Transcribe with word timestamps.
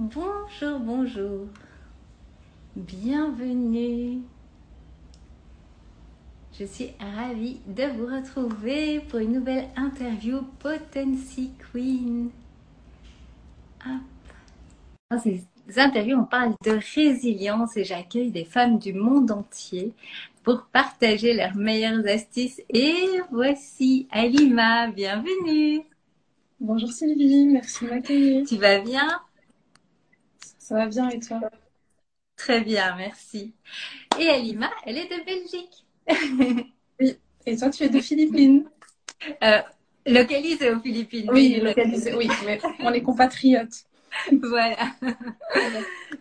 Bonjour, 0.00 0.78
bonjour. 0.78 1.48
Bienvenue. 2.76 4.20
Je 6.56 6.64
suis 6.64 6.90
ravie 7.00 7.58
de 7.66 7.82
vous 7.96 8.06
retrouver 8.06 9.00
pour 9.00 9.18
une 9.18 9.32
nouvelle 9.32 9.66
interview 9.74 10.42
Potency 10.60 11.50
Queen. 11.72 12.30
Dans 15.10 15.18
ces 15.18 15.44
interviews, 15.76 16.16
on 16.16 16.26
parle 16.26 16.54
de 16.64 16.78
résilience 16.94 17.76
et 17.76 17.82
j'accueille 17.82 18.30
des 18.30 18.44
femmes 18.44 18.78
du 18.78 18.92
monde 18.92 19.32
entier 19.32 19.94
pour 20.44 20.66
partager 20.66 21.34
leurs 21.34 21.56
meilleures 21.56 22.06
astuces. 22.06 22.62
Et 22.72 23.18
voici 23.32 24.06
Alima, 24.12 24.92
bienvenue. 24.92 25.80
Bonjour 26.60 26.92
Sylvie, 26.92 27.48
merci 27.48 27.84
de 27.84 27.90
m'accueillir. 27.90 28.46
Tu 28.46 28.58
vas 28.58 28.78
bien? 28.78 29.20
Ça 30.68 30.74
va 30.74 30.86
bien 30.86 31.08
et 31.08 31.18
toi? 31.18 31.40
Très 32.36 32.60
bien, 32.60 32.94
merci. 32.96 33.54
Et 34.20 34.28
Alima, 34.28 34.70
elle 34.84 34.98
est 34.98 35.06
de 35.06 35.24
Belgique. 35.24 35.86
oui, 37.00 37.16
et 37.46 37.56
toi 37.56 37.70
tu 37.70 37.84
es 37.84 37.88
de 37.88 38.00
Philippines? 38.02 38.68
Euh, 39.42 39.62
Localisée 40.04 40.70
aux 40.70 40.78
Philippines. 40.80 41.30
Oui, 41.32 41.58
localisée, 41.62 42.14
oui, 42.14 42.28
mais 42.44 42.60
on 42.80 42.92
est 42.92 43.00
compatriotes. 43.00 43.86
voilà. 44.42 44.92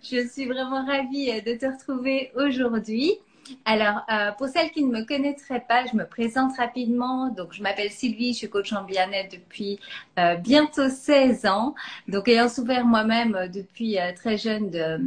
Je 0.02 0.26
suis 0.30 0.46
vraiment 0.46 0.86
ravie 0.86 1.42
de 1.42 1.54
te 1.56 1.66
retrouver 1.66 2.32
aujourd'hui. 2.34 3.16
Alors, 3.66 4.02
euh, 4.12 4.32
pour 4.38 4.48
celles 4.48 4.72
qui 4.72 4.84
ne 4.84 4.92
me 4.92 5.06
connaîtraient 5.06 5.66
pas, 5.68 5.86
je 5.86 5.96
me 5.96 6.06
présente 6.06 6.58
rapidement. 6.58 7.30
Donc, 7.30 7.54
je 7.54 7.62
m'appelle 7.62 7.92
Sylvie, 7.92 8.34
je 8.34 8.40
suis 8.40 8.50
coach 8.50 8.74
en 8.74 8.84
bien-être 8.84 9.32
depuis 9.32 9.80
euh, 10.20 10.36
bientôt 10.36 10.90
16 10.90 11.46
ans. 11.46 11.76
Donc, 12.08 12.28
ayant 12.28 12.50
souffert 12.50 12.86
moi-même 12.86 13.36
euh, 13.36 13.48
depuis 13.48 14.00
euh, 14.00 14.12
très 14.14 14.38
jeune 14.38 14.70
de 14.70 14.80
euh, 14.80 14.98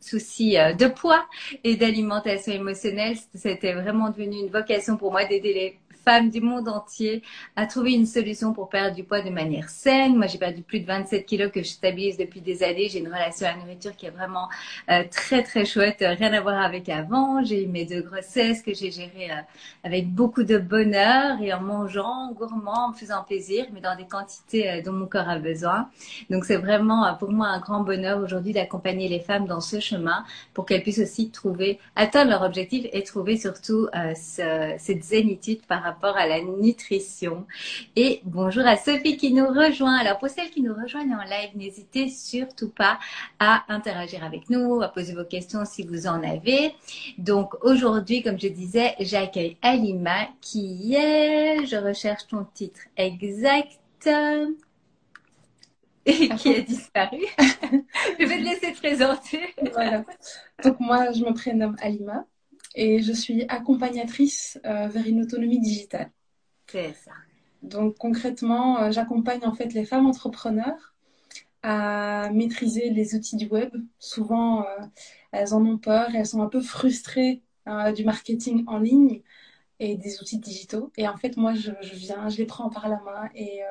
soucis 0.00 0.56
de 0.78 0.86
poids 0.86 1.26
et 1.64 1.74
d'alimentation 1.74 2.52
émotionnelle, 2.52 3.16
c'était 3.34 3.72
vraiment 3.72 4.10
devenu 4.10 4.36
une 4.38 4.50
vocation 4.50 4.96
pour 4.96 5.10
moi 5.10 5.24
d'aider 5.24 5.52
les 5.52 5.78
femmes 6.06 6.30
du 6.30 6.40
monde 6.40 6.68
entier 6.68 7.22
à 7.56 7.66
trouver 7.66 7.92
une 7.92 8.06
solution 8.06 8.52
pour 8.52 8.68
perdre 8.68 8.94
du 8.94 9.02
poids 9.02 9.22
de 9.22 9.30
manière 9.30 9.68
saine. 9.68 10.16
Moi, 10.16 10.28
j'ai 10.28 10.38
perdu 10.38 10.62
plus 10.62 10.78
de 10.78 10.86
27 10.86 11.26
kilos 11.26 11.50
que 11.50 11.62
je 11.64 11.68
stabilise 11.68 12.16
depuis 12.16 12.40
des 12.40 12.62
années. 12.62 12.88
J'ai 12.88 13.00
une 13.00 13.08
relation 13.08 13.48
à 13.48 13.50
la 13.50 13.56
nourriture 13.56 13.96
qui 13.96 14.06
est 14.06 14.10
vraiment 14.10 14.48
euh, 14.88 15.02
très, 15.10 15.42
très 15.42 15.64
chouette. 15.64 15.96
Rien 16.00 16.32
à 16.32 16.40
voir 16.40 16.62
avec 16.62 16.88
avant. 16.88 17.42
J'ai 17.42 17.64
eu 17.64 17.66
mes 17.66 17.84
deux 17.84 18.02
grossesses 18.02 18.62
que 18.62 18.72
j'ai 18.72 18.92
gérées 18.92 19.32
euh, 19.32 19.42
avec 19.82 20.08
beaucoup 20.08 20.44
de 20.44 20.58
bonheur 20.58 21.40
et 21.42 21.52
en 21.52 21.60
mangeant 21.60 22.32
gourmand, 22.32 22.86
en 22.86 22.88
me 22.90 22.94
faisant 22.94 23.24
plaisir, 23.24 23.66
mais 23.72 23.80
dans 23.80 23.96
des 23.96 24.06
quantités 24.06 24.70
euh, 24.70 24.82
dont 24.82 24.92
mon 24.92 25.06
corps 25.06 25.28
a 25.28 25.40
besoin. 25.40 25.88
Donc, 26.30 26.44
c'est 26.44 26.56
vraiment 26.56 27.04
euh, 27.04 27.14
pour 27.14 27.32
moi 27.32 27.48
un 27.48 27.58
grand 27.58 27.80
bonheur 27.80 28.22
aujourd'hui 28.22 28.52
d'accompagner 28.52 29.08
les 29.08 29.20
femmes 29.20 29.46
dans 29.46 29.60
ce 29.60 29.80
chemin 29.80 30.24
pour 30.54 30.66
qu'elles 30.66 30.82
puissent 30.82 31.00
aussi 31.00 31.30
trouver, 31.30 31.80
atteindre 31.96 32.30
leur 32.30 32.42
objectif 32.42 32.86
et 32.92 33.02
trouver 33.02 33.36
surtout 33.36 33.88
euh, 33.96 34.14
ce, 34.14 34.74
cette 34.78 35.02
zénitude 35.02 35.66
par 35.66 35.82
rapport 35.82 35.95
rapport 35.96 36.16
à 36.18 36.26
la 36.26 36.42
nutrition. 36.42 37.46
Et 37.94 38.20
bonjour 38.24 38.66
à 38.66 38.76
Sophie 38.76 39.16
qui 39.16 39.32
nous 39.32 39.46
rejoint. 39.46 39.96
Alors 39.96 40.18
pour 40.18 40.28
celles 40.28 40.50
qui 40.50 40.60
nous 40.60 40.74
rejoignent 40.74 41.14
en 41.14 41.22
live, 41.22 41.50
n'hésitez 41.54 42.10
surtout 42.10 42.68
pas 42.68 42.98
à 43.38 43.64
interagir 43.72 44.22
avec 44.22 44.50
nous, 44.50 44.82
à 44.82 44.88
poser 44.88 45.14
vos 45.14 45.24
questions 45.24 45.64
si 45.64 45.86
vous 45.86 46.06
en 46.06 46.22
avez. 46.22 46.74
Donc 47.16 47.54
aujourd'hui, 47.64 48.22
comme 48.22 48.38
je 48.38 48.48
disais, 48.48 48.94
j'accueille 49.00 49.56
Alima 49.62 50.28
qui 50.42 50.94
est, 50.94 51.64
je 51.64 51.76
recherche 51.76 52.26
ton 52.26 52.44
titre 52.44 52.80
exact 52.98 53.78
et 56.04 56.28
qui 56.28 56.54
a 56.54 56.60
disparu. 56.60 57.22
je 57.38 58.24
vais 58.26 58.36
te 58.36 58.42
laisser 58.42 58.72
te 58.72 58.76
présenter. 58.76 59.54
Voilà. 59.72 60.04
Donc 60.62 60.78
moi, 60.78 61.10
je 61.12 61.24
me 61.24 61.32
prénomme 61.32 61.76
Alima 61.80 62.26
et 62.76 63.00
je 63.02 63.12
suis 63.12 63.44
accompagnatrice 63.48 64.60
euh, 64.66 64.86
vers 64.86 65.06
une 65.06 65.22
autonomie 65.22 65.60
digitale. 65.60 66.12
C'est 66.66 66.92
ça. 66.92 67.12
Donc 67.62 67.96
concrètement, 67.96 68.78
euh, 68.80 68.90
j'accompagne 68.92 69.44
en 69.44 69.54
fait 69.54 69.72
les 69.72 69.86
femmes 69.86 70.06
entrepreneurs 70.06 70.94
à 71.62 72.30
maîtriser 72.32 72.90
les 72.90 73.14
outils 73.14 73.36
du 73.36 73.46
web. 73.46 73.74
Souvent, 73.98 74.62
euh, 74.62 74.66
elles 75.32 75.54
en 75.54 75.64
ont 75.64 75.78
peur, 75.78 76.14
elles 76.14 76.26
sont 76.26 76.42
un 76.42 76.48
peu 76.48 76.60
frustrées 76.60 77.42
du 77.96 78.04
marketing 78.04 78.62
en 78.68 78.78
ligne 78.78 79.22
et 79.80 79.96
des 79.96 80.20
outils 80.20 80.38
digitaux. 80.38 80.92
Et 80.96 81.08
en 81.08 81.16
fait, 81.16 81.36
moi, 81.36 81.54
je, 81.54 81.72
je 81.80 81.94
viens, 81.96 82.28
je 82.28 82.36
les 82.36 82.46
prends 82.46 82.70
par 82.70 82.88
la 82.88 83.00
main 83.00 83.28
et, 83.34 83.62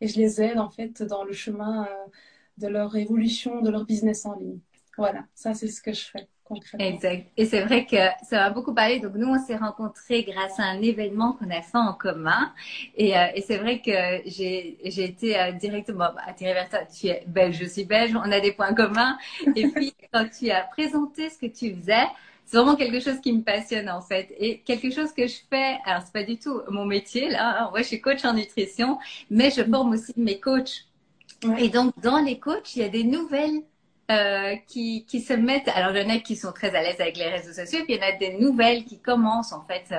et, 0.00 0.06
je 0.06 0.16
les 0.16 0.40
aide 0.40 0.60
en 0.60 0.70
fait 0.70 1.02
dans 1.02 1.24
le 1.24 1.32
chemin 1.32 1.88
de 2.58 2.68
leur 2.68 2.94
évolution, 2.94 3.62
de 3.62 3.70
leur 3.70 3.84
business 3.84 4.26
en 4.26 4.38
ligne. 4.38 4.60
Voilà, 4.96 5.26
ça 5.34 5.54
c'est 5.54 5.66
ce 5.66 5.82
que 5.82 5.92
je 5.92 6.04
fais. 6.04 6.28
Exact. 6.78 7.26
Et 7.36 7.44
c'est 7.44 7.62
vrai 7.62 7.86
que 7.86 7.96
ça 8.24 8.36
m'a 8.38 8.50
beaucoup 8.50 8.74
parlé. 8.74 9.00
Donc 9.00 9.14
nous, 9.14 9.26
on 9.28 9.38
s'est 9.38 9.56
rencontrés 9.56 10.22
grâce 10.24 10.58
à 10.60 10.64
un 10.64 10.80
événement 10.80 11.32
qu'on 11.32 11.50
a 11.50 11.62
fait 11.62 11.78
en 11.78 11.92
commun. 11.92 12.52
Et, 12.96 13.16
euh, 13.16 13.26
et 13.34 13.40
c'est 13.42 13.58
vrai 13.58 13.80
que 13.80 13.90
j'ai 14.26 14.78
j'ai 14.84 15.04
été 15.04 15.38
euh, 15.38 15.52
directement 15.52 16.10
attirée 16.26 16.54
vers 16.54 16.68
toi. 16.68 16.80
Tu 16.84 17.08
es 17.08 17.24
belge, 17.26 17.58
je 17.58 17.64
suis 17.66 17.84
belge. 17.84 18.12
On 18.14 18.30
a 18.30 18.40
des 18.40 18.52
points 18.52 18.74
communs. 18.74 19.18
Et 19.54 19.68
puis 19.74 19.92
quand 20.12 20.26
tu 20.28 20.50
as 20.50 20.62
présenté 20.62 21.30
ce 21.30 21.38
que 21.38 21.46
tu 21.46 21.74
faisais, 21.74 22.06
c'est 22.44 22.56
vraiment 22.56 22.76
quelque 22.76 23.00
chose 23.00 23.20
qui 23.20 23.32
me 23.32 23.42
passionne 23.42 23.88
en 23.90 24.00
fait 24.00 24.32
et 24.38 24.60
quelque 24.60 24.90
chose 24.90 25.12
que 25.12 25.26
je 25.26 25.38
fais. 25.50 25.78
Alors 25.84 26.02
c'est 26.02 26.12
pas 26.12 26.22
du 26.22 26.38
tout 26.38 26.60
mon 26.70 26.84
métier 26.84 27.28
là. 27.28 27.68
Moi, 27.70 27.82
je 27.82 27.88
suis 27.88 28.00
coach 28.00 28.24
en 28.24 28.34
nutrition, 28.34 28.98
mais 29.30 29.50
je 29.50 29.62
forme 29.64 29.92
aussi 29.94 30.12
mes 30.16 30.38
coachs. 30.38 30.86
Ouais. 31.44 31.64
Et 31.64 31.68
donc 31.68 31.92
dans 32.00 32.18
les 32.18 32.38
coachs, 32.38 32.76
il 32.76 32.82
y 32.82 32.84
a 32.84 32.88
des 32.88 33.04
nouvelles 33.04 33.62
euh, 34.10 34.54
qui, 34.68 35.04
qui 35.06 35.20
se 35.20 35.32
mettent. 35.32 35.68
Alors, 35.68 35.96
il 35.96 36.02
y 36.02 36.06
en 36.06 36.14
a 36.14 36.18
qui 36.18 36.36
sont 36.36 36.52
très 36.52 36.74
à 36.74 36.82
l'aise 36.82 37.00
avec 37.00 37.16
les 37.16 37.28
réseaux 37.28 37.52
sociaux, 37.52 37.80
puis 37.84 37.94
il 37.94 37.96
y 37.96 38.04
en 38.04 38.08
a 38.08 38.12
des 38.12 38.38
nouvelles 38.38 38.84
qui 38.84 39.00
commencent 39.00 39.52
en 39.52 39.64
fait 39.64 39.92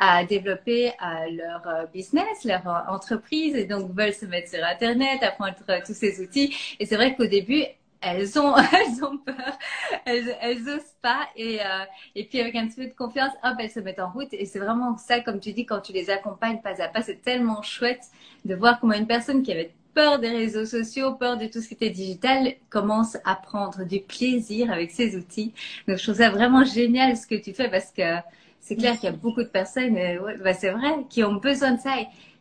à 0.00 0.24
développer 0.24 0.92
à 0.98 1.28
leur 1.28 1.66
euh, 1.68 1.86
business, 1.86 2.44
leur 2.44 2.66
entreprise, 2.88 3.54
et 3.54 3.64
donc 3.64 3.92
veulent 3.92 4.14
se 4.14 4.26
mettre 4.26 4.48
sur 4.48 4.64
Internet, 4.64 5.22
apprendre 5.22 5.54
tous 5.86 5.94
ces 5.94 6.20
outils. 6.20 6.54
Et 6.80 6.86
c'est 6.86 6.96
vrai 6.96 7.14
qu'au 7.14 7.26
début, 7.26 7.64
elles 8.00 8.38
ont, 8.38 8.54
elles 8.72 9.04
ont 9.04 9.16
peur, 9.18 9.58
elles, 10.04 10.36
elles 10.40 10.68
osent 10.68 10.96
pas, 11.00 11.28
et 11.36 11.60
euh, 11.60 11.84
et 12.14 12.24
puis 12.24 12.40
avec 12.40 12.56
un 12.56 12.66
petit 12.66 12.76
peu 12.76 12.86
de 12.86 12.94
confiance, 12.94 13.32
hop, 13.44 13.54
elles 13.58 13.70
se 13.70 13.80
mettent 13.80 14.00
en 14.00 14.10
route. 14.10 14.32
Et 14.32 14.44
c'est 14.44 14.58
vraiment 14.58 14.96
ça, 14.96 15.20
comme 15.20 15.40
tu 15.40 15.52
dis, 15.52 15.64
quand 15.64 15.80
tu 15.80 15.92
les 15.92 16.10
accompagnes 16.10 16.60
pas 16.60 16.82
à 16.82 16.88
pas, 16.88 17.02
c'est 17.02 17.22
tellement 17.22 17.62
chouette 17.62 18.02
de 18.44 18.54
voir 18.54 18.80
comment 18.80 18.94
une 18.94 19.06
personne 19.06 19.42
qui 19.42 19.52
avait 19.52 19.72
peur 19.94 20.18
des 20.18 20.30
réseaux 20.30 20.64
sociaux, 20.64 21.14
peur 21.14 21.36
de 21.36 21.46
tout 21.46 21.60
ce 21.60 21.68
qui 21.68 21.74
était 21.74 21.90
digital, 21.90 22.54
commence 22.70 23.16
à 23.24 23.34
prendre 23.36 23.84
du 23.84 24.00
plaisir 24.00 24.70
avec 24.70 24.90
ces 24.90 25.16
outils. 25.16 25.52
Donc, 25.86 25.98
je 25.98 26.02
trouve 26.02 26.16
ça 26.16 26.30
vraiment 26.30 26.64
génial 26.64 27.16
ce 27.16 27.26
que 27.26 27.34
tu 27.34 27.52
fais 27.52 27.70
parce 27.70 27.90
que 27.92 28.16
c'est 28.60 28.76
clair 28.76 28.94
qu'il 28.94 29.10
y 29.10 29.12
a 29.12 29.16
beaucoup 29.16 29.42
de 29.42 29.48
personnes, 29.48 29.96
euh, 29.96 30.22
ouais, 30.22 30.36
bah, 30.38 30.54
c'est 30.54 30.70
vrai, 30.70 31.04
qui 31.10 31.24
ont 31.24 31.34
besoin 31.34 31.72
de 31.72 31.80
ça. 31.80 31.94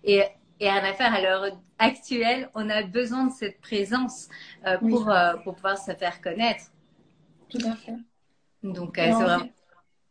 Et, 0.03 0.23
et 0.59 0.67
à 0.67 0.75
affaire 0.75 1.13
à 1.13 1.21
l'heure 1.21 1.45
actuelle, 1.79 2.49
on 2.53 2.69
a 2.69 2.83
besoin 2.83 3.25
de 3.25 3.31
cette 3.31 3.59
présence 3.59 4.29
euh, 4.67 4.77
pour, 4.77 5.07
oui. 5.07 5.13
euh, 5.13 5.37
pour 5.43 5.55
pouvoir 5.55 5.77
se 5.77 5.91
faire 5.93 6.21
connaître. 6.21 6.65
Tout 7.49 7.65
à 7.65 7.75
fait. 7.75 7.95
Donc, 8.63 8.99
euh, 8.99 9.05
c'est 9.05 9.11
vraiment... 9.11 9.49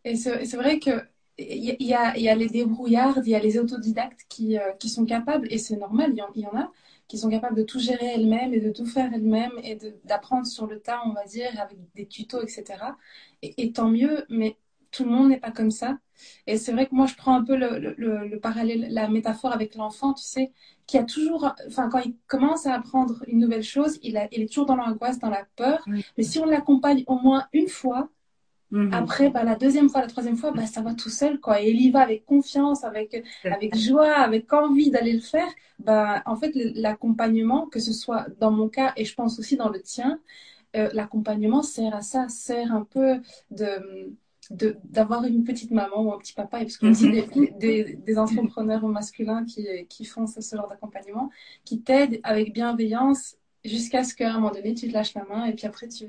Et 0.05 0.17
c'est 0.17 0.57
vrai 0.57 0.78
que 0.78 0.91
il 1.39 1.77
y, 1.81 1.95
a, 1.95 2.17
il 2.17 2.22
y 2.22 2.28
a 2.28 2.34
les 2.34 2.49
débrouillards, 2.49 3.19
il 3.25 3.31
y 3.31 3.34
a 3.34 3.39
les 3.39 3.59
autodidactes 3.59 4.27
qui, 4.28 4.59
qui 4.78 4.91
sont 4.91 5.07
capables, 5.07 5.47
et 5.51 5.57
c'est 5.57 5.77
normal, 5.77 6.11
il 6.12 6.19
y, 6.19 6.22
en, 6.22 6.28
il 6.34 6.43
y 6.43 6.47
en 6.47 6.55
a, 6.55 6.71
qui 7.10 7.19
sont 7.19 7.31
capables 7.31 7.56
de 7.56 7.65
tout 7.65 7.81
gérer 7.81 8.06
elles-mêmes 8.15 8.54
et 8.54 8.60
de 8.60 8.71
tout 8.72 8.87
faire 8.87 9.12
elles-mêmes 9.15 9.53
et 9.65 9.78
d'apprendre 10.04 10.47
sur 10.47 10.66
le 10.69 10.81
tas, 10.81 11.03
on 11.06 11.12
va 11.12 11.26
dire, 11.26 11.50
avec 11.60 11.78
des 11.94 12.06
tutos, 12.09 12.43
etc. 12.43 12.97
Et, 13.43 13.62
et 13.62 13.72
tant 13.72 13.91
mieux, 13.91 14.25
mais 14.31 14.59
tout 14.93 15.04
le 15.04 15.10
monde 15.10 15.31
n'est 15.31 15.41
pas 15.41 15.53
comme 15.53 15.72
ça. 15.72 15.98
Et 16.47 16.56
c'est 16.59 16.72
vrai 16.72 16.87
que 16.87 16.94
moi, 16.94 17.06
je 17.06 17.15
prends 17.16 17.34
un 17.34 17.44
peu 17.44 17.56
le, 17.56 17.94
le, 17.97 18.28
le 18.28 18.41
parallèle, 18.41 18.88
la 18.93 19.09
métaphore 19.09 19.53
avec 19.53 19.75
l'enfant, 19.75 20.15
tu 20.15 20.25
sais, 20.25 20.53
qui 20.87 20.98
a 20.98 21.04
toujours, 21.04 21.53
enfin, 21.69 21.88
quand 21.88 22.00
il 22.00 22.16
commence 22.26 22.66
à 22.66 22.75
apprendre 22.75 23.25
une 23.28 23.38
nouvelle 23.41 23.62
chose, 23.62 23.98
il, 24.03 24.16
a, 24.16 24.28
il 24.32 24.42
est 24.42 24.47
toujours 24.48 24.66
dans 24.66 24.77
l'angoisse, 24.77 25.18
dans 25.18 25.30
la 25.30 25.47
peur. 25.56 25.86
Oui. 25.86 26.04
Mais 26.16 26.24
si 26.24 26.39
on 26.39 26.45
l'accompagne 26.47 27.04
au 27.09 27.18
moins 27.18 27.47
une 27.53 27.68
fois, 27.68 28.10
Mmh. 28.71 28.93
Après, 28.93 29.31
bah, 29.31 29.43
la 29.43 29.57
deuxième 29.57 29.89
fois, 29.89 30.01
la 30.01 30.07
troisième 30.07 30.37
fois, 30.37 30.53
bah, 30.53 30.67
ça 30.67 30.81
va 30.81 30.95
tout 30.95 31.11
seul, 31.11 31.41
quoi. 31.41 31.61
Et 31.61 31.71
il 31.71 31.81
y 31.81 31.91
va 31.91 32.01
avec 32.01 32.25
confiance, 32.25 32.84
avec, 32.84 33.22
avec 33.45 33.77
joie, 33.77 34.13
avec 34.13 34.53
envie 34.53 34.91
d'aller 34.91 35.13
le 35.13 35.21
faire. 35.21 35.49
Bah, 35.81 36.22
en 36.27 36.37
fait, 36.37 36.53
l'accompagnement, 36.55 37.67
que 37.67 37.81
ce 37.81 37.93
soit 37.93 38.27
dans 38.39 38.51
mon 38.51 38.69
cas 38.69 38.93
et 38.97 39.05
je 39.05 39.15
pense 39.15 39.39
aussi 39.39 39.57
dans 39.57 39.69
le 39.69 39.81
tien, 39.81 40.21
euh, 40.77 40.89
l'accompagnement 40.93 41.63
sert 41.63 41.95
à 41.95 42.03
ça, 42.03 42.28
sert 42.28 42.72
un 42.72 42.84
peu 42.84 43.21
de 43.51 43.69
d'avoir 44.51 45.25
une 45.25 45.45
petite 45.45 45.71
maman 45.71 46.03
ou 46.03 46.13
un 46.13 46.19
petit 46.19 46.33
papa, 46.33 46.61
et 46.61 46.65
parce 46.65 46.83
a 46.83 46.89
aussi 46.89 47.09
des, 47.09 47.25
des, 47.59 47.95
des, 47.95 48.19
entrepreneurs 48.19 48.84
masculins 48.89 49.45
qui, 49.45 49.65
qui 49.89 50.05
font 50.05 50.27
ce, 50.27 50.41
ce 50.41 50.57
genre 50.57 50.66
d'accompagnement, 50.66 51.31
qui 51.65 51.83
t'aident 51.83 52.19
avec 52.25 52.53
bienveillance 52.53 53.37
jusqu'à 53.65 54.03
ce 54.03 54.15
qu'à 54.15 54.31
un 54.31 54.34
moment 54.41 54.51
donné, 54.51 54.75
tu 54.75 54.89
te 54.89 54.93
lâches 54.93 55.15
la 55.15 55.25
main 55.25 55.45
et 55.45 55.53
puis 55.53 55.66
après, 55.66 55.87
tu, 55.89 56.07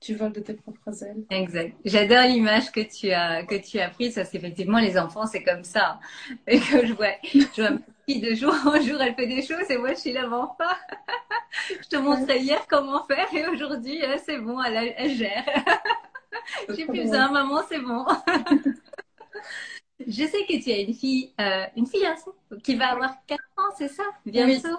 tu 0.00 0.14
voles 0.14 0.32
de 0.32 0.40
tes 0.40 0.54
propres 0.54 1.04
ailes. 1.04 1.24
Exact. 1.30 1.76
J'adore 1.84 2.22
l'image 2.22 2.72
que 2.72 2.80
tu 2.80 3.10
as 3.12 3.44
que 3.44 3.56
tu 3.56 3.78
as 3.78 3.90
prise 3.90 4.14
parce 4.14 4.30
qu'effectivement 4.30 4.78
les 4.78 4.98
enfants 4.98 5.26
c'est 5.26 5.42
comme 5.42 5.64
ça 5.64 6.00
et 6.46 6.58
que 6.58 6.86
je 6.86 6.92
vois 6.94 7.14
je 7.22 7.62
vois 7.62 7.78
fille 8.10 8.20
de 8.20 8.34
jour 8.34 8.54
en 8.64 8.80
jour, 8.80 9.00
elle 9.00 9.14
fait 9.14 9.26
des 9.26 9.42
choses 9.42 9.70
et 9.70 9.76
moi, 9.76 9.90
je 9.90 10.00
suis 10.00 10.12
là, 10.12 10.28
pas. 10.58 10.78
je 11.82 11.88
te 11.88 11.96
montrais 11.96 12.40
hier 12.40 12.66
comment 12.68 13.04
faire 13.04 13.26
et 13.32 13.46
aujourd'hui, 13.48 14.02
euh, 14.02 14.16
c'est 14.24 14.38
bon, 14.38 14.60
elle, 14.62 14.94
elle 14.96 15.10
gère. 15.14 15.44
J'ai 16.68 16.86
plus 16.86 17.02
besoin, 17.02 17.30
maman, 17.30 17.60
c'est 17.68 17.80
bon. 17.80 18.06
je 20.06 20.24
sais 20.24 20.46
que 20.48 20.62
tu 20.62 20.70
as 20.72 20.78
une 20.78 20.94
fille, 20.94 21.32
euh, 21.40 21.66
une 21.76 21.86
fille 21.86 22.06
qui 22.62 22.74
va 22.76 22.92
avoir 22.92 23.14
4 23.26 23.40
ans, 23.58 23.74
c'est 23.76 23.88
ça 23.88 24.04
Bientôt? 24.24 24.78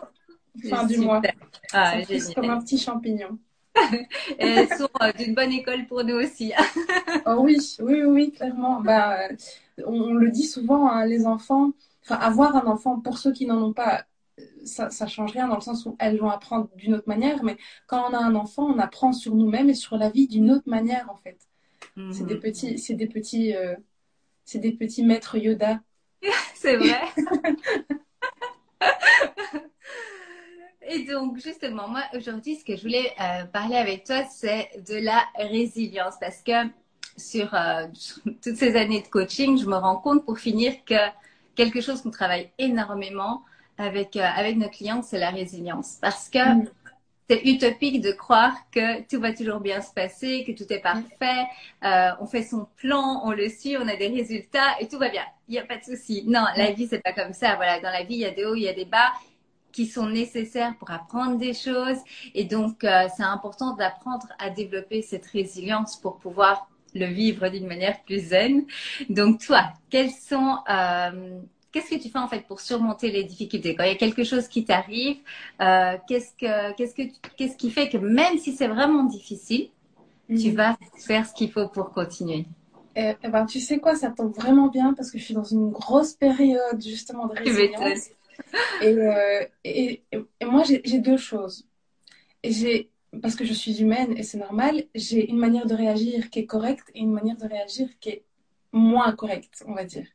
Fin 0.70 0.86
du 0.86 0.98
mois. 0.98 1.22
Ah, 1.72 1.96
c'est 2.06 2.34
comme 2.34 2.50
un 2.50 2.60
petit 2.62 2.78
champignon. 2.78 3.38
elles 4.38 4.68
sont 4.70 4.90
euh, 5.02 5.12
d'une 5.14 5.34
bonne 5.34 5.52
école 5.52 5.86
pour 5.88 6.04
nous 6.04 6.16
aussi. 6.16 6.52
oh 7.26 7.38
oui, 7.40 7.58
oui, 7.80 8.04
oui, 8.04 8.32
clairement. 8.32 8.82
Bah, 8.82 9.18
on, 9.86 10.14
le 10.14 10.30
dit 10.30 10.46
souvent, 10.46 10.90
hein, 10.90 11.06
les 11.06 11.26
enfants, 11.26 11.72
enfin, 12.04 12.16
avoir 12.16 12.56
un 12.56 12.68
enfant, 12.68 13.00
pour 13.00 13.18
ceux 13.18 13.32
qui 13.32 13.46
n'en 13.46 13.62
ont 13.62 13.74
pas, 13.74 14.06
ça, 14.66 14.90
ça 14.90 15.08
change 15.08 15.32
rien 15.32 15.48
dans 15.48 15.56
le 15.56 15.62
sens 15.62 15.86
où 15.86 15.96
elles 16.00 16.20
vont 16.20 16.30
apprendre 16.30 16.70
d'une 16.76 16.96
autre 16.96 17.08
manière, 17.08 17.44
mais 17.44 17.58
quand 17.88 18.10
on 18.10 18.14
a 18.14 18.20
un 18.20 18.36
enfant, 18.36 18.66
on 18.66 18.80
apprend 18.80 19.14
sur 19.14 19.36
nous-mêmes 19.36 19.70
et 19.70 19.76
sur 19.76 19.98
la 19.98 20.10
vie 20.10 20.28
d'une 20.28 20.52
autre 20.52 20.70
manière, 20.70 21.10
en 21.10 21.18
fait. 21.18 21.38
C'est 22.12 22.26
des 22.26 22.36
mhm. 22.36 22.40
petits, 22.40 22.80
c'est 22.80 22.94
des 22.94 23.08
petits, 23.08 23.54
euh, 23.54 23.76
c'est 24.46 24.60
des 24.60 24.72
petits 24.72 25.04
maîtres 25.04 25.38
Yoda. 25.38 25.82
c'est 26.56 26.78
vrai. 26.78 27.02
Et 30.88 31.06
donc, 31.06 31.38
justement, 31.38 31.88
moi, 31.88 32.04
aujourd'hui, 32.16 32.56
ce 32.56 32.66
que 32.66 32.76
je 32.76 32.82
voulais 32.82 33.14
euh, 33.20 33.46
parler 33.46 33.76
avec 33.76 34.04
toi, 34.04 34.24
c'est 34.26 34.70
de 34.88 34.96
la 34.96 35.24
résilience. 35.36 36.16
Parce 36.20 36.42
que 36.42 36.70
sur, 37.18 37.54
euh, 37.54 37.88
toutes 38.44 38.56
ces 38.56 38.76
années 38.76 39.02
de 39.02 39.08
coaching, 39.08 39.58
je 39.58 39.66
me 39.66 39.76
rends 39.76 39.98
compte 39.98 40.26
pour 40.26 40.40
finir 40.40 40.74
que 40.86 40.96
quelque 41.56 41.82
chose 41.82 42.02
qu'on 42.02 42.12
travaille 42.12 42.50
énormément 42.58 43.44
avec, 43.78 44.16
euh, 44.16 44.22
avec 44.22 44.58
nos 44.58 44.70
clients, 44.70 45.02
c'est 45.04 45.20
la 45.20 45.30
résilience. 45.30 45.98
Parce 46.02 46.30
que 46.30 46.40
mm. 46.40 46.68
c'est 47.30 47.44
utopique 47.46 48.02
de 48.02 48.12
croire 48.12 48.56
que 48.72 49.04
tout 49.04 49.22
va 49.22 49.34
toujours 49.34 49.60
bien 49.60 49.82
se 49.82 49.94
passer, 49.94 50.44
que 50.46 50.52
tout 50.52 50.72
est 50.74 50.82
parfait, 50.82 51.46
on 52.20 52.26
fait 52.26 52.44
son 52.44 52.68
plan, 52.78 53.22
on 53.24 53.32
le 53.32 53.50
suit, 53.50 53.78
on 53.78 53.88
a 53.88 53.96
des 53.96 54.08
résultats 54.08 54.80
et 54.80 54.88
tout 54.88 54.98
va 54.98 55.10
bien. 55.10 55.24
Il 55.48 55.52
n'y 55.52 55.60
a 55.60 55.66
pas 55.66 55.78
de 55.78 55.84
souci. 55.84 56.24
Non, 56.26 56.46
la 56.56 56.72
vie, 56.72 56.88
c'est 56.88 57.04
pas 57.04 57.14
comme 57.14 57.34
ça. 57.34 57.56
Voilà, 57.56 57.80
dans 57.80 57.92
la 57.92 58.04
vie, 58.04 58.16
il 58.16 58.22
y 58.22 58.26
a 58.26 58.32
des 58.32 58.46
hauts, 58.46 58.56
il 58.56 58.64
y 58.64 58.70
a 58.70 58.74
des 58.74 58.86
bas 58.86 59.12
qui 59.72 59.86
sont 59.86 60.08
nécessaires 60.08 60.76
pour 60.78 60.92
apprendre 60.92 61.38
des 61.38 61.54
choses. 61.54 61.98
Et 62.34 62.46
donc, 62.46 62.84
euh, 62.84 63.08
c'est 63.16 63.24
important 63.24 63.76
d'apprendre 63.76 64.28
à 64.40 64.50
développer 64.50 65.02
cette 65.02 65.26
résilience 65.28 65.98
pour 65.98 66.18
pouvoir 66.18 66.68
le 66.94 67.06
vivre 67.06 67.48
d'une 67.50 67.68
manière 67.68 68.02
plus 68.04 68.20
zen. 68.20 68.66
Donc, 69.10 69.40
toi, 69.46 69.64
quels 69.90 70.12
sont, 70.12 70.58
euh, 70.70 71.40
qu'est-ce 71.72 71.90
que 71.90 72.02
tu 72.02 72.10
fais 72.10 72.20
en 72.20 72.28
fait 72.28 72.46
pour 72.48 72.60
surmonter 72.60 73.12
les 73.12 73.24
difficultés? 73.24 73.76
Quand 73.76 73.84
il 73.84 73.90
y 73.90 73.94
a 73.94 73.96
quelque 73.96 74.24
chose 74.24 74.48
qui 74.48 74.66
t'arrive 74.66 75.18
euh, 75.62 75.98
Qu'est-ce 76.08 76.32
que, 76.38 76.74
qu'est-ce 76.76 76.96
que, 76.96 77.04
qu'est-ce 77.38 77.58
qui 77.58 77.72
fait 77.72 77.90
que 77.90 77.98
même 77.98 78.38
si 78.38 78.54
c'est 78.54 78.68
vraiment 78.68 79.04
difficile, 79.04 79.70
tu 80.28 80.50
mhm. 80.50 80.56
vas 80.56 80.78
faire 80.98 81.26
ce 81.26 81.34
qu'il 81.34 81.52
faut 81.52 81.68
pour 81.68 81.92
continuer? 81.92 82.46
Eh, 82.96 83.14
eh 83.24 83.30
ben, 83.30 83.46
tu 83.46 83.62
sais 83.62 83.80
quoi, 83.80 83.96
ça 83.96 84.10
tombe 84.10 84.34
vraiment 84.36 84.68
bien 84.68 84.94
parce 84.94 85.12
que 85.12 85.18
je 85.18 85.24
suis 85.24 85.34
dans 85.34 85.46
une 85.46 85.72
grosse 85.72 86.14
période 86.14 86.82
justement 86.82 87.28
de 87.28 87.36
résilience. 87.36 88.10
Euh, 88.84 89.46
et, 89.64 90.02
moi, 90.44 90.64
j'ai 90.64 91.00
deux 91.00 91.18
choses. 91.18 91.68
J'ai, 92.44 92.90
parce 93.22 93.36
que 93.36 93.46
je 93.46 93.54
suis 93.54 93.82
humaine 93.82 94.18
et 94.18 94.24
c'est 94.24 94.38
normal, 94.38 94.84
j'ai 94.96 95.30
une 95.30 95.38
manière 95.38 95.68
de 95.68 95.76
réagir 95.76 96.30
qui 96.30 96.40
est 96.40 96.46
correcte 96.46 96.90
et 96.96 97.00
une 97.00 97.12
manière 97.12 97.38
de 97.38 97.46
réagir 97.46 97.88
qui 98.00 98.10
est 98.10 98.24
moins 98.72 99.12
correcte, 99.14 99.64
on 99.68 99.74
va 99.74 99.84
dire. 99.84 100.08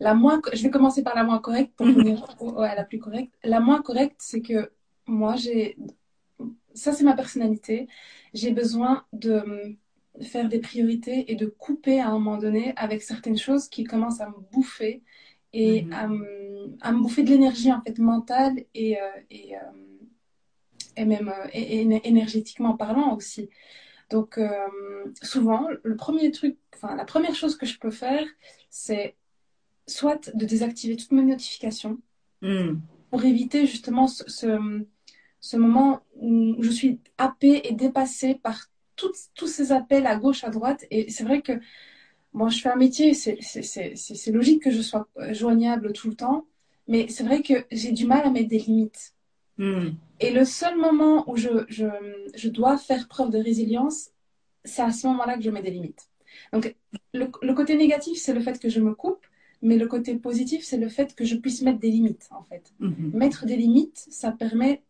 La 0.00 0.14
moins, 0.14 0.40
je 0.52 0.62
vais 0.62 0.70
commencer 0.70 1.02
par 1.02 1.14
la 1.14 1.24
moins 1.24 1.38
correcte 1.38 1.72
pour 1.76 1.86
venir 1.86 2.24
à 2.58 2.74
la 2.74 2.84
plus 2.84 2.98
correcte. 2.98 3.34
La 3.44 3.60
moins 3.60 3.82
correcte, 3.82 4.16
c'est 4.20 4.40
que 4.40 4.72
moi, 5.06 5.36
j'ai, 5.36 5.76
ça 6.74 6.92
c'est 6.92 7.04
ma 7.04 7.14
personnalité, 7.14 7.88
j'ai 8.34 8.50
besoin 8.52 9.04
de 9.12 9.76
faire 10.20 10.48
des 10.48 10.58
priorités 10.58 11.30
et 11.30 11.36
de 11.36 11.46
couper 11.46 12.00
à 12.00 12.08
un 12.08 12.12
moment 12.12 12.36
donné 12.36 12.72
avec 12.76 13.02
certaines 13.02 13.38
choses 13.38 13.68
qui 13.68 13.84
commencent 13.84 14.20
à 14.20 14.28
me 14.28 14.40
bouffer 14.52 15.02
et 15.52 15.82
mhm. 15.82 15.92
à, 16.80 16.92
me, 16.92 17.00
bouffer 17.00 17.22
de 17.22 17.30
l'énergie 17.30 17.72
en 17.72 17.80
fait 17.82 17.98
mentale 17.98 18.64
et, 18.74 19.00
euh, 19.00 19.08
et, 19.30 19.56
euh, 19.56 19.60
et 20.96 21.04
même 21.04 21.32
énergétiquement 21.52 22.76
parlant 22.76 23.16
aussi. 23.16 23.48
Donc 24.10 24.38
souvent, 25.22 25.68
le 25.82 25.96
premier 25.96 26.30
truc, 26.32 26.58
enfin 26.74 26.94
la 26.96 27.06
première 27.06 27.34
chose 27.34 27.56
que 27.56 27.64
je 27.64 27.78
peux 27.78 27.90
faire, 27.90 28.26
c'est 28.68 29.16
soit 29.86 30.30
de 30.34 30.44
désactiver 30.44 30.96
toutes 30.96 31.12
mes 31.12 31.22
notifications 31.22 31.98
hmm. 32.42 32.74
pour 33.10 33.24
éviter 33.24 33.66
justement 33.66 34.06
ce, 34.06 34.24
ce, 34.28 34.84
ce, 35.40 35.56
moment 35.56 36.02
où 36.16 36.62
je 36.62 36.70
suis 36.70 37.00
happée 37.16 37.62
et 37.64 37.72
dépassée 37.72 38.34
par 38.34 38.68
tous 38.96 39.46
ces 39.46 39.72
appels 39.72 40.06
à 40.06 40.16
gauche, 40.16 40.44
à 40.44 40.50
droite. 40.50 40.84
Et 40.90 41.10
c'est 41.10 41.24
vrai 41.24 41.42
que 41.42 41.52
Bon, 42.34 42.48
je 42.48 42.60
fais 42.60 42.70
un 42.70 42.76
métier, 42.76 43.12
c'est 43.14 44.30
logique 44.30 44.62
que 44.62 44.70
je 44.70 44.80
sois 44.80 45.08
joignable 45.30 45.92
tout 45.92 46.08
le 46.08 46.14
temps, 46.14 46.46
mais 46.88 47.08
c'est 47.08 47.24
vrai 47.24 47.42
que 47.42 47.54
j'ai 47.70 47.92
du 47.92 48.06
mal 48.06 48.24
à 48.24 48.30
mettre 48.30 48.48
des 48.48 48.58
limites. 48.58 49.14
Hmm. 49.58 49.90
Et 50.20 50.32
le 50.32 50.44
seul 50.44 50.76
moment 50.78 51.28
où 51.30 51.36
je, 51.36 51.50
je, 51.68 51.86
je, 52.34 52.48
dois 52.48 52.78
faire 52.78 53.06
preuve 53.06 53.30
de 53.30 53.38
résilience, 53.38 54.10
c'est 54.64 54.82
à 54.82 54.92
ce 54.92 55.06
moment-là 55.08 55.36
que 55.36 55.42
je 55.42 55.50
mets 55.50 55.62
des 55.62 55.70
limites. 55.70 56.08
Donc, 56.52 56.74
le, 57.12 57.30
le 57.42 57.54
côté 57.54 57.76
négatif, 57.76 58.18
c'est 58.18 58.32
le 58.32 58.40
fait 58.40 58.58
que 58.58 58.70
je 58.70 58.80
me 58.80 58.94
coupe, 58.94 59.26
mais 59.60 59.76
le 59.76 59.86
côté 59.86 60.16
positif, 60.16 60.64
c'est 60.64 60.78
le 60.78 60.88
fait 60.88 61.14
que 61.14 61.24
je 61.24 61.36
puisse 61.36 61.60
mettre 61.62 61.80
des 61.80 61.90
limites, 61.90 62.28
en 62.30 62.42
fait. 62.44 62.72
Hmm. 62.80 63.10
Mettre 63.12 63.44
des 63.44 63.56
limites, 63.56 64.06
ça 64.10 64.32
permet 64.32 64.82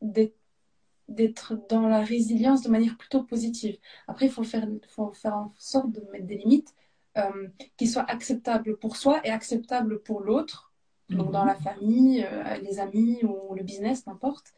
d'être 0.00 1.68
dans 1.68 1.86
la 1.88 2.02
résilience 2.02 2.62
de 2.62 2.68
manière 2.68 2.96
plutôt 2.96 3.22
positive. 3.22 3.76
Après, 4.08 4.26
il 4.26 4.32
faut 4.32 4.44
faire, 4.44 4.66
faut 4.88 5.12
faire 5.12 5.36
en 5.36 5.54
sorte 5.56 5.92
de 5.92 6.02
mettre 6.12 6.26
des 6.26 6.36
limites 6.36 6.74
euh, 7.18 7.48
qui 7.76 7.88
soit 7.88 8.08
acceptable 8.08 8.76
pour 8.76 8.96
soi 8.96 9.20
et 9.24 9.30
acceptable 9.30 10.00
pour 10.00 10.20
l'autre, 10.20 10.72
donc 11.08 11.32
dans 11.32 11.44
la 11.44 11.54
mhm. 11.54 11.60
famille, 11.60 12.24
euh, 12.24 12.54
les 12.58 12.78
amis 12.78 13.18
ou 13.24 13.52
le 13.56 13.64
business, 13.64 14.06
n'importe. 14.06 14.52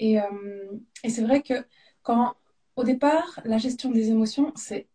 Et, 0.00 0.20
euh, 0.20 0.24
et 1.04 1.10
c'est 1.10 1.22
vrai 1.22 1.42
que 1.42 1.54
quand, 2.02 2.34
au 2.74 2.82
départ, 2.82 3.40
la 3.44 3.58
gestion 3.58 3.92
des 3.92 4.10
émotions, 4.10 4.52
c'est 4.56 4.88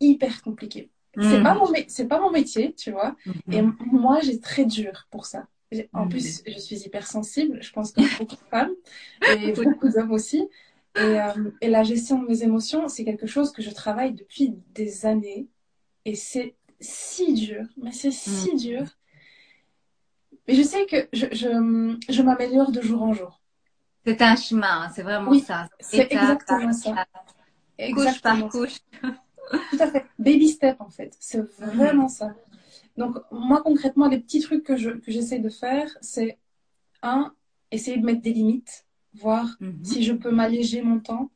hyper 0.00 0.42
compliqué. 0.42 0.90
C'est 1.20 1.40
pas 1.40 1.54
mhm. 1.54 1.60
mon 1.60 1.72
c'est 1.86 2.08
pas 2.08 2.20
mon 2.20 2.32
métier, 2.32 2.74
tu 2.74 2.90
vois. 2.90 3.14
Mhm. 3.24 3.52
Et 3.52 3.62
moi, 3.92 4.18
j'ai 4.20 4.40
très 4.40 4.64
dur 4.64 5.06
pour 5.10 5.24
ça. 5.24 5.46
En 5.92 6.08
plus, 6.08 6.42
je 6.46 6.58
suis 6.58 6.80
hypersensible. 6.80 7.62
Je 7.62 7.70
pense 7.72 7.92
que 7.92 8.00
beaucoup 8.18 8.34
de 8.34 8.50
femmes 8.50 8.74
et 9.36 9.52
beaucoup 9.52 9.88
d'hommes 9.88 10.12
aussi. 10.12 10.48
Et, 10.96 11.16
et, 11.60 11.68
la 11.68 11.84
gestion 11.84 12.20
de 12.20 12.26
mes 12.26 12.42
émotions, 12.42 12.88
c'est 12.88 13.04
quelque 13.04 13.28
chose 13.28 13.52
que 13.52 13.62
je 13.62 13.70
travaille 13.70 14.14
depuis 14.14 14.54
des 14.74 15.06
années. 15.06 15.46
Et 16.08 16.14
c'est 16.14 16.54
si 16.80 17.34
dur, 17.34 17.66
mais 17.76 17.92
c'est 17.92 18.10
si 18.10 18.54
mm. 18.54 18.56
dur. 18.56 18.84
Mais 20.46 20.54
je 20.54 20.62
sais 20.62 20.86
que 20.86 21.06
je, 21.12 21.26
je, 21.32 21.98
je 22.08 22.22
m'améliore 22.22 22.72
de 22.72 22.80
jour 22.80 23.02
en 23.02 23.12
jour. 23.12 23.42
C'est 24.06 24.22
un 24.22 24.36
chemin, 24.36 24.84
hein, 24.84 24.90
c'est 24.94 25.02
vraiment 25.02 25.30
oui, 25.30 25.40
ça. 25.40 25.68
C'est 25.80 26.10
exactement 26.10 26.72
ça. 26.72 27.04
Couche 27.92 28.22
par 28.22 28.48
couche. 28.48 28.78
Tout 29.02 29.76
à 29.80 29.86
fait. 29.90 30.06
Baby 30.18 30.48
step, 30.48 30.80
en 30.80 30.88
fait. 30.88 31.14
C'est 31.20 31.42
vraiment 31.60 32.08
ça. 32.08 32.34
Donc, 32.96 33.18
moi, 33.30 33.60
concrètement, 33.62 34.08
les 34.08 34.18
petits 34.18 34.40
trucs 34.40 34.64
que 34.64 34.76
j'essaie 35.06 35.40
que 35.40 35.44
de 35.44 35.50
faire, 35.50 35.94
c'est 36.00 36.38
un, 37.02 37.34
essayer 37.70 37.98
de 37.98 38.06
mettre 38.06 38.22
des 38.22 38.32
limites, 38.32 38.86
voir 39.12 39.44
mm-hmm. 39.60 39.84
si 39.84 40.02
je 40.04 40.14
peux 40.14 40.30
m'alléger 40.30 40.80
mon 40.80 41.00
temps 41.00 41.30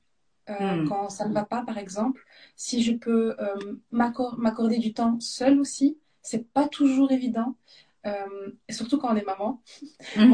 euh, 0.51 0.83
mm. 0.83 0.89
quand 0.89 1.09
ça 1.09 1.29
ne 1.29 1.33
va 1.35 1.45
pas, 1.45 1.63
par 1.63 1.79
exemple 1.79 2.25
si 2.57 2.83
je 2.83 2.93
peux 2.93 3.35
euh, 3.41 3.77
m'accorder 3.91 4.79
du 4.79 4.93
temps 4.93 5.19
seul 5.21 5.59
aussi. 5.61 5.99
C'est 6.21 6.53
pas 6.53 6.69
toujours 6.69 7.11
évident. 7.11 7.57
Euh, 8.05 8.51
et 8.69 8.73
surtout 8.73 8.99
quand 8.99 9.13
on 9.13 9.17
est 9.17 9.25
maman. 9.25 9.61
Mhm. 10.17 10.29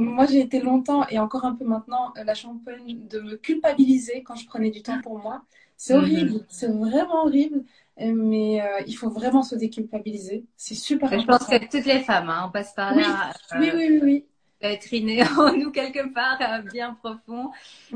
moi, 0.00 0.26
j'ai 0.26 0.40
été 0.40 0.60
longtemps 0.60 1.06
et 1.08 1.18
encore 1.18 1.44
un 1.44 1.54
peu 1.54 1.64
maintenant 1.64 2.12
la 2.14 2.34
championne 2.34 3.06
de 3.08 3.20
me 3.20 3.36
culpabiliser 3.36 4.22
quand 4.22 4.34
je 4.34 4.46
prenais 4.46 4.70
du 4.70 4.82
temps 4.82 5.00
pour 5.02 5.18
moi. 5.18 5.42
C'est 5.76 5.94
mhm. 5.94 6.02
horrible, 6.02 6.46
c'est 6.48 6.68
vraiment 6.68 7.24
horrible, 7.24 7.64
mais 7.98 8.62
il 8.86 8.94
faut 8.94 9.10
vraiment 9.10 9.42
se 9.42 9.54
déculpabiliser. 9.54 10.44
C'est 10.56 10.74
super 10.74 11.08
Je 11.18 11.26
pense 11.26 11.46
que 11.46 11.70
toutes 11.70 11.86
les 11.86 12.00
femmes, 12.00 12.30
hein, 12.30 12.44
on 12.48 12.50
passe 12.50 12.72
par 12.74 12.94
là. 12.94 13.32
Oui, 13.58 13.70
oui, 13.74 13.86
oui, 13.90 14.00
oui 14.02 14.24
être 14.60 14.92
inné 14.92 15.22
en 15.38 15.52
nous 15.56 15.70
quelque 15.70 16.12
part, 16.12 16.38
euh, 16.40 16.62
bien 16.62 16.94
profond. 16.94 17.50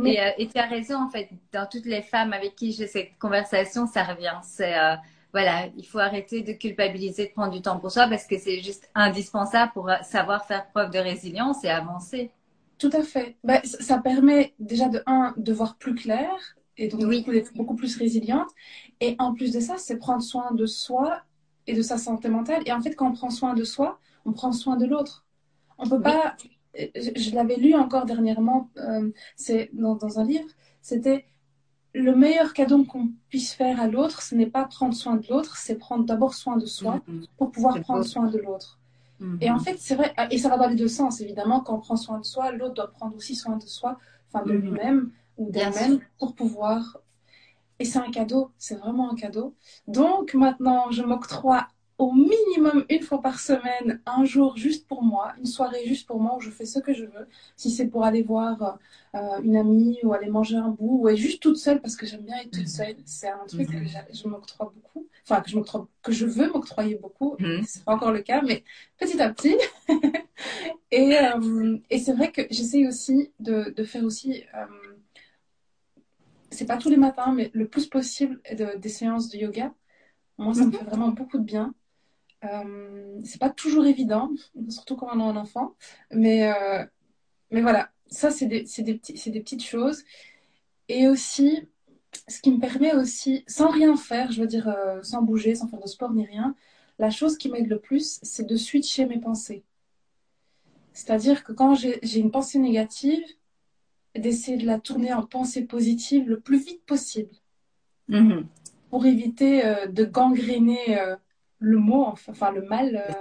Et, 0.04 0.20
euh, 0.20 0.30
et, 0.38 0.48
tu 0.48 0.58
as 0.58 0.66
raison, 0.66 0.96
en 1.02 1.10
fait, 1.10 1.28
dans 1.52 1.66
toutes 1.66 1.86
les 1.86 2.02
femmes 2.02 2.32
avec 2.32 2.54
qui 2.56 2.72
j'ai 2.72 2.86
cette 2.86 3.18
conversation, 3.18 3.86
ça 3.86 4.04
revient. 4.04 4.38
C'est, 4.42 4.78
euh, 4.78 4.94
voilà, 5.32 5.66
il 5.76 5.86
faut 5.86 5.98
arrêter 5.98 6.42
de 6.42 6.52
culpabiliser, 6.52 7.26
de 7.26 7.32
prendre 7.32 7.52
du 7.52 7.62
temps 7.62 7.78
pour 7.78 7.90
soi 7.90 8.08
parce 8.08 8.26
que 8.26 8.38
c'est 8.38 8.60
juste 8.62 8.90
indispensable 8.94 9.72
pour 9.72 9.90
savoir 10.02 10.44
faire 10.46 10.66
preuve 10.68 10.90
de 10.90 10.98
résilience 10.98 11.64
et 11.64 11.68
avancer. 11.68 12.30
Tout 12.78 12.90
à 12.92 13.02
fait. 13.02 13.36
Bah, 13.44 13.60
ça 13.62 13.98
permet 13.98 14.54
déjà 14.58 14.88
de, 14.88 15.02
un, 15.06 15.34
de 15.36 15.52
voir 15.52 15.76
plus 15.76 15.94
clair 15.94 16.30
et 16.78 16.88
donc 16.88 17.00
d'être 17.26 17.54
beaucoup 17.54 17.76
plus 17.76 17.96
résiliente. 17.96 18.48
Et 19.00 19.14
en 19.18 19.34
plus 19.34 19.52
de 19.52 19.60
ça, 19.60 19.76
c'est 19.76 19.98
prendre 19.98 20.22
soin 20.22 20.52
de 20.52 20.66
soi 20.66 21.22
et 21.66 21.74
de 21.74 21.82
sa 21.82 21.98
santé 21.98 22.28
mentale. 22.28 22.62
Et 22.66 22.72
en 22.72 22.80
fait, 22.80 22.94
quand 22.94 23.08
on 23.08 23.12
prend 23.12 23.30
soin 23.30 23.54
de 23.54 23.64
soi, 23.64 23.98
on 24.24 24.32
prend 24.32 24.52
soin 24.52 24.76
de 24.76 24.86
l'autre. 24.86 25.24
On 25.80 25.88
peut 25.88 26.00
pas. 26.00 26.36
Je, 26.74 27.10
je 27.16 27.34
l'avais 27.34 27.56
lu 27.56 27.74
encore 27.74 28.06
dernièrement. 28.06 28.68
euh, 28.76 29.10
c'est 29.36 29.70
dans, 29.72 29.96
dans 29.96 30.18
un 30.20 30.24
livre. 30.24 30.48
C'était 30.82 31.24
le 31.94 32.14
meilleur 32.14 32.52
cadeau 32.52 32.84
qu'on 32.84 33.08
puisse 33.28 33.52
faire 33.54 33.80
à 33.80 33.88
l'autre. 33.88 34.22
Ce 34.22 34.34
n'est 34.34 34.46
pas 34.46 34.64
prendre 34.66 34.94
soin 34.94 35.16
de 35.16 35.26
l'autre, 35.28 35.56
c'est 35.56 35.76
prendre 35.76 36.04
d'abord 36.04 36.34
soin 36.34 36.56
de 36.56 36.66
soi 36.66 37.00
Mhm. 37.08 37.26
pour 37.36 37.50
pouvoir 37.50 37.80
prendre 37.80 38.00
beau. 38.02 38.06
soin 38.06 38.26
de 38.26 38.38
l'autre. 38.38 38.78
Mhm. 39.18 39.38
Et 39.40 39.50
en 39.50 39.58
fait, 39.58 39.76
c'est 39.78 39.96
vrai, 39.96 40.14
et 40.30 40.38
ça 40.38 40.48
va 40.48 40.56
dans 40.58 40.68
les 40.68 40.76
deux 40.76 40.88
sens, 40.88 41.20
évidemment. 41.20 41.60
Quand 41.60 41.74
on 41.74 41.80
prend 41.80 41.96
soin 41.96 42.18
de 42.20 42.24
soi, 42.24 42.52
l'autre 42.52 42.74
doit 42.74 42.90
prendre 42.92 43.16
aussi 43.16 43.34
soin 43.34 43.56
de 43.56 43.66
soi, 43.66 43.98
enfin 44.32 44.44
de 44.46 44.52
Mhm. 44.52 44.60
lui-même 44.62 45.10
ou 45.38 45.50
d'elle-même 45.50 45.98
pour 46.18 46.34
pouvoir. 46.34 46.98
Et 47.80 47.84
c'est 47.84 47.98
un 47.98 48.10
cadeau, 48.10 48.50
c'est 48.58 48.76
vraiment 48.76 49.10
un 49.10 49.16
cadeau. 49.16 49.54
Donc 49.88 50.34
maintenant, 50.34 50.90
je 50.90 51.02
m'octroie 51.02 51.66
au 52.00 52.12
minimum 52.14 52.84
une 52.90 53.02
fois 53.02 53.20
par 53.22 53.40
semaine, 53.40 54.00
un 54.06 54.24
jour 54.24 54.56
juste 54.56 54.88
pour 54.88 55.02
moi, 55.02 55.34
une 55.38 55.46
soirée 55.46 55.84
juste 55.86 56.06
pour 56.08 56.20
moi 56.20 56.36
où 56.36 56.40
je 56.40 56.50
fais 56.50 56.66
ce 56.66 56.78
que 56.80 56.94
je 56.94 57.04
veux. 57.04 57.26
Si 57.56 57.70
c'est 57.70 57.88
pour 57.88 58.04
aller 58.04 58.22
voir 58.22 58.78
euh, 59.14 59.20
une 59.42 59.56
amie 59.56 59.98
ou 60.04 60.12
aller 60.14 60.30
manger 60.30 60.56
un 60.56 60.70
bout 60.70 61.00
ou 61.02 61.08
être 61.08 61.16
juste 61.18 61.42
toute 61.42 61.58
seule 61.58 61.80
parce 61.82 61.96
que 61.96 62.06
j'aime 62.06 62.22
bien 62.22 62.38
être 62.38 62.52
toute 62.52 62.62
Mhm. 62.62 62.78
seule. 62.80 62.96
C'est 63.04 63.28
un 63.28 63.46
truc 63.46 63.68
Mhm. 63.70 63.80
que 63.84 64.14
je 64.14 64.28
m'octroie 64.28 64.72
beaucoup, 64.74 65.06
enfin 65.24 65.40
que 65.42 65.50
je 65.50 65.56
m'octroie, 65.56 65.88
que 66.02 66.12
je 66.12 66.26
veux 66.26 66.48
m'octroyer 66.52 66.96
beaucoup. 66.96 67.36
Mhm. 67.38 67.64
C'est 67.66 67.84
pas 67.84 67.94
encore 67.94 68.12
le 68.12 68.22
cas, 68.22 68.42
mais 68.42 68.64
petit 68.98 69.20
à 69.20 69.30
petit. 69.32 69.56
et 70.90 71.18
euh, 71.18 71.78
et 71.90 71.98
c'est 71.98 72.12
vrai 72.14 72.32
que 72.32 72.42
j'essaye 72.50 72.86
aussi 72.88 73.32
de, 73.40 73.70
de 73.76 73.84
faire 73.84 74.04
aussi. 74.04 74.44
euh, 74.54 74.66
c'est 76.50 76.66
pas 76.66 76.76
tous 76.78 76.90
les 76.90 76.96
matins, 76.96 77.32
mais 77.32 77.50
le 77.54 77.68
plus 77.68 77.86
possible 77.86 78.40
de- 78.52 78.76
des 78.78 78.88
séances 78.88 79.28
de 79.30 79.38
yoga. 79.38 79.72
Moi, 80.38 80.54
ça 80.54 80.66
me 80.66 80.70
Mhm. 80.70 80.78
fait 80.78 80.84
vraiment 80.84 81.08
beaucoup 81.08 81.38
de 81.38 81.44
bien. 81.44 81.74
Euh, 82.44 83.20
c'est 83.24 83.40
pas 83.40 83.50
toujours 83.50 83.84
évident, 83.86 84.30
surtout 84.68 84.96
quand 84.96 85.08
on 85.14 85.20
a 85.20 85.24
un 85.24 85.36
enfant, 85.36 85.74
mais 86.10 86.50
euh, 86.50 86.84
mais 87.50 87.62
voilà, 87.62 87.90
ça 88.08 88.30
c'est 88.30 88.46
des, 88.46 88.62
des 88.78 88.94
petits, 88.94 89.30
des 89.30 89.40
petites 89.40 89.64
choses. 89.64 90.04
Et 90.88 91.08
aussi, 91.08 91.68
ce 92.28 92.40
qui 92.40 92.52
me 92.52 92.60
permet 92.60 92.94
aussi, 92.94 93.44
sans 93.46 93.70
rien 93.70 93.96
faire, 93.96 94.32
je 94.32 94.40
veux 94.40 94.46
dire, 94.48 94.68
euh, 94.68 95.02
sans 95.02 95.22
bouger, 95.22 95.54
sans 95.54 95.68
faire 95.68 95.80
de 95.80 95.88
sport 95.88 96.12
ni 96.12 96.26
rien, 96.26 96.54
la 96.98 97.10
chose 97.10 97.38
qui 97.38 97.50
m'aide 97.50 97.68
le 97.68 97.78
plus, 97.80 98.20
c'est 98.22 98.46
de 98.46 98.56
switcher 98.56 99.06
mes 99.06 99.18
pensées. 99.20 99.64
C'est-à-dire 100.92 101.44
que 101.44 101.52
quand 101.52 101.74
j'ai 101.74 102.18
une 102.18 102.30
pensée 102.30 102.58
négative, 102.58 103.22
d'essayer 104.14 104.56
de 104.56 104.66
la 104.66 104.80
tourner 104.80 105.12
en 105.12 105.24
pensée 105.24 105.64
positive 105.64 106.28
le 106.28 106.40
plus 106.40 106.58
vite 106.58 106.84
possible 106.84 107.30
Mhm. 108.08 108.48
pour 108.90 109.06
éviter 109.06 109.62
de 109.88 110.04
gangréner 110.04 110.98
le 111.60 111.78
mot, 111.78 112.04
enfin, 112.04 112.50
le 112.50 112.62
mal, 112.62 112.96
euh, 112.96 113.12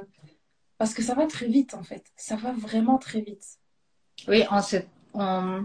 parce 0.77 0.93
que 0.93 1.03
ça 1.03 1.13
va 1.13 1.27
très 1.27 1.47
vite 1.47 1.73
en 1.75 1.83
fait. 1.83 2.03
Ça 2.15 2.35
va 2.35 2.51
vraiment 2.51 2.97
très 2.97 3.21
vite. 3.21 3.59
Oui, 4.27 4.43
on 4.49 4.61
se, 4.61 4.77
on, 5.13 5.63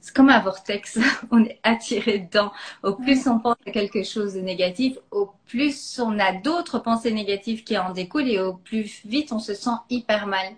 c'est 0.00 0.14
comme 0.14 0.30
un 0.30 0.40
vortex. 0.40 0.98
On 1.30 1.44
est 1.44 1.60
attiré 1.62 2.18
dedans. 2.18 2.52
Au 2.82 2.94
plus 2.94 3.26
on 3.26 3.38
pense 3.38 3.56
à 3.66 3.70
quelque 3.70 4.02
chose 4.02 4.34
de 4.34 4.40
négatif, 4.40 4.96
au 5.10 5.30
plus 5.46 6.00
on 6.00 6.18
a 6.18 6.32
d'autres 6.32 6.78
pensées 6.78 7.12
négatives 7.12 7.64
qui 7.64 7.76
en 7.76 7.92
découlent 7.92 8.28
et 8.28 8.40
au 8.40 8.54
plus 8.54 9.02
vite 9.04 9.32
on 9.32 9.38
se 9.38 9.54
sent 9.54 9.76
hyper 9.90 10.26
mal. 10.26 10.54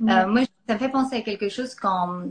Euh, 0.00 0.28
moi, 0.28 0.42
ça 0.68 0.74
me 0.74 0.78
fait 0.78 0.90
penser 0.90 1.16
à 1.16 1.22
quelque 1.22 1.48
chose 1.48 1.74
quand, 1.74 2.22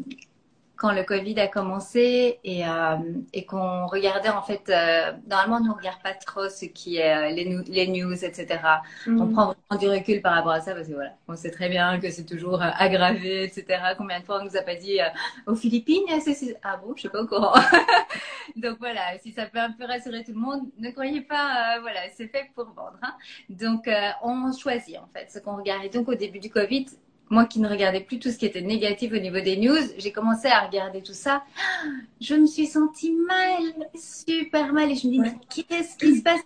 quand 0.77 0.91
le 0.93 1.03
Covid 1.03 1.39
a 1.39 1.47
commencé 1.47 2.39
et, 2.43 2.65
euh, 2.67 2.97
et 3.33 3.45
qu'on 3.45 3.87
regardait 3.87 4.29
en 4.29 4.41
fait, 4.43 4.69
euh, 4.69 5.11
normalement 5.27 5.59
nous 5.59 5.71
on 5.71 5.75
regarde 5.75 6.01
pas 6.03 6.13
trop 6.13 6.49
ce 6.49 6.65
qui 6.65 6.97
est 6.97 7.15
euh, 7.15 7.29
les, 7.35 7.45
nou- 7.45 7.63
les 7.67 7.87
news, 7.87 8.13
etc. 8.23 8.81
On 9.17 9.25
Mhm. 9.25 9.31
prend 9.33 9.45
vraiment 9.69 9.81
du 9.81 9.89
recul 9.89 10.21
par 10.21 10.33
rapport 10.35 10.51
à 10.51 10.61
ça 10.61 10.73
parce 10.75 10.87
que 10.87 10.93
voilà, 10.93 11.13
on 11.27 11.35
sait 11.35 11.51
très 11.51 11.69
bien 11.69 11.99
que 11.99 12.09
c'est 12.11 12.25
toujours 12.25 12.61
aggravé, 12.61 13.43
etc. 13.45 13.95
Combien 13.97 14.19
de 14.19 14.25
fois 14.25 14.39
on 14.41 14.45
nous 14.45 14.55
a 14.57 14.61
pas 14.61 14.75
dit 14.75 14.99
aux 15.47 15.55
Philippines, 15.55 16.03
c'est, 16.21 16.57
ah 16.63 16.77
bon, 16.77 16.93
je 16.95 17.01
suis 17.01 17.09
pas 17.09 17.21
au 17.21 17.27
courant. 17.27 17.53
Donc 18.55 18.77
voilà, 18.79 19.01
si 19.21 19.31
ça 19.31 19.45
peut 19.45 19.59
un 19.59 19.71
peu 19.71 19.85
rassurer 19.85 20.23
tout 20.23 20.33
le 20.33 20.39
monde, 20.39 20.61
ne 20.77 20.89
croyez 20.91 21.21
pas, 21.21 21.79
voilà, 21.81 21.99
c'est 22.15 22.27
fait 22.27 22.49
pour 22.55 22.65
vendre. 22.65 22.97
hein. 23.01 23.13
Donc 23.49 23.89
on 24.23 24.51
choisit 24.53 24.97
en 24.97 25.07
fait 25.13 25.31
ce 25.31 25.39
qu'on 25.39 25.57
regarde. 25.57 25.83
Et 25.85 25.89
donc 25.89 26.07
au 26.07 26.15
début 26.15 26.39
du 26.39 26.49
Covid, 26.49 26.85
moi 27.29 27.45
qui 27.45 27.59
ne 27.59 27.67
regardais 27.69 28.01
plus 28.01 28.19
tout 28.19 28.31
ce 28.31 28.37
qui 28.37 28.45
était 28.45 28.61
négatif 28.61 29.11
au 29.13 29.17
niveau 29.19 29.39
des 29.41 29.57
news, 29.57 29.77
j'ai 29.97 30.11
commencé 30.11 30.47
à 30.47 30.65
regarder 30.65 31.01
tout 31.03 31.13
ça. 31.13 31.43
Je 32.21 32.35
me 32.35 32.45
suis 32.47 32.67
sentie 32.67 33.11
mal, 33.13 33.63
super 33.95 34.73
mal, 34.73 34.91
et 34.91 34.95
je 34.95 35.07
me 35.07 35.11
dis 35.13 35.19
Ouais. 35.19 35.31
mais 35.33 35.63
qu'est-ce 35.65 35.97
qui 35.97 36.15
se 36.17 36.23
passe? 36.23 36.41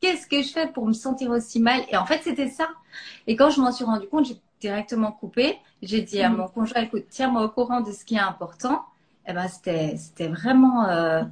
Qu'est-ce 0.00 0.26
que 0.26 0.42
je 0.42 0.48
fais 0.48 0.66
pour 0.68 0.86
me 0.86 0.94
sentir 0.94 1.30
aussi 1.30 1.60
mal? 1.60 1.82
Et 1.90 1.96
en 1.96 2.06
fait, 2.06 2.22
c'était 2.24 2.48
ça. 2.48 2.68
Et 3.26 3.36
quand 3.36 3.50
je 3.50 3.60
m'en 3.60 3.72
suis 3.72 3.84
rendu 3.84 4.08
compte, 4.08 4.26
j'ai 4.26 4.36
directement 4.60 5.12
coupé. 5.12 5.58
J'ai 5.82 6.02
dit 6.02 6.22
à 6.22 6.30
Mhm. 6.30 6.36
mon 6.38 6.48
conjoint, 6.48 6.82
écoute, 6.82 7.04
tiens-moi 7.10 7.44
au 7.44 7.50
courant 7.50 7.80
de 7.82 7.92
ce 7.92 8.04
qui 8.04 8.14
est 8.16 8.18
important. 8.20 8.84
Et 9.26 9.32
ben, 9.34 9.48
c'était, 9.48 9.96
c'était 9.96 10.28
vraiment 10.28 10.88
euh, 10.88 11.22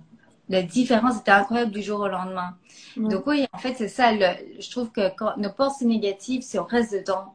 la 0.49 0.63
différence 0.63 1.21
était 1.21 1.31
incroyable 1.31 1.73
du 1.73 1.83
jour 1.83 2.01
au 2.01 2.09
lendemain. 2.09 2.57
Donc 3.09 3.27
oui, 3.27 3.47
en 3.53 3.59
fait, 3.59 3.75
c'est 3.77 3.89
ça. 3.89 4.13
le- 4.13 4.61
je 4.61 4.71
trouve 4.71 4.91
que 4.93 5.09
quand 5.17 5.37
nos 5.39 5.53
pensées 5.53 5.87
négatives, 5.87 6.43
si 6.43 6.59
on 6.59 6.65
reste 6.65 6.93
dedans, 6.93 7.35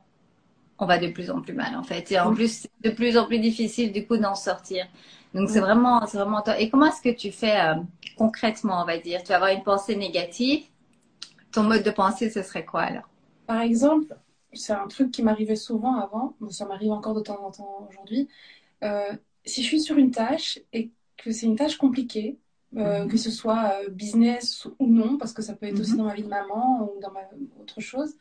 on 0.83 0.87
va 0.87 0.97
de 0.99 1.07
plus 1.07 1.29
en 1.31 1.41
plus 1.41 1.53
mal, 1.53 1.75
en 1.75 1.83
fait. 1.83 2.11
Et 2.11 2.19
en 2.19 2.33
plus, 2.33 2.51
c'est 2.63 2.71
de 2.83 2.89
plus 2.95 3.17
en 3.17 3.25
plus 3.27 3.39
difficile, 3.39 3.91
du 3.91 4.05
coup, 4.07 4.17
d'en 4.17 4.35
sortir. 4.35 4.85
Donc 5.33 5.49
c'est 5.49 5.59
vraiment, 5.61 6.05
c'est 6.07 6.17
vraiment. 6.17 6.43
Et 6.59 6.69
comment 6.69 6.87
est-ce 6.87 7.01
que 7.01 7.15
tu 7.15 7.31
fais 7.31 7.59
euh, 7.59 7.75
concrètement, 8.17 8.81
on 8.83 8.85
va 8.85 8.97
dire? 8.97 9.23
Tu 9.23 9.29
vas 9.29 9.35
avoir 9.37 9.51
une 9.51 9.63
pensée 9.63 9.95
négative. 9.95 10.65
Ton 11.53 11.63
mode 11.63 11.83
de 11.83 11.91
pensée, 11.91 12.29
ce 12.29 12.43
serait 12.43 12.65
quoi 12.65 12.81
alors? 12.83 13.09
Par 13.45 13.61
exemple, 13.61 14.17
c'est 14.53 14.73
un 14.73 14.87
truc 14.87 15.11
qui 15.11 15.23
m'arrivait 15.23 15.55
souvent 15.55 15.95
avant, 15.97 16.35
mais 16.39 16.51
ça 16.51 16.65
m'arrive 16.65 16.91
encore 16.91 17.13
de 17.15 17.21
temps 17.21 17.43
en 17.45 17.51
temps 17.51 17.87
aujourd'hui. 17.89 18.29
Euh, 18.83 19.13
si 19.45 19.63
je 19.63 19.67
suis 19.67 19.81
sur 19.81 19.97
une 19.97 20.11
tâche 20.11 20.59
et 20.73 20.91
que 21.17 21.31
c'est 21.31 21.47
une 21.47 21.55
tâche 21.57 21.77
compliquée, 21.77 22.39
euh, 22.77 23.05
Mhm. 23.05 23.09
que 23.09 23.17
ce 23.17 23.31
soit 23.31 23.89
business 23.91 24.67
ou 24.79 24.87
non, 24.87 25.17
parce 25.17 25.33
que 25.33 25.41
ça 25.41 25.55
peut 25.55 25.67
être 25.67 25.79
aussi 25.81 25.93
Mhm. 25.93 25.97
dans 25.97 26.05
ma 26.05 26.15
vie 26.15 26.23
de 26.23 26.29
maman 26.29 26.83
ou 26.95 26.99
dans 27.01 27.11
ma 27.11 27.21
autre 27.61 27.81
chose, 27.81 28.15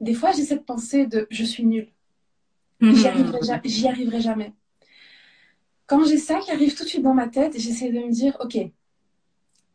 des 0.00 0.14
fois 0.14 0.32
j'ai 0.32 0.44
cette 0.44 0.64
pensée 0.66 1.06
de 1.06 1.26
je 1.30 1.44
suis 1.44 1.64
nulle, 1.64 1.92
j'y 2.92 3.06
arriverai, 3.08 3.42
ja- 3.42 3.60
j'y 3.64 3.88
arriverai 3.88 4.20
jamais. 4.20 4.52
Quand 5.86 6.04
j'ai 6.04 6.18
ça 6.18 6.40
qui 6.40 6.50
arrive 6.50 6.74
tout 6.76 6.84
de 6.84 6.88
suite 6.88 7.02
dans 7.02 7.14
ma 7.14 7.28
tête, 7.28 7.58
j'essaie 7.58 7.90
de 7.92 7.98
me 8.00 8.10
dire 8.10 8.36
ok, 8.40 8.58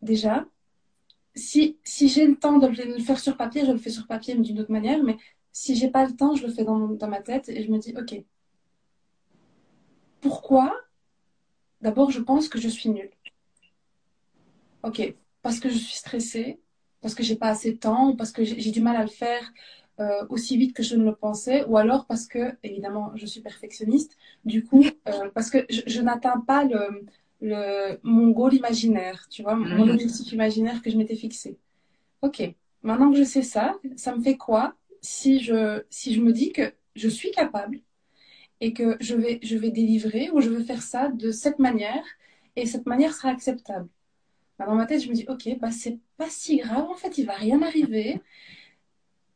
déjà, 0.02 0.46
si, 1.36 1.78
si 1.84 2.10
j'ai 2.10 2.26
le 2.28 2.36
temps 2.38 2.58
de 2.60 2.68
le 2.68 3.00
faire 3.00 3.20
sur 3.20 3.38
papier, 3.38 3.66
je 3.66 3.72
le 3.72 3.78
fais 3.78 3.90
sur 3.90 4.08
papier, 4.08 4.36
mais 4.36 4.42
d'une 4.42 4.60
autre 4.60 4.72
manière. 4.72 5.04
Mais 5.04 5.18
si 5.52 5.76
j'ai 5.76 5.90
pas 5.90 6.06
le 6.06 6.16
temps, 6.16 6.36
je 6.36 6.46
le 6.46 6.54
fais 6.54 6.64
dans, 6.66 6.76
mon- 6.78 6.96
dans 6.96 7.08
ma 7.08 7.22
tête 7.22 7.50
et 7.50 7.64
je 7.64 7.72
me 7.72 7.78
dis, 7.80 7.94
ok, 7.98 8.24
pourquoi? 10.22 10.74
D'abord, 11.82 12.12
je 12.12 12.20
pense 12.20 12.48
que 12.48 12.60
je 12.60 12.70
suis 12.70 12.90
nulle. 12.90 13.12
Ok, 14.84 15.16
parce 15.42 15.60
que 15.60 15.70
je 15.70 15.78
suis 15.78 15.96
stressée, 15.98 16.60
parce 17.02 17.16
que 17.16 17.24
j'ai 17.24 17.36
pas 17.36 17.50
assez 17.50 17.72
de 17.74 17.78
temps, 17.78 18.16
parce 18.16 18.32
que 18.32 18.44
j'ai 18.44 18.72
du 18.72 18.82
mal 18.82 18.96
à 18.96 19.04
le 19.04 19.10
faire 19.10 19.52
euh, 20.00 20.26
aussi 20.30 20.58
vite 20.58 20.74
que 20.76 20.84
je 20.84 20.96
ne 20.96 21.04
le 21.06 21.16
pensais, 21.16 21.64
ou 21.66 21.78
alors 21.78 22.06
parce 22.08 22.28
que, 22.28 22.54
évidemment, 22.64 23.12
je 23.16 23.26
suis 23.26 23.42
perfectionniste. 23.42 24.18
Du 24.46 24.64
coup, 24.64 24.84
euh, 25.08 25.30
parce 25.34 25.50
que 25.50 25.66
je, 25.70 25.82
je 25.86 26.02
n'atteins 26.02 26.40
pas 26.42 26.64
le, 26.64 27.06
le, 27.42 28.00
mon 28.04 28.30
goal 28.32 28.54
imaginaire, 28.54 29.28
tu 29.30 29.44
vois, 29.44 29.56
mon 29.56 29.88
Mhm. 29.88 29.90
objectif 29.90 30.32
imaginaire 30.34 30.82
que 30.82 30.90
je 30.90 30.98
m'étais 30.98 31.16
fixé. 31.16 31.58
Ok, 32.22 32.44
maintenant 32.84 33.12
que 33.12 33.18
je 33.18 33.24
sais 33.24 33.44
ça, 33.44 33.76
ça 33.98 34.16
me 34.16 34.22
fait 34.24 34.38
quoi 34.38 34.76
si 35.02 35.40
je, 35.42 35.84
si 35.90 36.14
je 36.16 36.22
me 36.22 36.34
dis 36.34 36.52
que 36.54 36.74
je 36.96 37.10
suis 37.10 37.32
capable 37.32 37.80
et 38.60 38.74
que 38.74 38.98
je 39.00 39.16
vais, 39.16 39.40
je 39.44 39.58
vais 39.58 39.72
délivrer 39.72 40.30
ou 40.32 40.42
je 40.42 40.50
vais 40.50 40.64
faire 40.64 40.82
ça 40.82 41.10
de 41.10 41.32
cette 41.32 41.60
manière 41.60 42.04
et 42.56 42.66
cette 42.66 42.86
manière 42.86 43.14
sera 43.14 43.30
acceptable? 43.30 43.88
Bah, 44.60 44.66
dans 44.68 44.76
ma 44.76 44.86
tête, 44.86 45.04
je 45.04 45.10
me 45.10 45.16
dis, 45.16 45.26
ok, 45.30 45.58
bah, 45.60 45.72
c'est 45.72 46.00
pas 46.18 46.30
si 46.30 46.58
grave, 46.58 46.86
en 46.90 46.96
fait, 46.96 47.18
il 47.18 47.26
va 47.26 47.34
rien 47.36 47.62
arriver 47.62 48.22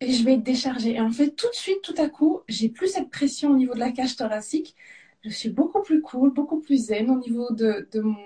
et 0.06 0.12
je 0.12 0.24
vais 0.24 0.34
être 0.36 0.44
déchargée. 0.44 0.94
Et 0.96 1.02
en 1.02 1.12
fait, 1.12 1.32
tout 1.32 1.50
de 1.50 1.56
suite, 1.56 1.82
tout 1.82 1.96
à 1.98 2.08
coup, 2.08 2.42
j'ai 2.48 2.70
plus 2.70 2.88
cette 2.88 3.10
pression 3.10 3.52
au 3.52 3.56
niveau 3.56 3.74
de 3.74 3.80
la 3.80 3.92
cage 3.92 4.16
thoracique. 4.16 4.76
Je 5.24 5.30
suis 5.32 5.50
beaucoup 5.50 5.82
plus 5.82 6.02
cool, 6.02 6.32
beaucoup 6.32 6.60
plus 6.60 6.88
zen 6.88 7.10
au 7.10 7.18
niveau 7.18 7.52
de, 7.52 7.88
de, 7.92 8.02
mon, 8.02 8.18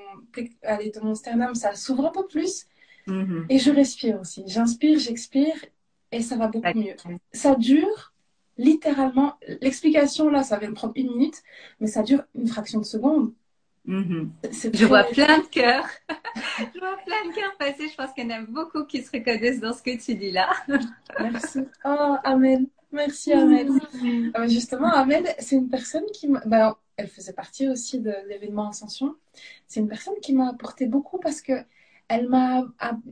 allez, 0.64 0.92
de 0.92 1.00
mon 1.00 1.16
sternum, 1.16 1.56
ça 1.56 1.76
s'ouvre 1.76 2.08
un 2.08 2.12
peu 2.12 2.28
plus. 2.28 2.68
Mhm. 3.08 3.46
Et 3.50 3.60
je 3.60 3.72
respire 3.72 4.20
aussi. 4.20 4.44
J'inspire, 4.46 5.00
j'expire 5.00 5.56
et 6.12 6.22
ça 6.22 6.36
va 6.36 6.48
beaucoup 6.48 6.78
mieux. 6.78 6.96
Ça 7.32 7.56
dure 7.56 8.14
littéralement, 8.58 9.36
l'explication 9.62 10.30
là, 10.30 10.44
ça 10.44 10.58
va 10.60 10.68
me 10.68 10.74
prendre 10.74 10.94
une 10.98 11.12
minute, 11.12 11.42
mais 11.80 11.88
ça 11.88 12.04
dure 12.04 12.24
une 12.36 12.48
fraction 12.48 12.80
de 12.80 12.86
seconde. 12.86 13.32
Mhm. 13.86 14.32
C'est 14.52 14.76
Je 14.76 14.86
vois 14.86 15.04
plein 15.06 15.40
de 15.40 15.46
cœurs. 15.52 15.88
Je 16.74 16.80
vois 16.80 16.98
plein 17.06 17.30
de 17.30 17.34
cœurs 17.36 17.56
passer. 17.58 17.88
Je 17.90 17.96
pense 17.96 18.12
qu'il 18.14 18.26
y 18.30 18.34
en 18.34 18.38
a 18.38 18.42
beaucoup 18.42 18.86
qui 18.86 19.02
se 19.02 19.12
reconnaissent 19.12 19.60
dans 19.60 19.74
ce 19.74 19.82
que 19.82 19.98
tu 19.98 20.16
dis 20.16 20.32
là. 20.32 20.50
Merci. 21.20 21.60
Oh, 21.86 22.16
Amel. 22.24 22.66
Merci, 22.92 23.34
Amel. 23.34 23.70
Euh, 24.36 24.48
justement, 24.48 24.92
Amel, 24.92 25.34
c'est 25.40 25.56
une 25.56 25.70
personne 25.70 26.06
qui 26.14 26.28
m'a. 26.28 26.42
ben, 26.46 26.76
elle 26.98 27.08
faisait 27.08 27.34
partie 27.34 27.68
aussi 27.70 28.00
de 28.00 28.14
l'événement 28.28 28.70
Ascension. 28.70 29.16
C'est 29.68 29.80
une 29.80 29.88
personne 29.88 30.16
qui 30.22 30.34
m'a 30.34 30.50
apporté 30.50 30.86
beaucoup 30.86 31.18
parce 31.20 31.42
que 31.42 31.54
elle 32.10 32.28
m'a 32.28 32.64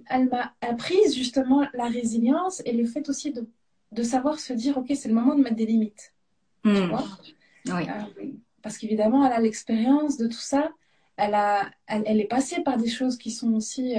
elle 0.10 0.28
m'a 0.30 0.54
apprise 0.62 1.16
justement 1.16 1.66
la 1.74 1.86
résilience 1.86 2.62
et 2.66 2.74
le 2.74 2.86
fait 2.86 3.08
aussi 3.10 3.32
de, 3.32 3.48
de 3.94 4.04
savoir 4.04 4.40
se 4.40 4.52
dire 4.54 4.78
ok, 4.78 4.92
c'est 4.96 5.08
le 5.08 5.14
moment 5.16 5.36
de 5.36 5.44
mettre 5.44 5.56
des 5.56 5.66
limites. 5.68 6.14
Tu 6.66 6.72
Mhm. 6.72 6.90
vois? 6.90 7.06
Oui. 7.68 7.88
Parce 8.68 8.78
qu'évidemment, 8.80 9.26
elle 9.26 9.32
a 9.32 9.40
l'expérience 9.40 10.18
de 10.18 10.28
tout 10.28 10.34
ça. 10.34 10.74
Elle, 11.16 11.36
a, 11.36 11.72
elle, 11.86 12.20
est 12.20 12.28
passée 12.28 12.62
par 12.64 12.76
des 12.76 12.90
choses 12.90 13.18
qui 13.18 13.32
sont 13.32 13.54
aussi 13.54 13.96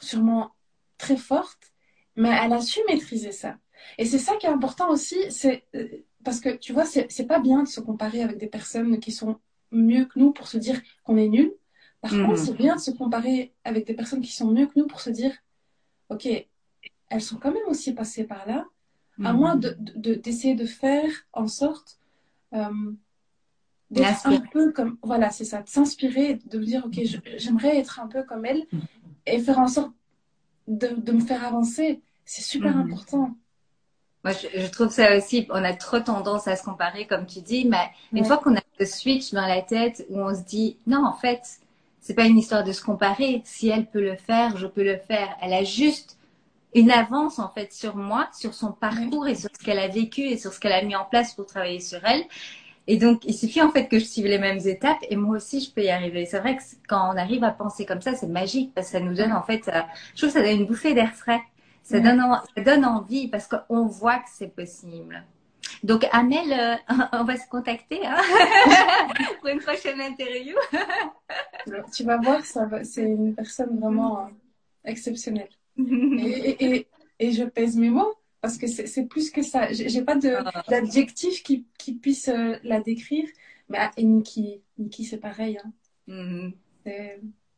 sûrement 0.00 0.52
très 0.96 1.18
fortes, 1.18 1.70
mais 2.16 2.30
elle 2.30 2.54
a 2.54 2.62
su 2.62 2.80
maîtriser 2.88 3.30
ça. 3.30 3.58
Et 3.98 4.06
c'est 4.06 4.18
ça 4.18 4.36
qui 4.36 4.46
est 4.46 4.48
important 4.48 4.88
aussi, 4.88 5.18
c'est 5.28 5.66
parce 6.24 6.40
que 6.40 6.56
tu 6.56 6.72
vois, 6.72 6.86
c'est 6.86 7.26
pas 7.26 7.40
bien 7.40 7.62
de 7.62 7.68
se 7.68 7.82
comparer 7.82 8.22
avec 8.22 8.38
des 8.38 8.46
personnes 8.46 9.00
qui 9.00 9.12
sont 9.12 9.38
mieux 9.70 10.06
que 10.06 10.18
nous 10.18 10.32
pour 10.32 10.48
se 10.48 10.56
dire 10.56 10.80
qu'on 11.04 11.18
est 11.18 11.28
nul. 11.28 11.52
Par 12.00 12.10
contre, 12.10 12.40
mm. 12.40 12.44
c'est 12.46 12.56
bien 12.56 12.76
de 12.76 12.80
se 12.80 12.90
comparer 12.90 13.52
avec 13.64 13.86
des 13.86 13.94
personnes 13.94 14.22
qui 14.22 14.32
sont 14.32 14.50
mieux 14.50 14.66
que 14.66 14.78
nous 14.78 14.86
pour 14.86 15.02
se 15.02 15.10
dire, 15.10 15.36
ok, 16.08 16.26
elles 17.10 17.22
sont 17.22 17.36
quand 17.36 17.52
même 17.52 17.68
aussi 17.68 17.92
passées 17.92 18.24
par 18.24 18.46
là, 18.46 18.64
à 19.22 19.34
mm. 19.34 19.36
moins 19.36 19.56
d'essayer 19.56 20.54
de, 20.54 20.62
de, 20.62 20.66
faire 20.66 21.10
en 21.34 21.48
sorte 21.48 21.98
euh, 22.54 22.92
d'être 23.90 24.26
un 24.26 24.40
peu 24.40 24.72
comme, 24.72 24.98
voilà, 25.02 25.30
c'est 25.30 25.44
ça, 25.44 25.62
de 25.62 25.68
s'inspirer, 25.68 26.38
de 26.46 26.58
me 26.58 26.64
dire, 26.64 26.84
ok, 26.84 27.00
j'aimerais 27.36 27.78
être 27.78 28.00
un 28.00 28.06
peu 28.06 28.22
comme 28.22 28.44
elle 28.44 28.66
mm. 28.72 28.78
et 29.26 29.38
faire 29.40 29.58
en 29.58 29.68
sorte 29.68 29.92
de, 30.66 30.88
de 30.88 31.12
me 31.12 31.20
faire 31.20 31.44
avancer. 31.44 32.00
C'est 32.24 32.42
super 32.42 32.76
important. 32.76 33.34
Moi, 34.24 34.34
je, 34.34 34.66
trouve 34.66 34.90
ça 34.90 35.16
aussi, 35.16 35.46
on 35.50 35.64
a 35.64 35.72
trop 35.72 36.00
tendance 36.00 36.48
à 36.48 36.56
se 36.56 36.64
comparer, 36.64 37.06
comme 37.06 37.24
tu 37.24 37.40
dis, 37.40 37.64
mais 37.64 37.90
une 38.12 38.24
fois 38.24 38.38
qu'on 38.38 38.56
a 38.56 38.60
le 38.78 38.86
switch 38.86 39.32
dans 39.32 39.46
la 39.46 39.62
tête 39.62 40.04
où 40.10 40.20
on 40.20 40.34
se 40.34 40.42
dit, 40.42 40.76
non, 40.86 41.06
en 41.06 41.14
fait, 41.14 41.42
c'est 42.00 42.14
pas 42.14 42.26
une 42.26 42.38
histoire 42.38 42.64
de 42.64 42.72
se 42.72 42.82
comparer. 42.82 43.42
Si 43.44 43.68
elle 43.68 43.86
peut 43.86 44.02
le 44.02 44.16
faire, 44.16 44.56
je 44.56 44.66
peux 44.66 44.82
le 44.82 44.98
faire. 44.98 45.28
Elle 45.40 45.52
a 45.52 45.64
juste 45.64 46.18
une 46.74 46.90
avance, 46.90 47.38
en 47.38 47.48
fait, 47.48 47.72
sur 47.72 47.96
moi, 47.96 48.28
sur 48.32 48.54
son 48.54 48.72
parcours 48.72 49.28
et 49.28 49.34
sur 49.34 49.50
ce 49.58 49.64
qu'elle 49.64 49.78
a 49.78 49.88
vécu 49.88 50.22
et 50.22 50.36
sur 50.36 50.52
ce 50.52 50.60
qu'elle 50.60 50.72
a 50.72 50.82
mis 50.82 50.96
en 50.96 51.04
place 51.04 51.34
pour 51.34 51.46
travailler 51.46 51.80
sur 51.80 52.04
elle. 52.04 52.24
Et 52.90 52.96
donc, 52.96 53.26
il 53.26 53.34
suffit 53.34 53.60
en 53.60 53.70
fait 53.70 53.86
que 53.86 53.98
je 53.98 54.04
suive 54.04 54.26
les 54.26 54.38
mêmes 54.38 54.60
étapes 54.64 54.96
et 55.10 55.14
moi 55.14 55.36
aussi, 55.36 55.60
je 55.60 55.70
peux 55.70 55.82
y 55.82 55.90
arriver. 55.90 56.24
C'est 56.24 56.38
vrai 56.38 56.56
que 56.56 56.62
quand 56.88 57.12
on 57.12 57.18
arrive 57.18 57.44
à 57.44 57.50
penser 57.50 57.84
comme 57.84 58.00
ça, 58.00 58.14
c'est 58.14 58.26
magique 58.26 58.72
parce 58.74 58.86
que 58.86 58.92
ça 58.92 59.00
nous 59.00 59.14
donne 59.14 59.32
en 59.32 59.42
fait, 59.42 59.68
euh, 59.68 59.82
je 60.14 60.22
trouve 60.22 60.32
que 60.32 60.40
ça 60.40 60.42
donne 60.42 60.60
une 60.60 60.66
bouffée 60.66 60.94
d'air 60.94 61.14
frais. 61.14 61.42
Ça, 61.82 62.00
donne, 62.00 62.22
ça 62.56 62.62
donne 62.62 62.86
envie 62.86 63.28
parce 63.28 63.46
qu'on 63.46 63.86
voit 63.86 64.16
que 64.16 64.28
c'est 64.32 64.54
possible. 64.54 65.22
Donc, 65.82 66.06
Amel, 66.12 66.50
euh, 66.50 66.94
on 67.12 67.24
va 67.24 67.36
se 67.36 67.46
contacter 67.48 68.00
hein, 68.06 68.16
pour 69.40 69.50
une 69.50 69.60
prochaine 69.60 70.00
interview. 70.00 70.56
tu 71.94 72.04
vas 72.04 72.16
voir, 72.16 72.40
c'est 72.44 73.02
une 73.02 73.34
personne 73.34 73.78
vraiment 73.78 74.20
euh, 74.20 74.30
exceptionnelle. 74.86 75.50
et, 75.78 76.86
et, 77.18 77.32
je 77.32 77.44
pèse 77.44 77.76
mes 77.76 77.90
mots 77.90 78.14
parce 78.40 78.56
que 78.56 78.66
c'est 78.66 79.06
plus 79.06 79.30
que 79.30 79.42
ça. 79.42 79.72
J'ai 79.72 80.02
pas 80.02 80.16
ah. 80.24 80.62
d'adjectif 80.68 81.42
qui, 81.42 81.66
qui, 81.78 81.94
puisse 81.94 82.28
euh, 82.28 82.56
la 82.62 82.80
décrire. 82.80 83.28
Mais 83.68 83.78
et 83.96 84.04
Niki, 84.04 84.62
c'est 85.04 85.18
pareil. 85.18 85.58
Hein. 85.62 85.72
Mm-hmm. 86.08 86.52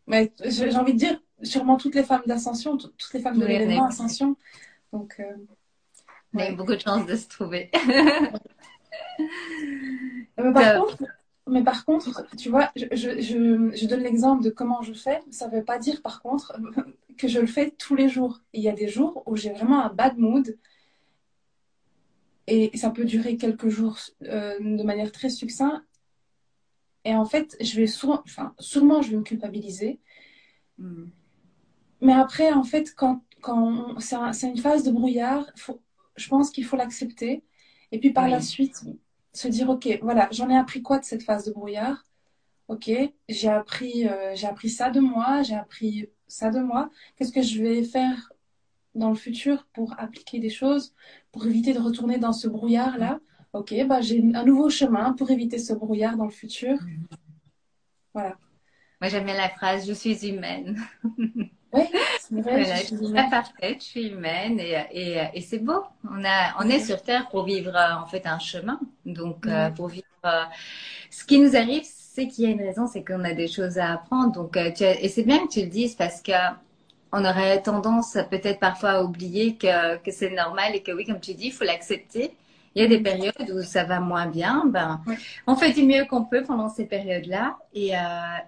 Mais 0.06 0.32
j'ai 0.44 0.74
envie 0.76 0.94
de 0.94 0.98
dire, 0.98 1.20
sûrement 1.42 1.76
toutes 1.76 1.94
les 1.94 2.02
femmes 2.02 2.22
d'Ascension, 2.26 2.76
toutes 2.76 3.12
les 3.14 3.20
femmes 3.20 3.38
de 3.38 3.46
l'événement 3.46 3.86
Ascension. 3.86 4.36
Donc, 4.92 5.16
euh, 5.20 5.36
on 6.34 6.38
a 6.38 6.50
eu 6.50 6.56
beaucoup 6.56 6.74
de 6.74 6.80
chance 6.80 7.06
de 7.06 7.16
se 7.16 7.28
trouver. 7.28 7.70
mais, 10.36 10.52
par 10.52 10.86
contre, 10.86 11.04
mais 11.46 11.64
par 11.64 11.84
contre, 11.84 12.24
tu 12.36 12.48
vois, 12.48 12.70
je, 12.76 12.84
je, 12.92 13.70
je, 13.74 13.86
donne 13.86 14.02
l'exemple 14.02 14.44
de 14.44 14.50
comment 14.50 14.82
je 14.82 14.92
fais. 14.92 15.20
Ça 15.30 15.48
ne 15.48 15.56
veut 15.56 15.64
pas 15.64 15.78
dire, 15.78 16.02
par 16.02 16.22
contre, 16.22 16.58
que 17.18 17.28
je 17.28 17.40
le 17.40 17.46
fais 17.46 17.70
tous 17.70 17.94
les 17.94 18.08
jours. 18.08 18.40
Il 18.52 18.62
y 18.62 18.68
a 18.68 18.72
des 18.72 18.88
jours 18.88 19.22
où 19.26 19.36
j'ai 19.36 19.50
vraiment 19.50 19.82
un 19.82 19.92
bad 19.92 20.16
mood. 20.18 20.56
Et 22.46 22.76
ça 22.76 22.90
peut 22.90 23.04
durer 23.04 23.36
quelques 23.36 23.68
jours 23.68 23.98
euh, 24.22 24.58
de 24.58 24.82
manière 24.82 25.12
très 25.12 25.30
succincte. 25.30 25.84
Et 27.04 27.14
en 27.14 27.24
fait, 27.24 27.56
je 27.60 27.76
vais 27.76 27.86
souvent, 27.86 28.22
enfin, 28.24 28.54
sûrement, 28.58 29.02
je 29.02 29.10
vais 29.10 29.16
me 29.16 29.22
culpabiliser. 29.22 30.00
Hmm. 30.78 31.06
Mais 32.00 32.12
après, 32.12 32.52
en 32.52 32.64
fait, 32.64 32.94
quand, 32.94 33.22
quand 33.40 33.98
c'est 34.00 34.48
une 34.48 34.58
phase 34.58 34.84
de 34.84 34.90
brouillard, 34.90 35.46
je 36.16 36.28
pense 36.28 36.50
qu'il 36.50 36.64
faut 36.64 36.76
l'accepter. 36.76 37.44
Et 37.92 37.98
puis 37.98 38.12
par 38.12 38.28
la 38.28 38.40
suite, 38.40 38.84
se 39.32 39.48
dire, 39.48 39.68
OK, 39.70 39.88
voilà, 40.02 40.28
j'en 40.32 40.48
ai 40.50 40.56
appris 40.56 40.82
quoi 40.82 40.98
de 40.98 41.04
cette 41.04 41.22
phase 41.22 41.44
de 41.44 41.52
brouillard? 41.52 42.04
OK, 42.68 42.90
j'ai 43.28 43.48
appris, 43.48 44.08
euh, 44.08 44.34
j'ai 44.34 44.46
appris 44.46 44.68
ça 44.68 44.90
de 44.90 45.00
moi, 45.00 45.42
j'ai 45.42 45.56
appris 45.56 46.08
ça 46.28 46.50
de 46.50 46.60
moi. 46.60 46.90
Qu'est-ce 47.16 47.32
que 47.32 47.42
je 47.42 47.62
vais 47.62 47.82
faire 47.82 48.32
dans 48.94 49.08
le 49.08 49.16
futur 49.16 49.66
pour 49.72 49.94
appliquer 49.98 50.38
des 50.38 50.50
choses, 50.50 50.94
pour 51.32 51.46
éviter 51.46 51.72
de 51.72 51.80
retourner 51.80 52.18
dans 52.18 52.32
ce 52.32 52.48
brouillard-là? 52.48 53.20
Ok, 53.52 53.74
bah, 53.86 54.00
j'ai 54.00 54.22
un 54.34 54.44
nouveau 54.44 54.70
chemin 54.70 55.12
pour 55.14 55.30
éviter 55.30 55.58
ce 55.58 55.72
brouillard 55.72 56.16
dans 56.16 56.24
le 56.24 56.30
futur. 56.30 56.78
Voilà. 58.14 58.38
Moi, 59.00 59.08
j'aime 59.08 59.24
bien 59.24 59.36
la 59.36 59.48
phrase 59.48 59.86
Je 59.86 59.92
suis 59.92 60.28
humaine. 60.28 60.80
Oui, 61.72 61.82
c'est 62.18 62.40
vrai. 62.40 62.64
je 62.64 62.96
suis 62.96 63.12
pas 63.14 63.28
parfaite, 63.30 63.78
je 63.80 63.84
suis 63.84 64.08
humaine 64.08 64.58
et, 64.58 64.76
et, 64.92 65.20
et 65.34 65.40
c'est 65.40 65.60
beau. 65.60 65.84
On, 66.04 66.24
a, 66.24 66.54
on 66.64 66.68
est 66.68 66.80
sur 66.80 67.00
Terre 67.02 67.28
pour 67.28 67.44
vivre 67.44 67.72
en 67.76 68.06
fait 68.06 68.26
un 68.26 68.38
chemin. 68.40 68.80
Donc, 69.06 69.46
euh, 69.46 69.70
pour 69.70 69.88
vivre. 69.88 70.04
Euh, 70.24 70.44
ce 71.10 71.24
qui 71.24 71.38
nous 71.38 71.56
arrive, 71.56 71.84
c'est 71.84 72.26
qu'il 72.28 72.44
y 72.44 72.46
a 72.48 72.50
une 72.50 72.60
raison, 72.60 72.86
c'est 72.88 73.04
qu'on 73.04 73.24
a 73.24 73.34
des 73.34 73.46
choses 73.48 73.78
à 73.78 73.92
apprendre. 73.92 74.32
Donc, 74.32 74.56
euh, 74.56 74.72
tu 74.72 74.84
et 74.84 75.08
c'est 75.08 75.22
bien 75.22 75.46
que 75.46 75.52
tu 75.52 75.60
le 75.60 75.68
dises 75.68 75.94
parce 75.94 76.20
que 76.22 76.32
on 77.12 77.24
aurait 77.24 77.62
tendance 77.62 78.16
peut-être 78.30 78.60
parfois 78.60 78.90
à 78.90 79.02
oublier 79.02 79.56
que, 79.56 79.96
que 79.98 80.10
c'est 80.12 80.30
normal 80.30 80.74
et 80.74 80.82
que 80.82 80.92
oui, 80.92 81.04
comme 81.06 81.20
tu 81.20 81.34
dis, 81.34 81.46
il 81.48 81.52
faut 81.52 81.64
l'accepter. 81.64 82.32
Il 82.74 82.82
y 82.82 82.84
a 82.84 82.88
des 82.88 83.00
périodes 83.00 83.50
où 83.52 83.62
ça 83.62 83.82
va 83.82 83.98
moins 83.98 84.26
bien. 84.26 84.64
Ben, 84.66 85.00
On 85.46 85.56
fait 85.56 85.72
du 85.72 85.82
mieux 85.82 86.04
qu'on 86.04 86.24
peut 86.24 86.44
pendant 86.44 86.68
ces 86.68 86.84
périodes-là. 86.84 87.58
Et, 87.74 87.96
euh, 87.96 88.00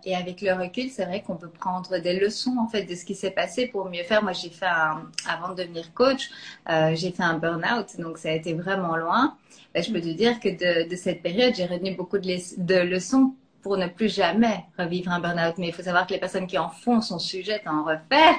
et, 0.05 0.15
avec 0.15 0.41
le 0.43 0.53
recul, 0.53 0.91
c'est 0.91 1.05
vrai 1.05 1.23
qu'on 1.23 1.37
peut 1.37 1.49
prendre 1.51 1.99
des 1.99 2.19
leçons 2.19 2.57
en 2.61 2.69
fait 2.69 2.85
de 2.85 2.95
ce 2.95 3.05
qui 3.05 3.17
s'est 3.17 3.33
passé 3.33 3.67
pour 3.67 3.91
mieux 3.91 4.05
faire. 4.05 4.23
Moi, 4.23 4.33
j'ai 4.33 4.51
fait 4.51 4.67
un, 4.67 5.11
avant 5.29 5.49
de 5.51 5.63
devenir 5.63 5.93
coach, 5.93 6.31
euh, 6.71 6.95
j'ai 6.95 7.11
fait 7.11 7.25
un 7.25 7.39
burn-out, 7.39 7.99
donc 7.99 8.19
ça 8.19 8.29
a 8.29 8.33
été 8.33 8.55
vraiment 8.55 8.97
loin. 8.97 9.37
Ben, 9.75 9.83
je 9.83 9.93
peux 9.93 10.01
te 10.01 10.09
dire 10.09 10.39
que 10.39 10.49
de, 10.49 10.89
de 10.89 10.97
cette 10.97 11.23
période, 11.23 11.55
j'ai 11.57 11.67
retenu 11.67 11.95
beaucoup 11.97 12.19
de, 12.19 12.63
de 12.63 12.79
leçons 12.81 13.35
pour 13.63 13.77
ne 13.77 13.87
plus 13.87 14.13
jamais 14.13 14.65
revivre 14.79 15.11
un 15.11 15.21
burn-out. 15.21 15.55
Mais 15.59 15.69
il 15.69 15.73
faut 15.73 15.83
savoir 15.83 16.07
que 16.07 16.13
les 16.13 16.21
personnes 16.21 16.47
qui 16.47 16.59
en 16.59 16.69
font 16.69 17.01
sont 17.01 17.19
sujettes 17.19 17.63
à 17.67 17.73
en 17.73 17.85
refaire. 17.85 18.35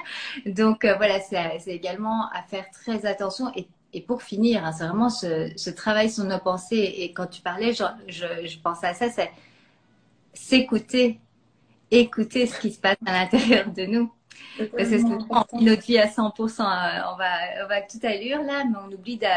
Donc 0.46 0.86
euh, 0.86 0.96
voilà, 0.96 1.20
c'est 1.20 1.60
également 1.68 2.30
à 2.30 2.44
faire 2.44 2.66
très 2.72 3.06
attention 3.06 3.52
et 3.56 3.68
et 3.94 4.02
pour 4.02 4.24
finir, 4.24 4.66
hein, 4.66 4.72
c'est 4.72 4.88
vraiment 4.88 5.10
ce, 5.10 5.70
travail 5.70 6.10
sur 6.10 6.24
nos 6.24 6.40
pensées. 6.40 6.96
Et 6.98 7.14
quand 7.14 7.28
tu 7.28 7.42
parlais, 7.42 7.74
je, 7.74 7.84
je, 8.08 8.58
pensais 8.60 8.88
à 8.88 8.94
ça, 8.94 9.10
c'est 9.10 9.32
s'écouter, 10.34 11.20
écouter 11.92 12.48
ce 12.48 12.60
qui 12.60 12.72
se 12.72 12.80
passe 12.80 12.98
à 13.06 13.14
l'intérieur 13.14 13.72
de 13.72 13.86
nous. 13.86 14.12
Parce 14.58 14.90
que 14.90 14.96
on 15.06 15.58
vit 15.58 15.66
notre 15.66 15.84
vie 15.84 16.00
à 16.00 16.08
100%, 16.08 16.22
euh, 16.22 16.64
on 17.14 17.18
va, 17.18 17.64
on 17.64 17.68
va 17.68 17.82
toute 17.82 18.04
allure 18.04 18.42
là, 18.42 18.64
mais 18.66 18.78
on 18.84 18.92
oublie 18.92 19.18
de, 19.18 19.28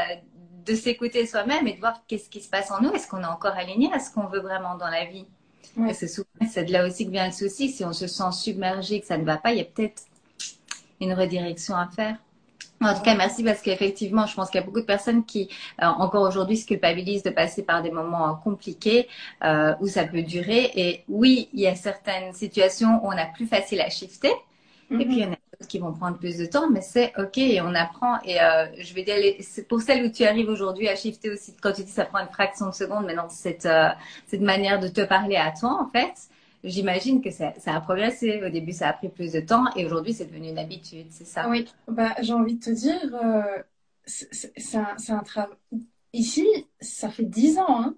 de 0.64 0.74
s'écouter 0.74 1.26
soi-même 1.26 1.66
et 1.66 1.74
de 1.74 1.80
voir 1.80 2.02
qu'est-ce 2.08 2.30
qui 2.30 2.40
se 2.40 2.48
passe 2.48 2.70
en 2.70 2.80
nous. 2.80 2.92
Est-ce 2.92 3.08
qu'on 3.08 3.20
est 3.20 3.26
encore 3.26 3.54
aligné 3.54 3.92
à 3.92 3.98
ce 3.98 4.10
qu'on 4.10 4.26
veut 4.26 4.40
vraiment 4.40 4.76
dans 4.76 4.88
la 4.88 5.04
vie? 5.04 5.26
C'est 5.92 6.08
souvent 6.08 6.26
c'est 6.50 6.64
de 6.64 6.72
là 6.72 6.86
aussi 6.86 7.04
que 7.04 7.10
vient 7.10 7.26
le 7.26 7.32
souci. 7.32 7.68
Si 7.68 7.84
on 7.84 7.92
se 7.92 8.06
sent 8.06 8.32
submergé, 8.32 9.00
que 9.00 9.06
ça 9.06 9.18
ne 9.18 9.24
va 9.24 9.36
pas, 9.36 9.52
il 9.52 9.58
y 9.58 9.60
a 9.60 9.64
peut-être 9.64 10.04
une 11.00 11.12
redirection 11.12 11.76
à 11.76 11.86
faire. 11.88 12.16
En 12.80 12.94
tout 12.94 13.02
cas, 13.02 13.14
merci 13.14 13.42
parce 13.42 13.62
qu'effectivement, 13.62 14.26
je 14.26 14.34
pense 14.34 14.50
qu'il 14.50 14.60
y 14.60 14.62
a 14.62 14.66
beaucoup 14.66 14.80
de 14.80 14.86
personnes 14.86 15.24
qui, 15.24 15.48
euh, 15.82 15.86
encore 15.86 16.28
aujourd'hui, 16.28 16.58
se 16.58 16.66
culpabilisent 16.66 17.22
de 17.22 17.30
passer 17.30 17.62
par 17.62 17.82
des 17.82 17.90
moments 17.90 18.36
compliqués 18.36 19.08
euh, 19.44 19.74
où 19.80 19.86
ça 19.86 20.04
peut 20.04 20.22
durer. 20.22 20.70
Et 20.74 21.04
oui, 21.08 21.48
il 21.54 21.60
y 21.60 21.66
a 21.66 21.74
certaines 21.74 22.34
situations 22.34 23.00
où 23.02 23.08
on 23.08 23.16
a 23.16 23.26
plus 23.26 23.46
facile 23.46 23.80
à 23.80 23.88
shifter. 23.88 24.32
Et 24.90 25.04
puis, 25.04 25.16
il 25.16 25.18
y 25.18 25.24
en 25.24 25.32
a 25.32 25.36
d'autres 25.52 25.68
qui 25.68 25.80
vont 25.80 25.92
prendre 25.92 26.16
plus 26.16 26.36
de 26.36 26.46
temps, 26.46 26.70
mais 26.70 26.80
c'est 26.80 27.12
OK 27.18 27.38
et 27.38 27.60
on 27.60 27.74
apprend. 27.74 28.20
Et 28.24 28.40
euh, 28.40 28.66
je 28.78 28.94
vais 28.94 29.02
dire, 29.02 29.16
pour 29.68 29.80
celle 29.80 30.04
où 30.04 30.10
tu 30.12 30.24
arrives 30.24 30.48
aujourd'hui 30.48 30.88
à 30.88 30.94
shifter 30.94 31.30
aussi, 31.30 31.56
quand 31.60 31.72
tu 31.72 31.82
dis 31.82 31.90
ça 31.90 32.04
prend 32.04 32.20
une 32.20 32.28
fraction 32.28 32.66
de 32.66 32.74
seconde, 32.74 33.04
mais 33.04 33.14
non, 33.14 33.28
cette, 33.28 33.66
euh, 33.66 33.88
cette 34.28 34.42
manière 34.42 34.78
de 34.78 34.86
te 34.86 35.00
parler 35.00 35.36
à 35.36 35.50
toi, 35.50 35.80
en 35.82 35.90
fait 35.90 36.14
j'imagine 36.66 37.22
que 37.22 37.30
ça, 37.30 37.52
a 37.66 37.80
progressé. 37.80 38.42
Au 38.44 38.50
début, 38.50 38.72
ça 38.72 38.88
a 38.88 38.92
pris 38.92 39.08
plus 39.08 39.32
de 39.32 39.40
temps 39.40 39.64
et 39.76 39.86
aujourd'hui, 39.86 40.12
c'est 40.12 40.26
devenu 40.26 40.48
une 40.48 40.58
habitude, 40.58 41.06
c'est 41.10 41.24
ça? 41.24 41.48
Oui, 41.48 41.66
bah, 41.88 42.14
j'ai 42.20 42.32
envie 42.32 42.56
de 42.56 42.64
te 42.64 42.70
dire, 42.70 43.14
euh, 43.14 43.62
c'est 44.04 44.76
un, 44.76 44.96
un 45.08 45.22
travail. 45.22 45.56
Ici, 46.12 46.46
ça 46.80 47.08
fait 47.08 47.24
dix 47.24 47.58
ans. 47.58 47.82
Hein. 47.82 47.96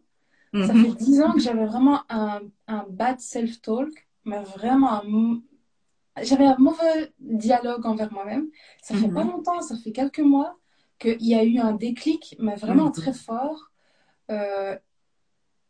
Ça 0.54 0.72
mhm. 0.72 0.84
fait 0.84 1.04
dix 1.04 1.20
ans 1.20 1.32
que 1.32 1.40
j'avais 1.40 1.66
vraiment 1.66 2.00
un, 2.08 2.40
un 2.66 2.86
bad 2.88 3.20
self-talk, 3.20 4.08
mais 4.24 4.42
vraiment 4.42 5.02
J'avais 6.22 6.46
un 6.46 6.56
mauvais 6.58 7.12
dialogue 7.20 7.84
envers 7.86 8.12
moi-même. 8.12 8.48
Ça 8.82 8.94
fait 8.94 9.08
pas 9.08 9.24
mhm. 9.24 9.32
longtemps, 9.32 9.60
ça 9.60 9.76
fait 9.76 9.92
quelques 9.92 10.20
mois 10.20 10.58
qu'il 10.98 11.24
y 11.24 11.34
a 11.34 11.44
eu 11.44 11.58
un 11.58 11.72
déclic, 11.72 12.34
mais 12.40 12.56
vraiment 12.56 12.86
mhm. 12.86 12.92
très 12.92 13.12
fort, 13.12 13.70
euh, 14.30 14.76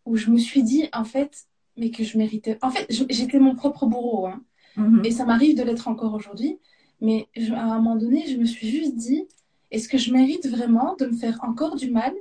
où 0.05 0.17
je 0.17 0.31
me 0.31 0.39
suis 0.39 0.63
dit, 0.63 0.89
en 0.93 1.05
fait, 1.05 1.48
mais 1.79 1.91
que 1.91 2.05
je 2.05 2.19
méritais. 2.19 2.59
En 2.63 2.71
fait, 2.71 2.87
j'étais 3.11 3.39
mon 3.39 3.55
propre 3.55 3.87
bourreau. 3.87 4.27
Hein. 4.27 4.43
Mhm. 4.77 5.05
Et 5.05 5.11
ça 5.11 5.25
m'arrive 5.25 5.57
de 5.57 5.63
l'être 5.63 5.89
encore 5.89 6.15
aujourd'hui. 6.15 6.59
Mais 7.01 7.29
à 7.55 7.63
un 7.63 7.77
moment 7.79 7.97
donné, 7.97 8.27
je 8.27 8.37
me 8.37 8.45
suis 8.45 8.69
juste 8.69 8.97
dit 8.97 9.27
est-ce 9.71 9.89
que 9.89 9.99
je 9.99 10.13
mérite 10.13 10.49
vraiment 10.49 10.97
de 10.97 11.07
me 11.07 11.17
faire 11.17 11.39
encore 11.43 11.77
du 11.77 11.91
mal 11.91 12.13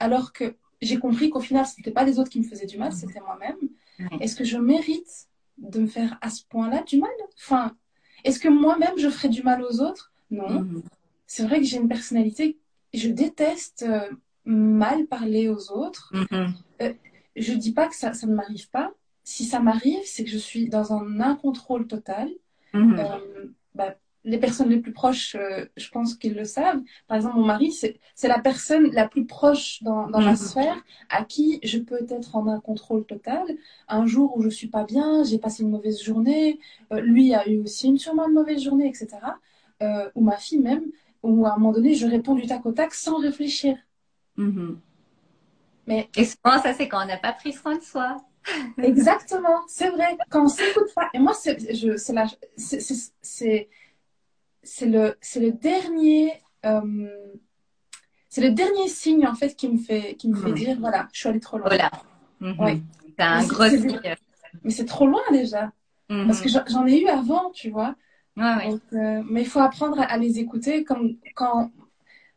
alors 0.00 0.32
que 0.32 0.56
j'ai 0.82 0.98
compris 0.98 1.30
qu'au 1.30 1.40
final, 1.40 1.66
ce 1.66 1.74
n'était 1.78 1.90
pas 1.90 2.04
les 2.04 2.18
autres 2.18 2.30
qui 2.30 2.40
me 2.40 2.44
faisaient 2.44 2.66
du 2.66 2.78
mal, 2.78 2.92
c'était 2.92 3.20
moi-même. 3.20 3.56
Est-ce 4.20 4.36
que 4.36 4.44
je 4.44 4.58
mérite 4.58 5.28
de 5.58 5.80
me 5.80 5.86
faire 5.86 6.18
à 6.20 6.30
ce 6.30 6.44
point-là 6.46 6.82
du 6.82 6.98
mal? 6.98 7.10
Enfin, 7.38 7.76
est-ce 8.24 8.38
que 8.40 8.48
moi-même, 8.48 8.98
je 8.98 9.08
ferais 9.08 9.28
du 9.28 9.42
mal 9.42 9.62
aux 9.62 9.80
autres? 9.80 10.12
Non. 10.30 10.48
Mhm. 10.48 10.82
C'est 11.26 11.44
vrai 11.44 11.60
que 11.60 11.64
j'ai 11.64 11.76
une 11.76 11.88
personnalité, 11.88 12.58
je 12.92 13.08
déteste 13.08 13.84
euh, 13.88 14.10
mal 14.44 15.06
parler 15.06 15.48
aux 15.48 15.70
autres. 15.70 16.12
Mhm. 16.12 16.54
Euh, 16.82 16.92
je 17.36 17.52
dis 17.52 17.72
pas 17.72 17.88
que 17.88 17.96
ça, 17.96 18.12
ça 18.12 18.26
ne 18.26 18.34
m'arrive 18.34 18.68
pas. 18.70 18.92
Si 19.24 19.44
ça 19.44 19.60
m'arrive, 19.60 20.02
c'est 20.04 20.24
que 20.24 20.30
je 20.30 20.38
suis 20.38 20.68
dans 20.68 20.92
un 20.92 21.20
incontrôle 21.20 21.86
total. 21.86 22.30
Mhm. 22.72 22.98
Euh, 22.98 23.46
bah, 23.74 23.96
les 24.24 24.38
personnes 24.38 24.70
les 24.70 24.78
plus 24.78 24.92
proches, 24.92 25.34
euh, 25.34 25.66
je 25.76 25.90
pense 25.90 26.14
qu'ils 26.14 26.34
le 26.34 26.44
savent. 26.44 26.80
Par 27.06 27.16
exemple, 27.16 27.36
mon 27.36 27.44
mari, 27.44 27.72
c'est 27.72 28.28
la 28.28 28.38
personne 28.38 28.90
la 28.92 29.06
plus 29.06 29.26
proche 29.26 29.82
dans, 29.82 30.08
dans 30.08 30.20
ma 30.20 30.30
mhm. 30.30 30.36
sphère 30.36 30.84
à 31.10 31.24
qui 31.24 31.60
je 31.62 31.78
peux 31.78 32.00
être 32.08 32.34
en 32.36 32.46
un 32.48 32.58
contrôle 32.60 33.04
total. 33.04 33.44
Un 33.86 34.06
jour 34.06 34.36
où 34.36 34.42
je 34.42 34.48
suis 34.48 34.68
pas 34.68 34.84
bien, 34.84 35.24
j'ai 35.24 35.38
passé 35.38 35.62
une 35.62 35.70
mauvaise 35.70 36.02
journée, 36.02 36.58
euh, 36.92 37.00
lui 37.00 37.34
a 37.34 37.48
eu 37.48 37.60
aussi 37.60 37.88
une 37.88 37.98
sûrement 37.98 38.26
une 38.26 38.34
mauvaise 38.34 38.62
journée, 38.62 38.88
etc. 38.88 39.08
Euh, 39.82 40.08
ou 40.14 40.22
ma 40.22 40.36
fille 40.36 40.60
même, 40.60 40.84
où 41.22 41.46
à 41.46 41.52
un 41.52 41.56
moment 41.56 41.72
donné, 41.72 41.94
je 41.94 42.06
réponds 42.06 42.34
du 42.34 42.46
tac 42.46 42.64
au 42.64 42.72
tac 42.72 42.94
sans 42.94 43.18
réfléchir. 43.18 43.76
Mhm. 44.36 44.78
Mais... 45.86 46.08
Et 46.16 46.24
souvent, 46.24 46.58
ça, 46.62 46.72
c'est 46.72 46.88
quand 46.88 47.02
on 47.02 47.06
n'a 47.06 47.18
pas 47.18 47.32
pris 47.32 47.52
soin 47.52 47.76
de 47.76 47.82
soi. 47.82 48.16
Exactement, 48.78 49.62
c'est 49.68 49.90
vrai. 49.90 50.16
Quand 50.30 50.44
on 50.44 50.48
s'écoute 50.48 50.92
pas, 50.94 51.08
et 51.14 51.18
moi, 51.18 51.34
c'est 51.34 51.58
le, 54.86 55.16
c'est 55.20 55.40
le 55.40 55.52
dernier, 55.52 56.32
euh, 56.64 57.08
c'est 58.28 58.40
le 58.40 58.50
dernier 58.50 58.88
signe 58.88 59.26
en 59.26 59.34
fait 59.34 59.54
qui 59.54 59.68
me 59.68 59.78
fait, 59.78 60.14
qui 60.16 60.28
me 60.28 60.36
fait 60.36 60.52
dire 60.52 60.76
voilà, 60.78 61.08
je 61.12 61.20
suis 61.20 61.28
allée 61.28 61.40
trop 61.40 61.58
loin. 61.58 61.68
Voilà. 61.68 61.90
Mhm. 62.40 62.82
C'est 63.16 63.22
un 63.22 63.46
gros 63.46 63.68
signe. 63.68 64.00
Mais 64.62 64.70
c'est 64.70 64.86
trop 64.86 65.06
loin 65.06 65.22
déjà. 65.30 65.72
Mhm. 66.08 66.26
Parce 66.26 66.40
que 66.40 66.48
j'en 66.48 66.86
ai 66.86 67.00
eu 67.00 67.06
avant, 67.08 67.50
tu 67.50 67.70
vois. 67.70 67.94
Ouais, 68.36 68.74
euh, 68.94 69.22
mais 69.30 69.42
il 69.42 69.46
faut 69.46 69.60
apprendre 69.60 70.00
à, 70.00 70.16
les 70.18 70.40
écouter. 70.40 70.82
Comme 70.82 71.16
quand, 71.34 71.70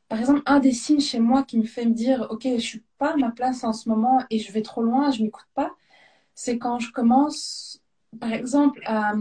par 0.07 0.19
exemple, 0.19 0.41
un 0.45 0.59
des 0.59 0.71
signes 0.71 0.99
chez 0.99 1.19
moi 1.19 1.43
qui 1.43 1.57
me 1.57 1.63
fait 1.63 1.85
me 1.85 1.93
dire 1.93 2.27
ok, 2.29 2.43
je 2.43 2.59
suis 2.59 2.83
pas 2.97 3.13
à 3.13 3.17
ma 3.17 3.31
place 3.31 3.63
en 3.63 3.73
ce 3.73 3.89
moment 3.89 4.23
et 4.29 4.39
je 4.39 4.51
vais 4.51 4.61
trop 4.61 4.83
loin, 4.83 5.11
je 5.11 5.23
m'écoute 5.23 5.47
pas, 5.55 5.71
c'est 6.37 6.57
quand 6.57 6.79
je 6.79 6.91
commence, 6.91 7.81
par 8.19 8.31
exemple, 8.31 8.81
à 8.85 9.13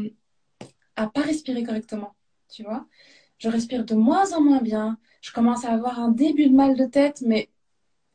à 0.98 1.08
pas 1.08 1.22
respirer 1.22 1.62
correctement 1.62 2.16
tu 2.48 2.62
vois. 2.62 2.86
Je 3.38 3.48
respire 3.48 3.84
de 3.84 3.94
moins 3.94 4.32
en 4.32 4.40
moins 4.40 4.62
bien. 4.62 4.98
Je 5.20 5.32
commence 5.32 5.64
à 5.64 5.72
avoir 5.72 6.00
un 6.00 6.10
début 6.10 6.48
de 6.48 6.54
mal 6.54 6.76
de 6.76 6.86
tête, 6.86 7.22
mais 7.26 7.50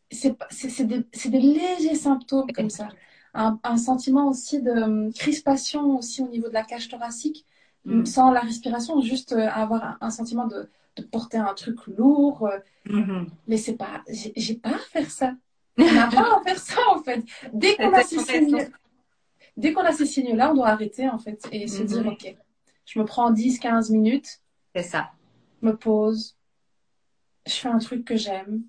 c'est 0.10 0.36
des, 0.84 1.06
des, 1.26 1.40
légers 1.40 1.96
symptômes 1.96 2.52
comme 2.54 2.70
ça. 2.70 2.90
Un, 3.34 3.60
un, 3.64 3.78
sentiment 3.78 4.28
aussi 4.28 4.62
de 4.62 4.72
hum, 4.72 5.14
crispation 5.14 5.98
aussi 5.98 6.22
au 6.22 6.28
niveau 6.28 6.50
de 6.50 6.54
la 6.54 6.64
cage 6.64 6.90
thoracique, 6.90 7.46
mm. 7.86 8.06
sans 8.06 8.32
la 8.32 8.42
respiration, 8.42 9.00
juste 9.02 9.34
euh, 9.34 9.48
avoir 9.48 9.98
un, 10.02 10.10
sentiment 10.10 10.48
de, 10.48 10.70
de, 10.98 11.04
porter 11.04 11.38
un 11.38 11.54
truc 11.54 11.86
lourd. 11.88 12.48
Euh. 12.48 12.58
Mm-hmm. 12.88 13.28
Mais 13.48 13.58
c'est 13.58 13.76
pas, 13.76 14.04
j'ai 14.10 14.56
pas 14.56 14.76
à 14.76 14.80
faire 14.80 15.10
ça. 15.10 15.34
On 15.78 15.92
n'a 15.94 16.08
pas 16.08 16.40
à 16.40 16.42
faire 16.44 16.60
ça 16.60 16.82
en 16.94 17.02
fait. 17.02 17.24
Dès 17.54 17.76
qu'on 17.76 17.94
a 17.94 18.04
dès 19.58 19.74
qu'on 19.74 19.82
a 19.82 19.92
ces 19.92 20.06
signes-là, 20.06 20.52
on 20.52 20.56
doit 20.56 20.70
arrêter 20.70 21.10
en 21.10 21.20
fait 21.20 21.48
et 21.52 21.68
se 21.68 21.84
dire 21.84 22.04
mm-hmm. 22.04 22.14
ok, 22.14 22.36
je 22.86 23.00
me 23.00 23.06
prends 23.06 23.32
10-15 23.32 23.92
minutes. 23.92 24.40
C'est 24.76 24.84
ça. 24.84 25.12
Me 25.62 25.76
pose. 25.76 26.36
Je 27.48 27.54
fais 27.54 27.70
un 27.70 27.80
truc 27.80 28.06
que 28.06 28.16
j'aime. 28.16 28.64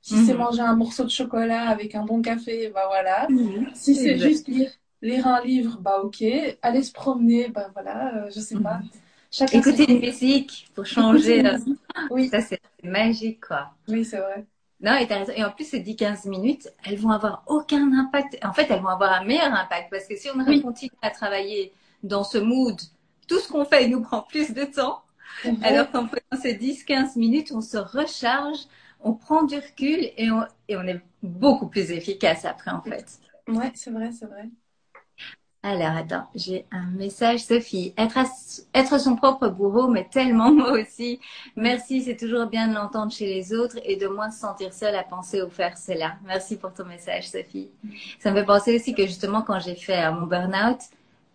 Si 0.00 0.24
c'est 0.24 0.32
mhm. 0.32 0.38
manger 0.38 0.60
un 0.62 0.76
morceau 0.76 1.04
de 1.04 1.10
chocolat 1.10 1.68
avec 1.68 1.94
un 1.94 2.04
bon 2.04 2.22
café, 2.22 2.70
bah 2.74 2.84
voilà. 2.88 3.26
Mhm. 3.28 3.70
Si 3.74 3.94
c'est 3.94 4.16
juste 4.18 4.48
lire, 4.48 4.70
lire 5.02 5.26
un 5.26 5.42
livre, 5.42 5.78
bah 5.80 6.00
ok. 6.02 6.24
Aller 6.62 6.82
se 6.82 6.92
promener, 6.92 7.48
bah 7.48 7.70
voilà, 7.74 8.14
euh, 8.16 8.30
je 8.34 8.40
sais 8.40 8.58
pas. 8.58 8.80
Mhm. 9.40 9.46
Écouter 9.52 9.92
une 9.92 10.00
musique 10.00 10.70
pour 10.74 10.86
changer. 10.86 11.44
Euh, 11.44 11.58
oui. 12.10 12.28
Ça, 12.28 12.40
c'est 12.40 12.60
magique, 12.82 13.46
quoi. 13.46 13.74
Oui, 13.86 14.04
c'est 14.04 14.18
vrai. 14.18 14.46
Non, 14.80 14.94
et, 14.96 15.04
raison. 15.04 15.32
et 15.34 15.44
en 15.44 15.50
plus, 15.50 15.64
ces 15.64 15.80
10-15 15.80 16.28
minutes, 16.28 16.68
elles 16.84 16.98
vont 16.98 17.10
avoir 17.10 17.42
aucun 17.46 17.92
impact. 17.92 18.38
En 18.44 18.52
fait, 18.52 18.66
elles 18.70 18.80
vont 18.80 18.88
avoir 18.88 19.12
un 19.12 19.24
meilleur 19.24 19.52
impact 19.52 19.90
parce 19.90 20.06
que 20.06 20.16
si 20.16 20.28
on 20.30 20.60
continue 20.60 20.92
à 21.02 21.10
travailler 21.10 21.72
dans 22.02 22.22
ce 22.22 22.38
mood 22.38 22.80
tout 23.28 23.38
ce 23.38 23.48
qu'on 23.48 23.64
fait 23.64 23.86
nous 23.86 24.00
prend 24.00 24.22
plus 24.22 24.52
de 24.52 24.64
temps. 24.64 25.02
Alors 25.62 25.90
qu'en 25.92 26.08
faisant 26.08 26.42
ces 26.42 26.54
10-15 26.54 27.18
minutes, 27.18 27.52
on 27.52 27.60
se 27.60 27.76
recharge, 27.76 28.58
on 29.00 29.12
prend 29.12 29.44
du 29.44 29.54
recul 29.56 30.10
et 30.16 30.30
on, 30.32 30.42
et 30.68 30.76
on 30.76 30.82
est 30.82 31.00
beaucoup 31.22 31.68
plus 31.68 31.92
efficace 31.92 32.44
après, 32.44 32.72
en 32.72 32.82
fait. 32.82 33.20
Ouais, 33.46 33.70
c'est 33.74 33.90
vrai, 33.90 34.10
c'est 34.10 34.26
vrai. 34.26 34.48
Alors, 35.62 35.96
attends, 35.96 36.28
j'ai 36.36 36.66
un 36.70 36.86
message, 36.92 37.40
Sophie. 37.40 37.92
Être, 37.96 38.18
être 38.74 39.00
son 39.00 39.16
propre 39.16 39.48
bourreau, 39.48 39.88
mais 39.88 40.06
tellement 40.08 40.52
moi 40.54 40.72
aussi. 40.72 41.18
Merci, 41.56 42.02
c'est 42.02 42.16
toujours 42.16 42.46
bien 42.46 42.68
de 42.68 42.74
l'entendre 42.74 43.10
chez 43.10 43.26
les 43.26 43.52
autres 43.52 43.76
et 43.82 43.96
de 43.96 44.06
moins 44.06 44.30
se 44.30 44.38
sentir 44.38 44.72
seule 44.72 44.94
à 44.94 45.02
penser 45.02 45.42
ou 45.42 45.50
faire 45.50 45.76
cela. 45.76 46.16
Merci 46.24 46.56
pour 46.56 46.72
ton 46.72 46.84
message, 46.84 47.28
Sophie. 47.28 47.70
Ça 48.20 48.30
me 48.30 48.36
fait 48.36 48.46
penser 48.46 48.76
aussi 48.76 48.94
que 48.94 49.04
justement, 49.04 49.42
quand 49.42 49.58
j'ai 49.58 49.74
fait 49.74 50.10
mon 50.12 50.26
burn-out, 50.26 50.78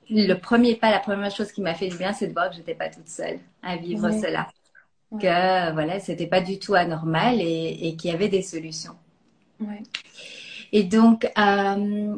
le 0.09 0.33
premier 0.35 0.75
pas, 0.75 0.89
la 0.89 0.99
première 0.99 1.31
chose 1.31 1.51
qui 1.51 1.61
m'a 1.61 1.73
fait 1.73 1.89
du 1.89 1.97
bien, 1.97 2.13
c'est 2.13 2.27
de 2.27 2.33
voir 2.33 2.49
que 2.49 2.55
j'étais 2.55 2.75
pas 2.75 2.89
toute 2.89 3.09
seule 3.09 3.39
à 3.61 3.75
vivre 3.75 4.09
cela. 4.11 4.47
Que 5.11 5.71
voilà, 5.73 5.99
c'était 5.99 6.27
pas 6.27 6.41
du 6.41 6.59
tout 6.59 6.73
anormal 6.73 7.39
et, 7.39 7.95
qu'il 7.97 8.09
y 8.09 8.13
avait 8.13 8.29
des 8.29 8.41
solutions. 8.41 8.95
Et 10.71 10.83
donc, 10.83 11.29
euh, 11.37 12.15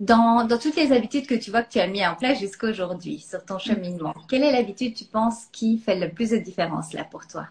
dans, 0.00 0.44
dans, 0.46 0.58
toutes 0.58 0.76
les 0.76 0.92
habitudes 0.92 1.26
que 1.26 1.34
tu 1.34 1.50
vois 1.50 1.62
que 1.62 1.70
tu 1.70 1.78
as 1.78 1.86
mis 1.86 2.04
en 2.04 2.14
place 2.14 2.40
jusqu'à 2.40 2.68
aujourd'hui 2.68 3.20
sur 3.20 3.44
ton 3.44 3.58
cheminement, 3.58 4.14
quelle 4.28 4.42
est 4.42 4.52
l'habitude, 4.52 4.94
tu 4.94 5.04
penses, 5.04 5.46
qui 5.52 5.78
fait 5.78 5.98
le 5.98 6.10
plus 6.10 6.30
de 6.30 6.38
différence 6.38 6.92
là 6.92 7.04
pour 7.04 7.26
toi? 7.26 7.48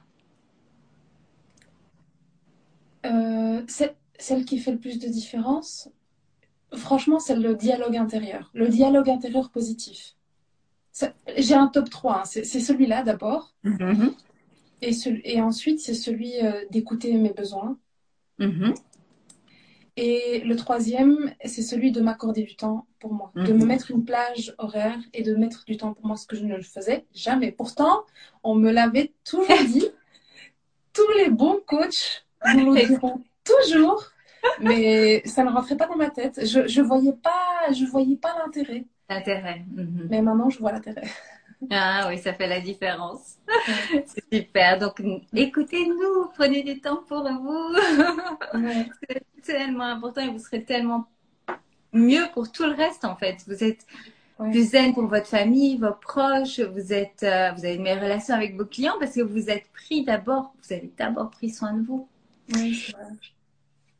Euh, 3.05 3.61
Celle 4.19 4.45
qui 4.45 4.59
fait 4.59 4.71
le 4.71 4.77
plus 4.77 4.99
de 4.99 5.07
différence, 5.07 5.89
franchement, 6.73 7.19
c'est 7.19 7.35
le 7.35 7.55
dialogue 7.55 7.97
intérieur, 7.97 8.49
le 8.53 8.67
dialogue 8.67 9.09
intérieur 9.09 9.49
positif. 9.49 10.15
J'ai 11.37 11.55
un 11.55 11.67
top 11.67 11.89
3, 11.89 12.19
hein. 12.19 12.23
c'est 12.25 12.43
celui-là 12.43 13.03
d'abord. 13.03 13.53
Mm-hmm. 13.65 14.13
et, 14.81 15.41
ensuite, 15.41 15.79
c'est 15.79 15.93
celui 15.93 16.39
euh, 16.41 16.65
d'écouter 16.69 17.13
mes 17.17 17.33
besoins. 17.33 17.77
Mm-hmm. 18.39 18.75
Et 19.95 20.41
le 20.43 20.55
troisième, 20.55 21.33
c'est 21.45 21.61
celui 21.61 21.91
de 21.91 22.01
m'accorder 22.01 22.43
du 22.43 22.55
temps 22.55 22.87
pour 22.99 23.13
moi, 23.13 23.31
de 23.35 23.41
me 23.41 23.59
mm-hmm. 23.59 23.65
mettre 23.65 23.91
une 23.91 24.05
plage 24.05 24.55
horaire 24.57 24.97
et 25.13 25.21
de 25.21 25.35
mettre 25.35 25.65
du 25.65 25.77
temps 25.77 25.93
pour 25.93 26.07
moi, 26.07 26.15
ce 26.15 26.25
que 26.25 26.35
je 26.35 26.43
ne 26.43 26.55
le 26.55 26.63
faisais 26.63 27.05
jamais. 27.13 27.51
Pourtant, 27.51 28.03
on 28.43 28.55
me 28.55 28.71
l'avait 28.71 29.13
toujours 29.23 29.45
dit. 29.67 29.87
Tous 30.93 31.11
les 31.17 31.29
bons 31.29 31.59
coachs 31.65 32.25
nous 32.55 32.71
le 32.71 32.85
diront 32.85 33.23
toujours 33.43 34.13
mais 34.59 35.21
ça 35.25 35.43
ne 35.43 35.49
rentrait 35.49 35.77
pas 35.77 35.87
dans 35.87 35.95
ma 35.95 36.09
tête. 36.09 36.45
Je 36.45 36.67
je 36.67 36.81
voyais 36.81 37.13
pas 37.13 37.71
je 37.71 37.85
voyais 37.85 38.15
pas 38.15 38.35
l'intérêt. 38.43 38.85
L'intérêt. 39.09 39.63
Mhm. 39.71 40.07
Mais 40.09 40.21
maintenant 40.21 40.49
je 40.49 40.59
vois 40.59 40.71
l'intérêt. 40.71 41.03
Ah 41.71 42.07
oui, 42.07 42.17
ça 42.17 42.33
fait 42.33 42.47
la 42.47 42.59
différence. 42.59 43.35
C'est 44.05 44.23
super. 44.31 44.79
Donc 44.79 45.01
écoutez-nous, 45.33 46.29
prenez 46.35 46.63
du 46.63 46.79
temps 46.79 47.03
pour 47.07 47.23
vous. 47.23 47.75
C'est 49.07 49.23
tellement 49.43 49.85
important 49.85 50.21
et 50.21 50.29
vous 50.29 50.39
serez 50.39 50.63
tellement 50.63 51.05
mieux 51.91 52.25
pour 52.33 52.51
tout 52.51 52.63
le 52.63 52.73
reste 52.73 53.05
en 53.05 53.15
fait. 53.15 53.37
Vous 53.47 53.63
êtes 53.63 53.85
plus 54.37 54.69
zen 54.69 54.93
pour 54.93 55.07
votre 55.07 55.27
famille, 55.27 55.77
vos 55.77 55.93
proches, 55.93 56.59
vous 56.59 56.91
êtes, 56.91 57.23
euh, 57.23 57.51
vous 57.51 57.65
avez 57.65 57.75
une 57.75 57.83
meilleure 57.83 58.01
relation 58.01 58.35
avec 58.35 58.57
vos 58.57 58.65
clients 58.65 58.95
parce 58.99 59.13
que 59.13 59.21
vous 59.21 59.49
êtes 59.49 59.71
pris 59.71 60.03
d'abord, 60.03 60.53
vous 60.61 60.73
avez 60.73 60.91
d'abord 60.97 61.29
pris 61.29 61.49
soin 61.49 61.73
de 61.73 61.85
vous. 61.85 62.07
Oui, 62.55 62.75
c'est 62.75 62.93
vrai. 62.93 63.05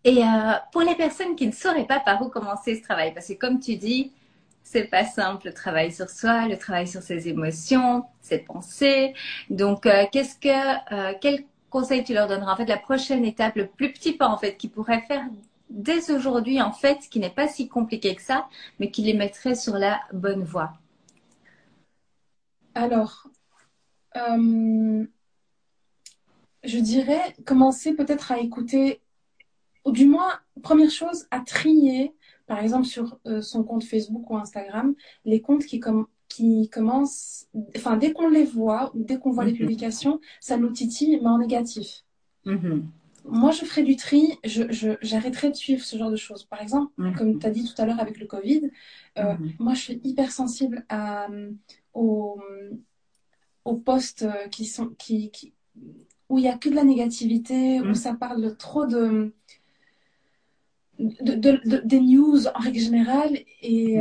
Et 0.04 0.22
euh, 0.22 0.54
pour 0.72 0.82
les 0.82 0.96
personnes 0.96 1.36
qui 1.36 1.48
ne 1.48 1.54
sauraient 1.54 1.88
pas 1.88 2.00
par 2.00 2.22
où 2.22 2.30
commencer 2.30 2.76
ce 2.76 2.82
travail, 2.82 3.14
parce 3.14 3.28
que 3.28 3.34
comme 3.34 3.60
tu 3.60 3.78
dis, 3.78 4.12
c'est 4.64 4.86
pas 4.86 5.06
simple 5.06 5.48
le 5.48 5.54
travail 5.54 5.92
sur 5.92 6.10
soi, 6.10 6.48
le 6.48 6.58
travail 6.58 6.88
sur 6.88 7.02
ses 7.02 7.28
émotions, 7.28 8.06
ses 8.22 8.40
pensées. 8.40 9.14
Donc, 9.50 9.86
euh, 9.86 10.06
qu'est-ce 10.12 10.36
que, 10.40 10.94
euh, 10.94 11.14
quel 11.22 11.46
conseil 11.70 12.04
tu 12.04 12.14
leur 12.14 12.28
donneras? 12.28 12.54
En 12.54 12.56
fait, 12.58 12.66
la 12.66 12.78
prochaine 12.78 13.26
étape, 13.26 13.56
le 13.56 13.68
plus 13.68 13.92
petit 13.92 14.14
pas 14.14 14.28
en 14.28 14.38
fait, 14.38 14.56
qu'ils 14.58 14.72
pourraient 14.72 15.04
faire 15.08 15.26
dès 15.70 16.12
aujourd'hui, 16.12 16.62
en 16.62 16.72
fait, 16.72 17.00
qui 17.10 17.20
n'est 17.20 17.30
pas 17.30 17.48
si 17.48 17.68
compliqué 17.68 18.16
que 18.16 18.22
ça, 18.22 18.48
mais 18.80 18.92
qui 18.92 19.02
les 19.02 19.14
mettrait 19.14 19.56
sur 19.56 19.78
la 19.78 20.00
bonne 20.14 20.44
voie. 20.44 20.74
Alors, 22.76 23.28
je 24.16 25.08
dirais 26.80 27.36
commencer 27.46 27.94
peut-être 27.94 28.32
à 28.32 28.40
écouter 28.40 29.02
ou 29.86 29.92
du 29.92 30.06
moins, 30.06 30.40
première 30.62 30.90
chose, 30.90 31.28
à 31.32 31.42
trier, 31.42 32.14
par 32.46 32.60
exemple 32.60 32.86
sur 32.86 33.20
euh, 33.26 33.42
son 33.42 33.64
compte 33.64 33.84
Facebook 33.84 34.30
ou 34.30 34.38
Instagram, 34.38 34.96
les 35.26 35.42
comptes 35.42 35.66
qui, 35.66 35.80
qui 36.28 36.70
commencent, 36.70 37.48
enfin, 37.76 37.98
dès 37.98 38.12
qu'on 38.12 38.30
les 38.30 38.44
voit 38.44 38.92
ou 38.96 39.04
dès 39.04 39.18
qu'on 39.18 39.32
voit 39.32 39.46
les 39.46 39.52
mhm. 39.52 39.60
publications, 39.60 40.20
ça 40.40 40.58
nous 40.58 40.72
titille, 40.72 41.20
mais 41.22 41.30
en 41.30 41.38
négatif. 41.38 42.04
Mhm. 42.46 42.90
moi, 43.26 43.52
je 43.52 43.64
ferai 43.64 43.84
du 43.84 43.96
tri, 43.96 44.38
j'arrêterai 44.44 45.50
de 45.50 45.56
suivre 45.56 45.82
ce 45.82 45.98
genre 45.98 46.12
de 46.12 46.18
choses. 46.18 46.44
Par 46.44 46.62
exemple, 46.62 46.92
mhm. 46.98 47.16
comme 47.16 47.40
tu 47.40 47.46
as 47.46 47.52
dit 47.52 47.64
tout 47.64 47.82
à 47.82 47.86
l'heure 47.86 48.02
avec 48.02 48.20
le 48.20 48.26
Covid, 48.26 48.70
euh, 49.18 49.36
moi, 49.60 49.74
je 49.76 49.82
suis 49.82 50.02
hyper 50.04 50.32
sensible 50.32 50.86
à, 50.90 51.28
aux, 51.94 52.42
aux 53.64 53.76
posts 53.78 54.28
qui 54.52 54.66
sont, 54.66 54.90
qui, 54.98 55.32
qui 55.32 55.54
où 56.30 56.40
il 56.40 56.42
n'y 56.42 56.50
a 56.50 56.58
que 56.58 56.70
de 56.70 56.76
la 56.76 56.84
négativité, 56.84 57.80
où 57.82 57.94
ça 57.94 58.14
parle 58.14 58.56
trop 58.58 58.86
de, 58.86 59.34
de, 61.22 61.82
des 61.86 62.00
news 62.00 62.48
en 62.48 62.60
règle 62.60 62.80
générale 62.80 63.38
et, 63.62 63.98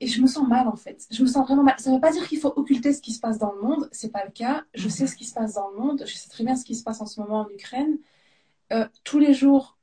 et, 0.00 0.06
je 0.06 0.20
me 0.20 0.26
sens 0.26 0.46
mal 0.48 0.68
en 0.68 0.76
fait. 0.76 1.06
Je 1.10 1.22
me 1.22 1.26
sens 1.26 1.46
vraiment 1.46 1.62
mal. 1.62 1.74
Ça 1.78 1.90
ne 1.90 1.96
veut 1.96 2.00
pas 2.00 2.12
dire 2.12 2.26
qu'il 2.28 2.38
faut 2.38 2.52
occulter 2.56 2.92
ce 2.92 3.00
qui 3.00 3.12
se 3.12 3.20
passe 3.20 3.38
dans 3.38 3.52
le 3.52 3.60
monde, 3.62 3.88
c'est 3.92 4.12
pas 4.12 4.24
le 4.24 4.30
cas. 4.30 4.64
Je 4.74 4.88
sais 4.88 5.06
ce 5.06 5.16
qui 5.16 5.24
se 5.24 5.34
passe 5.34 5.54
dans 5.54 5.70
le 5.70 5.78
monde, 5.78 6.04
je 6.06 6.14
sais 6.14 6.28
très 6.28 6.44
bien 6.44 6.56
ce 6.56 6.64
qui 6.64 6.74
se 6.74 6.82
passe 6.82 7.00
en 7.00 7.06
ce 7.06 7.20
moment 7.20 7.40
en 7.40 7.48
Ukraine. 7.50 7.98
Euh, 8.72 8.86
tous 9.04 9.18
les 9.18 9.34
jours, 9.34 9.78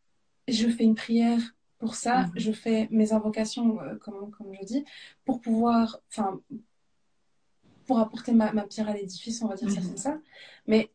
je 0.48 0.68
fais 0.68 0.84
une 0.84 0.96
prière 0.96 1.40
pour 1.80 1.96
ça. 1.96 2.24
Mhm. 2.24 2.32
Je 2.36 2.52
fais 2.52 2.88
mes 2.92 3.14
invocations, 3.14 3.80
euh, 3.82 3.96
comme, 3.96 4.32
comme 4.32 4.54
je 4.54 4.66
dis, 4.66 4.86
pour 5.26 5.42
pouvoir, 5.42 6.00
enfin, 6.10 6.40
pour 7.86 8.00
apporter 8.00 8.32
ma, 8.32 8.52
ma, 8.54 8.64
pierre 8.64 8.90
à 8.90 8.94
l'édifice, 8.94 9.42
on 9.42 9.48
va 9.48 9.56
dire 9.56 9.70
ça 9.70 9.82
mhm. 9.82 9.88
comme 9.88 9.98
ça. 9.98 10.20
Mais 10.68 10.92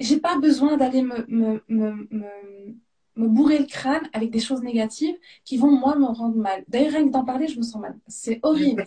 j'ai 0.00 0.18
pas 0.18 0.38
besoin 0.38 0.76
d'aller 0.76 1.02
me, 1.02 1.24
me, 1.28 1.62
me, 1.68 2.08
me, 2.10 2.74
bourrer 3.16 3.58
le 3.58 3.66
crâne 3.66 4.08
avec 4.12 4.30
des 4.30 4.40
choses 4.40 4.62
négatives 4.62 5.14
qui 5.44 5.56
vont, 5.56 5.70
moi, 5.70 5.96
me 5.96 6.06
rendre 6.06 6.36
mal. 6.36 6.64
D'ailleurs, 6.68 6.92
rien 6.92 7.06
que 7.06 7.12
d'en 7.12 7.24
parler, 7.24 7.48
je 7.48 7.58
me 7.58 7.62
sens 7.62 7.80
mal. 7.80 7.96
C'est 8.06 8.40
horrible. 8.42 8.84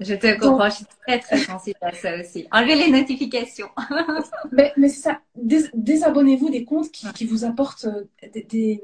Je 0.00 0.14
te 0.14 0.38
comprends, 0.40 0.68
je 0.68 0.76
suis 0.76 0.86
très 1.06 1.20
très 1.20 1.38
sensible 1.38 1.78
à 1.80 1.92
ça 1.92 2.18
aussi. 2.18 2.46
Enlevez 2.50 2.74
les 2.74 2.90
notifications. 2.90 3.68
mais 4.52 4.72
mais 4.76 4.88
c'est 4.88 5.02
ça, 5.02 5.20
désabonnez-vous 5.36 6.50
des 6.50 6.64
comptes 6.64 6.90
qui, 6.90 7.06
qui 7.12 7.24
vous 7.26 7.44
apportent 7.44 7.84
euh, 7.84 8.04
des, 8.48 8.82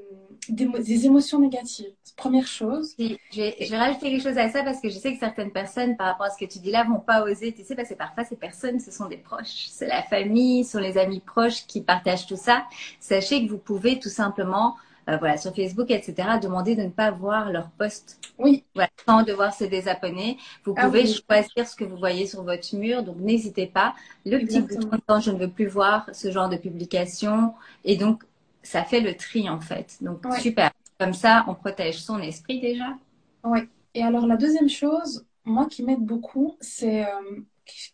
des, 0.53 0.67
des, 0.67 1.07
émotions 1.07 1.39
négatives. 1.39 1.93
Première 2.17 2.47
chose. 2.47 2.95
je, 2.99 3.17
vais, 3.37 3.57
je 3.61 3.71
vais 3.71 3.79
rajouter 3.79 4.11
quelque 4.11 4.23
chose 4.23 4.39
à 4.39 4.49
ça 4.49 4.63
parce 4.63 4.81
que 4.81 4.89
je 4.89 4.99
sais 4.99 5.13
que 5.13 5.19
certaines 5.19 5.53
personnes, 5.53 5.97
par 5.97 6.09
rapport 6.09 6.27
à 6.27 6.31
ce 6.31 6.39
que 6.39 6.51
tu 6.51 6.59
dis 6.59 6.71
là, 6.71 6.85
vont 6.85 7.01
pas 7.01 7.23
oser. 7.23 7.53
Tu 7.53 7.65
sais, 7.65 7.75
parce 7.75 7.89
que 7.89 7.95
parfois 7.95 8.25
ces 8.25 8.37
personnes, 8.37 8.81
ce 8.81 8.91
sont 8.91 9.07
des 9.07 9.17
proches. 9.17 9.69
C'est 9.71 9.87
la 9.87 10.03
famille, 10.03 10.65
ce 10.65 10.73
sont 10.73 10.79
les 10.79 10.99
amis 10.99 11.21
proches 11.21 11.67
qui 11.67 11.81
partagent 11.81 12.27
tout 12.27 12.37
ça. 12.37 12.65
Sachez 13.01 13.45
que 13.45 13.51
vous 13.51 13.59
pouvez 13.59 13.99
tout 13.99 14.09
simplement 14.09 14.77
euh, 15.11 15.17
voilà, 15.17 15.37
sur 15.37 15.55
Facebook, 15.55 15.91
etc., 15.91 16.29
demander 16.41 16.77
de 16.77 16.83
ne 16.83 16.89
pas 16.89 17.11
voir 17.11 17.51
leurs 17.51 17.71
posts. 17.71 18.21
Oui. 18.39 18.65
Voilà, 18.75 18.91
sans 19.07 19.23
devoir 19.23 19.53
se 19.55 19.65
désabonner. 19.65 20.39
Vous 20.65 20.75
ah 20.77 20.87
pouvez 20.87 21.07
choisir 21.07 21.67
ce 21.67 21.75
que 21.75 21.85
vous 21.85 21.97
voyez 21.97 22.27
sur 22.27 22.43
votre 22.43 22.77
mur, 22.77 23.03
donc 23.03 23.17
n'hésitez 23.19 23.67
pas. 23.67 23.95
Le 24.25 24.39
petit 24.39 24.61
bouton 24.61 25.21
je 25.21 25.31
ne 25.31 25.39
veux 25.39 25.51
plus 25.51 25.67
voir 25.67 26.09
ce 26.13 26.31
genre 26.31 26.49
de 26.49 26.57
publication. 26.57 27.55
Et 27.85 27.97
donc, 27.97 28.23
ça 28.63 28.85
fait 28.85 29.01
le 29.01 29.17
tri, 29.17 29.49
en 29.49 29.61
fait. 29.61 29.99
Donc, 30.01 30.25
super. 30.39 30.71
Comme 30.99 31.15
ça, 31.15 31.45
on 31.49 31.55
protège 31.55 32.03
son 32.03 32.21
esprit 32.21 32.61
déjà. 32.61 32.97
Oui. 33.45 33.61
Et 33.95 34.03
alors, 34.03 34.27
la 34.27 34.37
deuxième 34.37 34.69
chose, 34.69 35.27
moi 35.45 35.67
qui 35.67 35.83
m'aide 35.83 36.05
beaucoup, 36.05 36.57
c'est, 36.61 37.05
euh, 37.05 37.41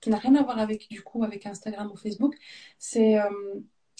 qui, 0.01 0.11
n'a 0.11 0.19
rien 0.19 0.35
à 0.35 0.43
voir 0.43 0.59
avec, 0.59 0.89
du 0.91 1.03
coup, 1.03 1.23
avec 1.25 1.47
Instagram 1.47 1.91
ou 1.93 1.97
Facebook, 1.97 2.35
c'est 2.79 3.19
euh, 3.19 3.31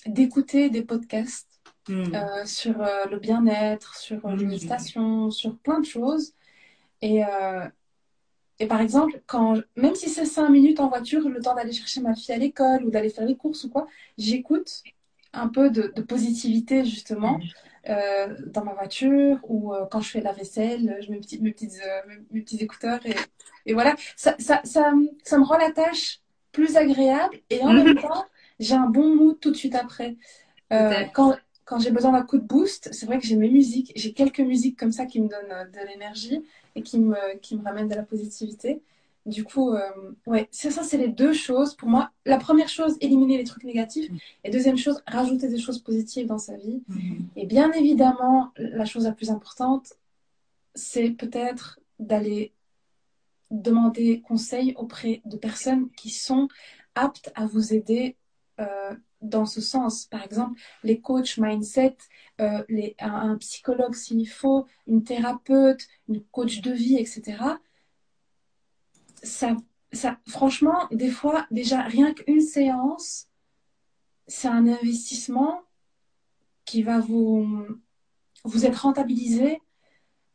d'écouter 0.07 0.71
des 0.71 0.83
podcasts 0.83 1.57
Hmm. 1.89 2.13
Euh, 2.15 2.45
sur 2.45 2.75
le 2.79 3.19
bien-être, 3.19 3.97
sur 3.97 4.27
euh, 4.27 4.31
l'administration, 4.31 5.31
sur 5.31 5.57
plein 5.57 5.79
de 5.79 5.85
choses. 5.85 6.33
Et, 7.01 7.21
et 8.59 8.67
par 8.67 8.81
exemple, 8.81 9.23
quand, 9.27 9.61
même 9.77 9.95
si 9.95 10.09
c'est 10.09 10.25
cinq 10.25 10.49
minutes 10.49 10.81
en 10.81 10.89
voiture, 10.89 11.29
le 11.29 11.41
temps 11.41 11.55
d'aller 11.55 11.73
chercher 11.73 12.01
ma 12.01 12.15
fille 12.15 12.35
à 12.35 12.39
l'école 12.39 12.85
ou 12.85 12.91
d'aller 12.91 13.11
faire 13.11 13.27
les 13.27 13.37
courses 13.37 13.65
ou 13.65 13.71
quoi, 13.71 13.87
j'écoute 14.19 14.83
un 15.37 15.49
peu 15.49 15.71
de, 15.71 15.89
positivité 16.03 16.85
justement 16.85 17.39
hmm. 17.39 18.51
dans 18.53 18.65
ma 18.65 18.75
voiture 18.75 19.39
ou 19.49 19.73
quand 19.91 20.01
je 20.01 20.11
fais 20.11 20.21
la 20.21 20.33
vaisselle, 20.33 20.99
je 21.01 21.11
mets 21.11 21.17
mes 21.17 21.21
petits, 21.21 21.41
mes 21.41 21.53
petites, 21.53 21.81
mes, 22.31 22.41
petits 22.41 22.59
écouteurs 22.59 23.05
et, 23.07 23.15
et 23.67 23.75
voilà. 23.75 23.95
Ça, 24.17 24.35
ça, 24.39 24.61
ça, 24.65 24.93
ça, 25.23 25.39
me 25.39 25.45
rend 25.45 25.59
la 25.59 25.71
tâche 25.71 26.21
plus 26.53 26.77
agréable 26.77 27.39
et 27.51 27.63
en 27.63 27.73
même 27.73 27.97
temps, 27.97 28.25
j'ai 28.59 28.75
un 28.75 28.89
bon 28.89 29.15
mood 29.15 29.39
tout 29.41 29.51
de 29.51 29.57
suite 29.57 29.75
après. 29.75 30.17
quand, 31.15 31.37
quand 31.67 31.81
j'ai 31.81 31.91
besoin 31.91 32.13
d'un 32.13 32.23
coup 32.23 32.39
de 32.39 32.45
boost, 32.45 32.89
c'est 32.93 33.05
vrai 33.07 33.19
que 33.19 33.27
j'ai 33.27 33.37
mes 33.37 33.51
musiques, 33.51 33.93
j'ai 33.97 34.13
quelques 34.13 34.41
musiques 34.41 34.79
comme 34.79 34.93
ça 34.93 35.05
qui 35.05 35.21
me 35.21 35.29
donnent 35.29 35.51
euh, 35.51 35.65
de 35.65 35.87
l'énergie 35.89 36.43
et 36.77 36.83
qui 36.83 36.99
me, 36.99 37.37
qui 37.39 37.57
me 37.57 37.65
ramènent 37.65 37.89
de 37.89 37.95
la 37.95 38.05
positivité. 38.05 38.81
Du 39.27 39.43
coup, 39.43 39.73
euh, 39.73 39.81
ouais, 40.27 40.49
c'est 40.53 40.71
ça, 40.71 40.85
c'est 40.85 40.97
les 40.97 41.09
deux 41.09 41.33
choses 41.33 41.75
pour 41.75 41.89
moi. 41.89 42.13
La 42.25 42.39
première 42.39 42.69
chose, 42.69 42.97
éliminer 43.01 43.37
les 43.37 43.45
trucs 43.45 43.65
négatifs. 43.65 44.09
Et 44.45 44.51
deuxième 44.51 44.79
chose, 44.79 45.03
rajouter 45.07 45.49
des 45.49 45.59
choses 45.59 45.81
positives 45.81 46.27
dans 46.27 46.39
sa 46.39 46.57
vie. 46.57 46.83
Et 47.35 47.45
bien 47.45 47.73
évidemment, 47.73 48.53
la 48.57 48.85
chose 48.85 49.05
la 49.05 49.13
plus 49.13 49.31
importante, 49.31 49.95
c'est 50.75 51.11
peut-être 51.11 51.81
d'aller 51.99 52.53
demander 53.51 54.21
conseil 54.21 54.75
auprès 54.77 55.23
de 55.25 55.37
personnes 55.37 55.91
qui 55.97 56.11
sont 56.11 56.49
aptes 56.95 57.33
à 57.35 57.47
vous 57.47 57.75
aider 57.75 58.17
euh, 58.61 58.95
dans 59.23 59.47
ce 59.47 59.61
sens. 59.61 60.07
Par 60.07 60.23
exemple, 60.23 60.61
les 60.83 61.01
coachs 61.01 61.39
mindset, 61.39 61.97
euh, 62.41 62.65
les, 62.69 62.95
un, 62.99 63.37
psychologue 63.39 63.95
s'il 63.95 64.29
faut, 64.29 64.67
une 64.87 65.05
thérapeute, 65.05 65.87
une 66.09 66.23
coach 66.23 66.61
de 66.61 66.73
vie, 66.73 66.97
etc. 66.97 67.39
Ça, 69.23 69.57
ça, 69.93 70.19
franchement, 70.29 70.87
des 70.91 71.11
fois, 71.11 71.47
déjà, 71.51 71.83
rien 71.83 72.13
qu'une 72.13 72.41
séance, 72.41 73.29
c'est 74.27 74.49
un 74.49 74.67
investissement 74.67 75.63
qui 76.65 76.83
va 76.83 76.99
vous, 76.99 77.67
vous 78.45 78.67
être 78.67 78.83
rentabilisé. 78.83 79.61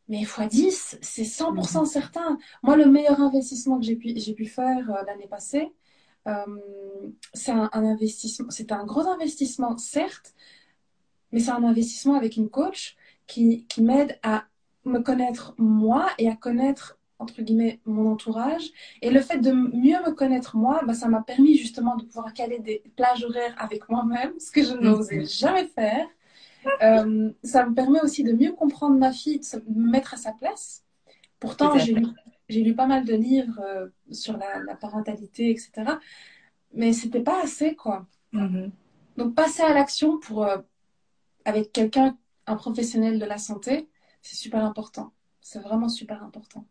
Mais 0.08 0.22
x 0.22 0.40
10, 0.48 0.98
c'est 1.00 1.22
100% 1.22 1.86
certain. 1.86 2.38
Moi, 2.62 2.76
le 2.76 2.86
meilleur 2.86 3.20
investissement 3.20 3.78
que 3.78 3.84
j'ai 3.84 3.96
pu, 3.96 4.12
j'ai 4.16 4.34
pu 4.34 4.46
faire 4.46 4.90
euh, 4.90 5.02
l'année 5.06 5.28
passée, 5.28 5.72
euh, 6.26 6.44
c'est 7.32 7.52
un, 7.52 7.70
investissement, 7.72 8.50
c'est 8.50 8.72
un 8.72 8.84
gros 8.84 9.06
investissement, 9.08 9.76
certes, 9.78 10.34
mais 11.30 11.40
c'est 11.40 11.50
un 11.50 11.64
investissement 11.64 12.14
avec 12.14 12.36
une 12.36 12.50
coach 12.50 12.96
qui, 13.26 13.66
qui 13.66 13.82
m'aide 13.82 14.18
à 14.22 14.44
me 14.84 14.98
connaître 14.98 15.54
moi 15.58 16.10
et 16.18 16.28
à 16.28 16.36
connaître 16.36 16.98
entre 17.22 17.42
guillemets 17.42 17.80
mon 17.86 18.10
entourage 18.10 18.70
et 19.00 19.10
le 19.10 19.20
fait 19.20 19.38
de 19.38 19.52
mieux 19.52 19.98
me 20.06 20.12
connaître 20.12 20.56
moi 20.56 20.80
bah, 20.86 20.94
ça 20.94 21.08
m'a 21.08 21.22
permis 21.22 21.56
justement 21.56 21.96
de 21.96 22.04
pouvoir 22.04 22.32
caler 22.34 22.58
des 22.58 22.82
plages 22.96 23.24
horaires 23.24 23.54
avec 23.58 23.88
moi-même 23.88 24.32
ce 24.38 24.50
que 24.50 24.62
je 24.62 24.74
n'osais 24.74 25.20
mhm. 25.20 25.26
jamais 25.26 25.66
faire 25.66 26.06
euh, 26.82 27.30
ça 27.42 27.66
me 27.66 27.74
permet 27.74 28.00
aussi 28.02 28.22
de 28.22 28.32
mieux 28.32 28.52
comprendre 28.52 28.96
ma 28.96 29.12
fille 29.12 29.40
de 29.40 29.74
me 29.74 29.90
mettre 29.90 30.14
à 30.14 30.16
sa 30.16 30.32
place 30.32 30.84
pourtant 31.40 31.76
j'ai 31.78 31.94
j'ai 32.52 32.62
lu 32.62 32.74
pas 32.74 32.86
mal 32.86 33.04
de 33.04 33.14
livres 33.14 33.60
euh, 33.60 33.88
sur 34.10 34.36
la, 34.36 34.76
parentalité, 34.76 35.50
etc. 35.50 35.72
Mais 36.74 36.92
c'était 36.92 37.22
pas 37.22 37.42
assez, 37.42 37.74
quoi. 37.74 38.06
Mm-hmm. 38.32 38.70
Donc, 39.16 39.34
passer 39.34 39.62
à 39.62 39.72
l'action 39.72 40.18
pour, 40.18 40.44
euh, 40.44 40.58
avec 41.44 41.72
quelqu'un, 41.72 42.16
un 42.46 42.56
professionnel 42.56 43.18
de 43.18 43.24
la 43.24 43.38
santé, 43.38 43.88
c'est 44.20 44.36
super 44.36 44.64
important. 44.64 45.12
C'est 45.40 45.60
vraiment 45.60 45.88
super 45.88 46.22
important. 46.22 46.66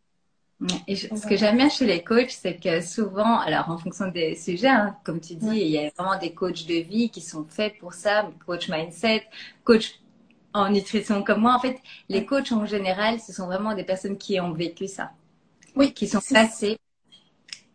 Et 0.88 0.96
ce 0.96 1.28
que 1.28 1.36
j'aime 1.36 1.58
bien 1.58 1.70
chez 1.70 1.86
les 1.86 2.04
coachs, 2.04 2.30
c'est 2.30 2.58
que 2.58 2.82
souvent, 2.82 3.40
alors 3.40 3.70
en 3.70 3.78
fonction 3.78 4.08
des 4.08 4.36
sujets, 4.36 4.68
hein, 4.68 4.96
comme 5.04 5.20
tu 5.20 5.36
dis, 5.36 5.60
il 5.60 5.68
y 5.70 5.80
a 5.80 5.90
vraiment 5.98 6.20
des 6.20 6.34
coachs 6.34 6.68
de 6.68 6.76
vie 6.76 7.10
qui 7.10 7.22
sont 7.22 7.46
faits 7.50 7.80
pour 7.80 7.94
ça, 7.94 8.30
coach 8.46 8.70
mindset, 8.70 9.24
coach 9.64 10.00
en 10.54 10.70
nutrition 10.70 11.24
comme 11.24 11.42
moi. 11.42 11.56
En 11.56 11.60
fait, 11.60 11.80
les 12.10 12.26
coachs 12.26 12.52
en 12.52 12.66
général, 12.66 13.20
ce 13.20 13.34
sont 13.34 13.48
vraiment 13.48 13.74
des 13.74 13.84
personnes 13.84 14.18
qui 14.18 14.40
ont 14.40 14.52
vécu 14.54 14.88
ça. 14.88 15.12
Oui, 15.76 15.94
qui 15.94 16.08
sont 16.08 16.22
passés 16.32 16.78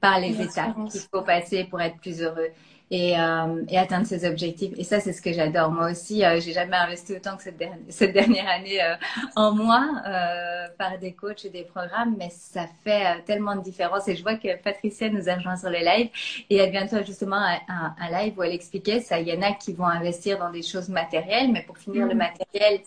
par 0.07 0.21
les 0.21 0.40
étapes 0.40 0.77
qu'il 0.90 1.01
faut 1.01 1.23
passer 1.23 1.64
pour 1.64 1.81
être 1.81 1.97
plus 1.97 2.23
heureux 2.23 2.51
et, 2.92 3.19
euh, 3.19 3.64
et 3.69 3.77
atteindre 3.77 4.07
ses 4.07 4.25
objectifs. 4.25 4.73
Et 4.77 4.85
ça, 4.85 5.01
c'est 5.01 5.12
ce 5.12 5.21
que 5.21 5.33
j'adore. 5.33 5.73
Moi 5.73 5.90
aussi, 5.90 6.25
euh, 6.25 6.38
j'ai 6.40 6.53
jamais 6.53 6.77
investi 6.77 7.16
autant 7.16 7.37
que 7.37 7.42
cette, 7.42 7.57
dernière, 7.57 7.79
cette 7.88 8.12
dernière 8.12 8.49
année 8.49 8.81
euh, 8.81 8.95
en 9.35 9.53
moi 9.53 9.85
euh, 10.07 10.69
par 10.79 10.97
des 10.99 11.12
coachs 11.12 11.45
et 11.45 11.51
des 11.51 11.64
programmes, 11.64 12.14
mais 12.16 12.31
ça 12.31 12.66
fait 12.85 13.21
tellement 13.25 13.57
de 13.57 13.62
différence. 13.62 14.07
Et 14.07 14.14
je 14.14 14.23
vois 14.23 14.37
que 14.37 14.57
Patricia 14.62 15.11
nous 15.11 15.29
a 15.29 15.35
rejoint 15.35 15.57
sur 15.57 15.71
le 15.71 15.79
live 15.79 16.11
et 16.49 16.57
elle 16.57 16.71
bientôt 16.71 16.99
justement 17.05 17.42
un, 17.69 17.95
un, 17.99 18.11
live 18.23 18.38
où 18.38 18.45
elle 18.45 18.55
expliquait 18.55 19.01
ça. 19.01 19.19
Il 19.19 19.27
y 19.27 19.37
en 19.37 19.42
a 19.42 19.53
qui 19.55 19.73
vont 19.73 19.87
investir 19.87 20.38
dans 20.38 20.51
des 20.51 20.62
choses 20.62 20.88
matérielles, 20.88 21.51
mais 21.51 21.62
pour 21.62 21.79
finir 21.79 22.07
le 22.07 22.14
mm. 22.14 22.19
matériel, 22.19 22.81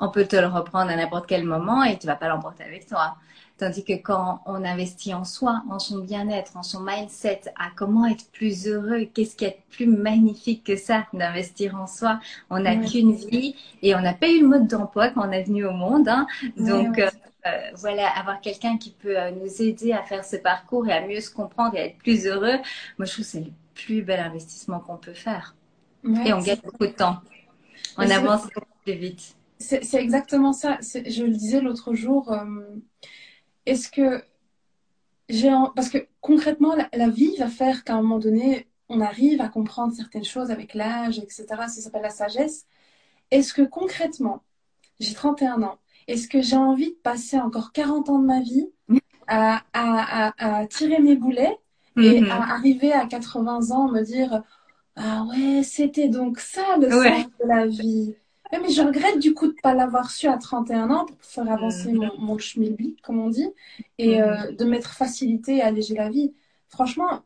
on 0.00 0.10
peut 0.10 0.26
te 0.26 0.36
le 0.36 0.48
reprendre 0.48 0.90
à 0.90 0.96
n'importe 0.96 1.26
quel 1.26 1.44
moment 1.44 1.82
et 1.82 1.98
tu 1.98 2.06
vas 2.06 2.16
pas 2.16 2.28
l'emporter 2.28 2.64
avec 2.64 2.86
toi. 2.86 3.16
Tandis 3.58 3.84
que 3.84 3.92
quand 3.92 4.40
on 4.46 4.64
investit 4.64 5.14
en 5.14 5.24
soi, 5.24 5.62
en 5.70 5.78
son 5.78 5.98
bien-être, 5.98 6.56
en 6.56 6.62
son 6.62 6.80
mindset, 6.80 7.42
à 7.56 7.68
comment 7.76 8.06
être 8.06 8.30
plus 8.32 8.66
heureux, 8.66 9.04
qu'est-ce 9.12 9.36
qui 9.36 9.44
est 9.44 9.58
plus 9.70 9.86
magnifique 9.86 10.64
que 10.64 10.76
ça 10.76 11.06
d'investir 11.12 11.76
en 11.76 11.86
soi 11.86 12.18
On 12.50 12.60
n'a 12.60 12.76
qu'une 12.76 13.12
vie 13.12 13.54
et 13.82 13.94
on 13.94 14.00
n'a 14.00 14.14
pas 14.14 14.28
eu 14.28 14.40
le 14.40 14.48
mode 14.48 14.66
d'emploi 14.66 15.10
quand 15.10 15.28
on 15.28 15.32
est 15.32 15.44
venu 15.44 15.64
au 15.64 15.72
monde. 15.72 16.08
Hein. 16.08 16.26
Donc 16.56 16.98
euh, 16.98 17.08
euh, 17.46 17.50
voilà, 17.76 18.08
avoir 18.08 18.40
quelqu'un 18.40 18.78
qui 18.78 18.90
peut 18.90 19.18
euh, 19.18 19.30
nous 19.30 19.62
aider 19.62 19.92
à 19.92 20.02
faire 20.02 20.24
ce 20.24 20.36
parcours 20.36 20.88
et 20.88 20.92
à 20.92 21.06
mieux 21.06 21.20
se 21.20 21.30
comprendre 21.30 21.76
et 21.76 21.80
à 21.80 21.84
être 21.86 21.98
plus 21.98 22.26
heureux, 22.26 22.58
moi 22.98 23.06
je 23.06 23.12
trouve 23.12 23.24
que 23.24 23.30
c'est 23.30 23.40
le 23.40 23.52
plus 23.74 24.02
bel 24.02 24.20
investissement 24.20 24.80
qu'on 24.80 24.96
peut 24.96 25.14
faire. 25.14 25.54
et 26.04 26.32
on 26.32 26.40
gagne 26.40 26.60
beaucoup 26.64 26.86
de 26.86 26.92
temps. 26.92 27.18
On 27.96 28.08
avance 28.10 28.42
plus 28.84 28.94
vite. 28.94 29.36
C'est 29.58 29.94
exactement 29.94 30.52
ça. 30.52 30.78
Je 30.80 31.22
le 31.22 31.30
disais 31.30 31.60
l'autre 31.60 31.94
jour. 31.94 32.34
Est-ce 33.66 33.90
que 33.90 34.22
j'ai. 35.28 35.50
Parce 35.74 35.88
que 35.88 35.98
concrètement, 36.20 36.74
la, 36.92 37.08
vie 37.08 37.36
va 37.38 37.48
faire 37.48 37.84
qu'à 37.84 37.94
un 37.94 38.02
moment 38.02 38.18
donné, 38.18 38.68
on 38.88 39.00
arrive 39.00 39.40
à 39.40 39.48
comprendre 39.48 39.94
certaines 39.94 40.24
choses 40.24 40.50
avec 40.50 40.74
l'âge, 40.74 41.18
etc. 41.18 41.46
Ça 41.48 41.68
s'appelle 41.68 42.02
la 42.02 42.10
sagesse. 42.10 42.66
Est-ce 43.30 43.54
que 43.54 43.62
concrètement, 43.62 44.42
j'ai 45.00 45.14
31 45.14 45.62
ans, 45.62 45.78
est-ce 46.06 46.28
que 46.28 46.42
j'ai 46.42 46.56
envie 46.56 46.90
de 46.90 46.98
passer 47.02 47.38
encore 47.38 47.72
40 47.72 48.10
ans 48.10 48.18
de 48.18 48.26
ma 48.26 48.40
vie 48.40 48.68
à, 49.26 49.62
à, 49.72 50.66
tirer 50.66 50.98
mes 50.98 51.16
boulets 51.16 51.56
et 51.96 52.20
mhm. 52.20 52.30
à 52.30 52.52
arriver 52.54 52.92
à 52.92 53.06
80 53.06 53.70
ans 53.70 53.88
me 53.88 54.02
dire 54.02 54.42
Ah 54.96 55.24
ouais, 55.30 55.62
c'était 55.62 56.08
donc 56.08 56.38
ça 56.38 56.76
le 56.78 56.90
sens 56.90 57.26
de 57.40 57.48
la 57.48 57.66
vie 57.66 58.14
mais 58.60 58.70
je 58.70 58.82
regrette 58.82 59.18
du 59.18 59.32
coup 59.32 59.46
de 59.46 59.52
ne 59.52 59.60
pas 59.60 59.74
l'avoir 59.74 60.10
su 60.10 60.28
à 60.28 60.36
31 60.36 60.90
ans 60.90 61.06
pour 61.06 61.22
faire 61.22 61.50
avancer 61.50 61.92
mhm. 61.92 61.98
mon, 61.98 62.18
mon 62.18 62.38
schmilblick, 62.38 63.00
comme 63.00 63.18
on 63.18 63.30
dit, 63.30 63.48
et 63.98 64.18
mhm. 64.18 64.22
euh, 64.22 64.52
de 64.52 64.64
mettre 64.64 64.92
facilité 64.92 65.56
et 65.56 65.62
alléger 65.62 65.94
la 65.94 66.10
vie. 66.10 66.34
Franchement, 66.68 67.22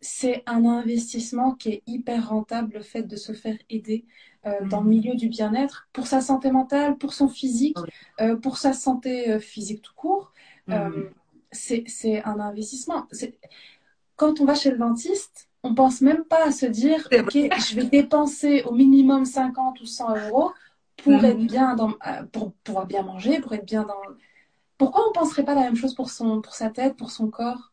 c'est 0.00 0.42
un 0.46 0.64
investissement 0.64 1.54
qui 1.54 1.70
est 1.70 1.82
hyper 1.86 2.28
rentable, 2.28 2.74
le 2.74 2.82
fait 2.82 3.02
de 3.02 3.16
se 3.16 3.32
faire 3.32 3.56
aider 3.70 4.06
euh, 4.44 4.66
dans 4.66 4.80
le 4.80 4.88
milieu 4.88 5.14
du 5.14 5.28
bien-être, 5.28 5.88
pour 5.92 6.06
sa 6.06 6.20
santé 6.20 6.50
mentale, 6.50 6.96
pour 6.98 7.14
son 7.14 7.28
physique, 7.28 7.78
euh, 8.20 8.36
pour 8.36 8.58
sa 8.58 8.72
santé 8.72 9.38
physique 9.40 9.82
tout 9.82 9.94
court. 9.94 10.32
c'est 11.52 12.22
un 12.24 12.40
investissement. 12.40 13.06
Quand 14.16 14.40
on 14.40 14.44
va 14.44 14.54
chez 14.54 14.70
le 14.70 14.78
dentiste, 14.78 15.45
on 15.66 15.74
pense 15.74 16.00
même 16.00 16.24
pas 16.24 16.46
à 16.46 16.50
se 16.50 16.66
dire, 16.66 17.08
OK, 17.12 17.32
je 17.32 17.74
vais 17.74 17.84
dépenser 17.84 18.62
au 18.62 18.72
minimum 18.72 19.24
50 19.24 19.80
ou 19.80 19.86
100 19.86 20.28
euros 20.28 20.52
pour 21.02 21.12
mhm. 21.12 21.24
être 21.24 21.46
bien 21.46 21.74
dans, 21.74 21.90
euh, 22.06 22.22
pour 22.32 22.52
pouvoir 22.64 22.86
bien 22.86 23.02
manger, 23.02 23.40
pour 23.40 23.52
être 23.52 23.66
bien 23.66 23.82
dans. 23.82 23.94
Pourquoi 24.78 25.08
on 25.08 25.12
penserait 25.12 25.44
pas 25.44 25.54
la 25.54 25.62
même 25.62 25.76
chose 25.76 25.94
pour 25.94 26.10
son, 26.10 26.40
pour 26.40 26.54
sa 26.54 26.70
tête, 26.70 26.96
pour 26.96 27.10
son 27.10 27.28
corps? 27.28 27.72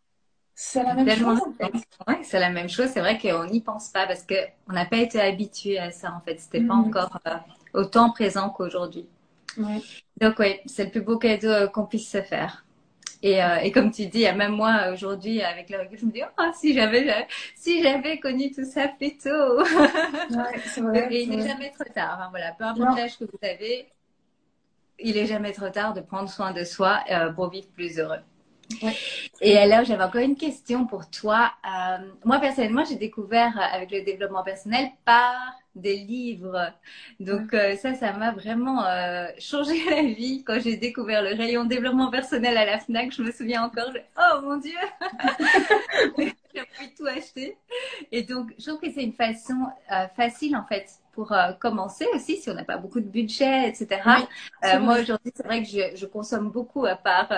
C'est 0.56 0.84
la 0.84 0.93
même 0.93 1.10
chose. 1.10 1.41
Oui, 2.08 2.15
c'est 2.23 2.39
la 2.39 2.49
même 2.49 2.69
chose. 2.69 2.89
C'est 2.93 2.99
vrai 2.99 3.17
qu'on 3.17 3.45
n'y 3.45 3.62
pense 3.62 3.89
pas 3.89 4.06
parce 4.06 4.23
que 4.23 4.36
on 4.69 4.73
n'a 4.73 4.86
pas 4.86 4.97
été 4.97 5.19
habitué 5.19 5.79
à 5.79 5.91
ça 5.91 6.13
en 6.13 6.21
fait. 6.21 6.39
C'était 6.39 6.62
pas 6.62 6.75
mhm. 6.75 6.88
encore 6.88 7.19
euh, 7.27 7.38
autant 7.73 8.12
présent 8.12 8.49
qu'aujourd'hui. 8.49 9.08
Donc 10.19 10.39
oui, 10.39 10.60
c'est 10.65 10.86
le 10.86 10.91
plus 10.91 11.01
beau 11.01 11.17
cadeau 11.17 11.47
euh, 11.47 11.67
qu'on 11.67 11.86
puisse 11.86 12.10
se 12.10 12.21
faire. 12.21 12.62
Et, 13.25 13.41
euh, 13.41 13.55
et, 13.63 13.71
comme 13.71 13.89
tu 13.89 14.07
dis, 14.07 14.23
même 14.33 14.51
moi 14.51 14.89
aujourd'hui, 14.91 15.41
avec 15.41 15.69
le 15.69 15.79
recul, 15.79 15.97
je 15.97 16.05
me 16.05 16.12
dis, 16.12 16.21
oh, 16.23 16.43
si 16.53 16.73
j'avais, 16.73 17.25
si 17.55 17.81
j'avais 17.81 18.19
connu 18.19 18.51
tout 18.51 18.65
ça 18.65 18.89
plus 18.89 19.17
tôt. 19.17 19.29
Ouais, 20.29 20.59
c'est 20.65 20.81
vrai. 20.81 21.07
Et 21.09 21.23
il 21.23 21.29
n'est 21.29 21.47
jamais 21.47 21.71
trop 21.71 21.86
tard. 21.93 22.19
Hein, 22.21 22.27
voilà, 22.31 22.51
peu 22.51 22.65
importe 22.65 22.97
l'âge 22.97 23.17
que 23.17 23.23
vous 23.23 23.39
avez, 23.41 23.88
il 24.99 25.15
n'est 25.15 25.25
jamais 25.25 25.53
trop 25.53 25.69
tard 25.69 25.93
de 25.93 26.01
prendre 26.01 26.29
soin 26.29 26.51
de 26.51 26.65
soi 26.65 26.99
euh, 27.12 27.31
pour 27.31 27.49
vivre 27.49 27.67
plus 27.73 27.97
heureux. 27.97 28.19
Ouais. 28.81 28.95
Et 29.41 29.57
alors, 29.57 29.83
j'avais 29.83 30.03
encore 30.03 30.21
une 30.21 30.36
question 30.36 30.86
pour 30.86 31.09
toi. 31.09 31.51
Euh, 31.65 31.97
moi, 32.23 32.39
personnellement, 32.39 32.86
j'ai 32.86 32.95
découvert 32.95 33.59
avec 33.73 33.91
le 33.91 34.03
développement 34.03 34.43
personnel 34.43 34.89
par 35.05 35.36
des 35.75 35.95
livres. 35.97 36.71
Donc 37.19 37.53
euh, 37.53 37.75
ça, 37.77 37.95
ça 37.95 38.13
m'a 38.13 38.31
vraiment 38.31 38.86
euh, 38.86 39.27
changé 39.39 39.83
la 39.89 40.03
vie 40.03 40.43
quand 40.45 40.59
j'ai 40.59 40.77
découvert 40.77 41.21
le 41.21 41.36
rayon 41.36 41.65
développement 41.65 42.09
personnel 42.09 42.57
à 42.57 42.65
la 42.65 42.79
FNAC. 42.79 43.12
Je 43.12 43.23
me 43.23 43.31
souviens 43.31 43.63
encore, 43.63 43.91
oh 44.17 44.41
mon 44.43 44.57
Dieu, 44.57 44.71
j'ai 46.17 46.62
envie 46.62 46.93
tout 46.95 47.07
acheter. 47.07 47.57
Et 48.12 48.23
donc, 48.23 48.53
je 48.59 48.65
trouve 48.65 48.79
que 48.79 48.91
c'est 48.91 49.03
une 49.03 49.13
façon 49.13 49.67
euh, 49.91 50.07
facile 50.15 50.55
en 50.55 50.65
fait 50.65 50.88
pour 51.13 51.34
commencer 51.60 52.06
aussi 52.13 52.38
si 52.38 52.49
on 52.49 52.54
n'a 52.54 52.63
pas 52.63 52.78
beaucoup 52.78 52.99
de 52.99 53.08
budget, 53.08 53.69
etc. 53.69 54.02
moi 54.82 54.99
aujourd'hui, 54.99 55.32
c'est 55.36 55.45
vrai 55.45 55.62
que 55.63 55.69
je, 55.69 55.95
je, 55.95 56.06
consomme 56.06 56.49
beaucoup 56.49 56.86
à 56.86 56.95
part, 56.95 57.30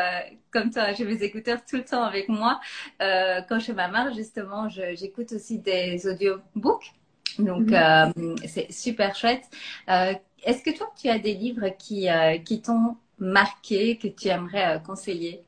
comme 0.51 0.71
toi, 0.71 0.93
j'ai 0.93 1.05
mes 1.05 1.21
écouteurs 1.21 1.59
tout 1.65 1.75
le 1.75 1.83
temps 1.83 2.03
avec 2.03 2.29
moi. 2.29 2.59
quand 2.99 3.59
je 3.59 3.65
fais 3.65 3.73
ma 3.73 3.87
marche, 3.87 4.15
justement, 4.15 4.69
j'écoute 4.69 5.33
aussi 5.33 5.59
des 5.59 6.07
audiobooks. 6.07 6.93
Donc, 7.39 7.67
mhm. 7.67 7.73
euh, 7.73 8.35
c'est 8.47 8.71
super 8.71 9.15
chouette. 9.15 9.43
Euh, 9.89 10.13
est-ce 10.43 10.63
que 10.63 10.75
toi, 10.75 10.91
tu 10.99 11.09
as 11.09 11.19
des 11.19 11.33
livres 11.33 11.69
qui, 11.77 12.09
euh, 12.09 12.37
qui 12.37 12.61
t'ont 12.61 12.95
marqué, 13.17 13.97
que 13.97 14.07
tu 14.07 14.27
aimerais 14.27 14.81
conseiller? 14.85 15.43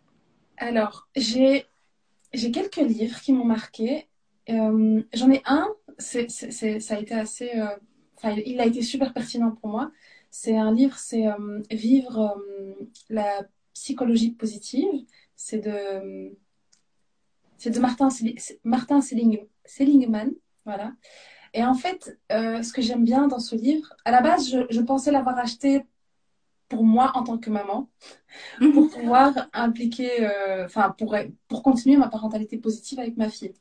Alors, 0.57 1.07
j'ai, 1.15 1.65
quelques 2.33 2.77
livres 2.77 3.19
qui 3.21 3.33
m'ont 3.33 3.45
marqué. 3.45 4.07
j'en 4.47 5.31
ai 5.31 5.41
un, 5.45 5.67
c'est, 5.97 6.29
ça 6.29 6.95
a 6.95 6.99
été 6.99 7.13
assez. 7.13 7.51
Enfin, 8.17 8.35
il 8.45 8.59
a 8.59 8.65
été 8.65 8.81
super 8.81 9.13
pertinent 9.13 9.51
pour 9.51 9.69
moi. 9.69 9.91
C'est 10.31 10.57
un 10.57 10.73
livre, 10.73 10.97
c'est 10.97 11.25
Vivre 11.71 12.41
la 13.09 13.45
psychologie 13.73 14.31
positive. 14.31 15.05
C'est 15.35 15.59
de. 15.59 16.35
C'est 17.57 17.71
de 17.71 17.79
Martin, 17.79 18.09
Martin 18.63 19.01
Seligman. 19.01 20.31
Voilà. 20.65 20.93
Et 21.53 21.63
en 21.63 21.73
fait, 21.73 22.19
euh, 22.31 22.61
ce 22.61 22.71
que 22.73 22.81
j'aime 22.81 23.03
bien 23.03 23.27
dans 23.27 23.39
ce 23.39 23.55
livre, 23.55 23.93
à 24.05 24.11
la 24.11 24.21
base, 24.21 24.49
je, 24.69 24.81
pensais 24.81 25.11
l'avoir 25.11 25.37
acheté 25.39 25.85
pour 26.69 26.83
moi 26.83 27.11
en 27.15 27.23
tant 27.23 27.37
que 27.37 27.49
maman, 27.49 27.89
mhm. 28.59 28.73
pour 28.73 28.89
pouvoir 28.89 29.49
impliquer, 29.53 30.27
euh, 30.27 30.65
enfin, 30.65 30.93
pour, 30.97 31.15
pour 31.47 31.63
continuer 31.63 31.97
ma 31.97 32.09
parentalité 32.09 32.57
positive 32.57 32.99
avec 32.99 33.17
ma 33.17 33.29
fille. 33.29 33.53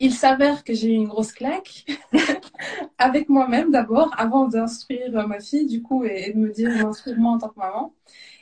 Il 0.00 0.12
s'avère 0.14 0.64
que 0.64 0.74
j'ai 0.74 0.88
eu 0.88 0.94
une 0.94 1.08
grosse 1.08 1.32
claque 1.32 1.84
avec 2.98 3.28
moi-même 3.28 3.70
d'abord, 3.70 4.14
avant 4.16 4.46
d'instruire 4.46 5.26
ma 5.26 5.40
fille, 5.40 5.66
du 5.66 5.82
coup, 5.82 6.04
et, 6.04 6.32
de 6.32 6.38
me 6.38 6.50
dire 6.50 6.70
d'instruire 6.76 7.18
moi 7.18 7.32
en 7.32 7.38
tant 7.38 7.48
que 7.48 7.58
maman. 7.58 7.94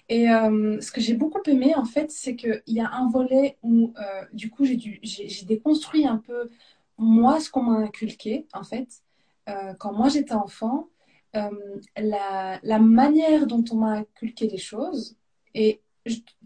Et 0.08 0.30
euh, 0.30 0.80
ce 0.80 0.92
que 0.92 1.00
j'ai 1.00 1.14
beaucoup 1.14 1.40
aimé, 1.46 1.74
en 1.74 1.84
fait, 1.84 2.10
c'est 2.10 2.36
qu'il 2.36 2.62
y 2.68 2.80
a 2.80 2.90
un 2.92 3.08
volet 3.08 3.58
où, 3.62 3.92
du 4.32 4.50
coup, 4.50 4.64
j'ai 4.64 5.44
déconstruit 5.46 6.06
un 6.06 6.18
peu 6.18 6.50
moi, 6.98 7.40
ce 7.40 7.50
qu'on 7.50 7.62
m'a 7.62 7.78
inculqué, 7.78 8.46
en 8.52 8.64
fait, 8.64 9.02
euh, 9.48 9.74
quand 9.78 9.92
moi 9.92 10.08
j'étais 10.08 10.32
enfant, 10.32 10.88
euh, 11.36 11.50
la, 11.96 12.58
la, 12.62 12.78
manière 12.78 13.46
dont 13.46 13.64
on 13.70 13.76
m'a 13.76 13.92
inculqué 13.92 14.48
les 14.48 14.58
choses, 14.58 15.16
et 15.54 15.80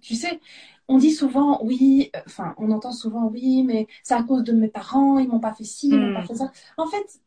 tu 0.00 0.14
sais, 0.14 0.40
on 0.88 0.98
dit 0.98 1.12
souvent, 1.12 1.62
oui, 1.62 2.10
enfin, 2.26 2.54
on 2.58 2.70
entend 2.70 2.92
souvent, 2.92 3.26
oui, 3.26 3.62
mais 3.62 3.86
c'est 4.02 4.14
à 4.14 4.22
cause 4.22 4.42
de 4.42 4.52
mes 4.52 4.68
parents, 4.68 5.18
ils 5.18 5.28
m'ont 5.28 5.40
pas 5.40 5.54
fait 5.54 5.64
ci, 5.64 5.88
ils 5.88 5.98
m'ont 5.98 6.14
pas 6.14 6.22
hmm. 6.22 6.26
fait 6.26 6.34
ça. 6.34 6.52
En 6.76 6.86
fait, 6.86 7.20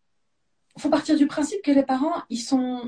il 0.75 0.81
faut 0.81 0.89
partir 0.89 1.17
du 1.17 1.27
principe 1.27 1.61
que 1.61 1.71
les 1.71 1.83
parents, 1.83 2.23
ils 2.29 2.41
sont, 2.41 2.81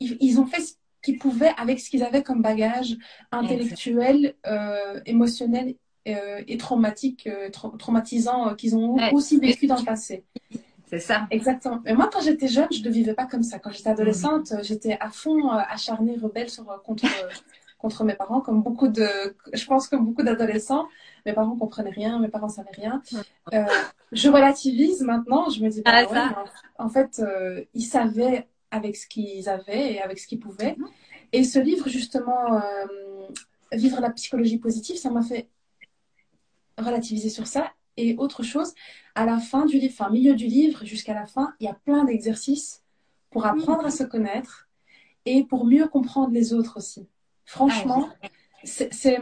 ils, 0.00 0.40
ont 0.40 0.46
fait 0.46 0.60
ce 0.60 0.74
qu'ils 1.02 1.18
pouvaient 1.18 1.52
avec 1.56 1.80
ce 1.80 1.90
qu'ils 1.90 2.02
avaient 2.02 2.22
comme 2.22 2.40
bagage 2.40 2.96
intellectuel, 3.32 4.34
euh, 4.46 5.00
émotionnel 5.06 5.74
euh, 6.06 6.42
et 6.46 6.58
traumatiques, 6.58 7.26
euh, 7.26 7.48
traumatisants 7.78 8.50
euh, 8.50 8.54
qu'ils 8.54 8.76
ont 8.76 8.96
aussi 9.14 9.38
vécu 9.38 9.66
dans 9.66 9.78
le 9.78 9.84
passé. 9.84 10.22
C'est 10.86 10.98
ça. 10.98 11.26
Exactement. 11.30 11.80
Mais 11.82 11.94
moi, 11.94 12.10
quand 12.12 12.20
j'étais 12.20 12.46
jeune, 12.46 12.68
je 12.70 12.82
ne 12.86 12.90
vivais 12.90 13.14
pas 13.14 13.24
comme 13.24 13.42
ça. 13.42 13.58
Quand 13.58 13.70
j'étais 13.70 13.88
adolescente, 13.88 14.50
mhm. 14.50 14.62
j'étais 14.62 14.98
à 15.00 15.08
fond 15.08 15.48
acharnée, 15.48 16.18
rebelle 16.18 16.50
sur, 16.50 16.66
contre, 16.82 17.06
contre 17.84 18.04
mes 18.04 18.14
parents, 18.14 18.40
comme 18.40 18.62
beaucoup 18.62 18.88
de, 18.88 19.08
je 19.52 19.66
pense 19.66 19.88
que 19.88 19.96
beaucoup 19.96 20.22
d'adolescents. 20.22 20.86
Mes 21.26 21.34
parents 21.34 21.56
comprenaient 21.56 21.90
rien, 21.90 22.18
mes 22.18 22.28
parents 22.28 22.48
savaient 22.48 22.78
rien. 22.82 23.02
je 24.12 24.28
relativise 24.28 25.02
maintenant. 25.02 25.50
Je 25.50 25.62
me 25.62 25.68
dis, 25.68 25.82
bah, 25.82 26.06
ah, 26.14 26.44
en 26.78 26.88
fait, 26.88 27.22
ils 27.74 27.88
savaient 27.96 28.48
avec 28.70 28.96
ce 28.96 29.06
qu'ils 29.06 29.48
avaient 29.48 29.92
et 29.94 30.00
avec 30.00 30.18
ce 30.18 30.26
qu'ils 30.26 30.40
pouvaient. 30.40 30.76
Mhm. 30.78 30.88
Et 31.32 31.44
ce 31.44 31.58
livre, 31.58 31.88
justement, 31.88 32.62
Vivre 33.72 34.00
la 34.00 34.10
psychologie 34.10 34.58
positive, 34.58 34.96
ça 34.96 35.10
m'a 35.10 35.22
fait 35.22 35.48
relativiser 36.78 37.28
sur 37.28 37.46
ça. 37.46 37.72
Et 37.96 38.16
autre 38.16 38.42
chose, 38.42 38.74
à 39.14 39.24
la 39.24 39.38
fin 39.38 39.66
du 39.66 39.78
livre, 39.78 39.94
enfin 39.98 40.10
milieu 40.10 40.34
du 40.34 40.46
livre 40.46 40.84
jusqu'à 40.84 41.14
la 41.14 41.26
fin, 41.26 41.54
il 41.60 41.66
y 41.66 41.68
a 41.68 41.74
plein 41.74 42.04
d'exercices 42.04 42.82
pour 43.30 43.46
apprendre 43.46 43.84
à 43.84 43.90
se 43.90 44.04
connaître 44.04 44.68
et 45.24 45.44
pour 45.44 45.64
mieux 45.64 45.86
comprendre 45.86 46.32
les 46.32 46.52
autres 46.52 46.78
aussi. 46.78 47.06
Franchement, 47.44 48.08
ah, 48.22 48.28
c'est 48.64 49.18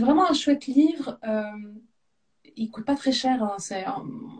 vraiment 0.00 0.28
un 0.28 0.34
chouette 0.34 0.66
livre. 0.66 1.18
Euh, 1.26 1.42
il 2.56 2.70
coûte 2.70 2.84
pas 2.84 2.94
très 2.94 3.12
cher, 3.12 3.42
hein, 3.42 3.56
c'est 3.58 3.84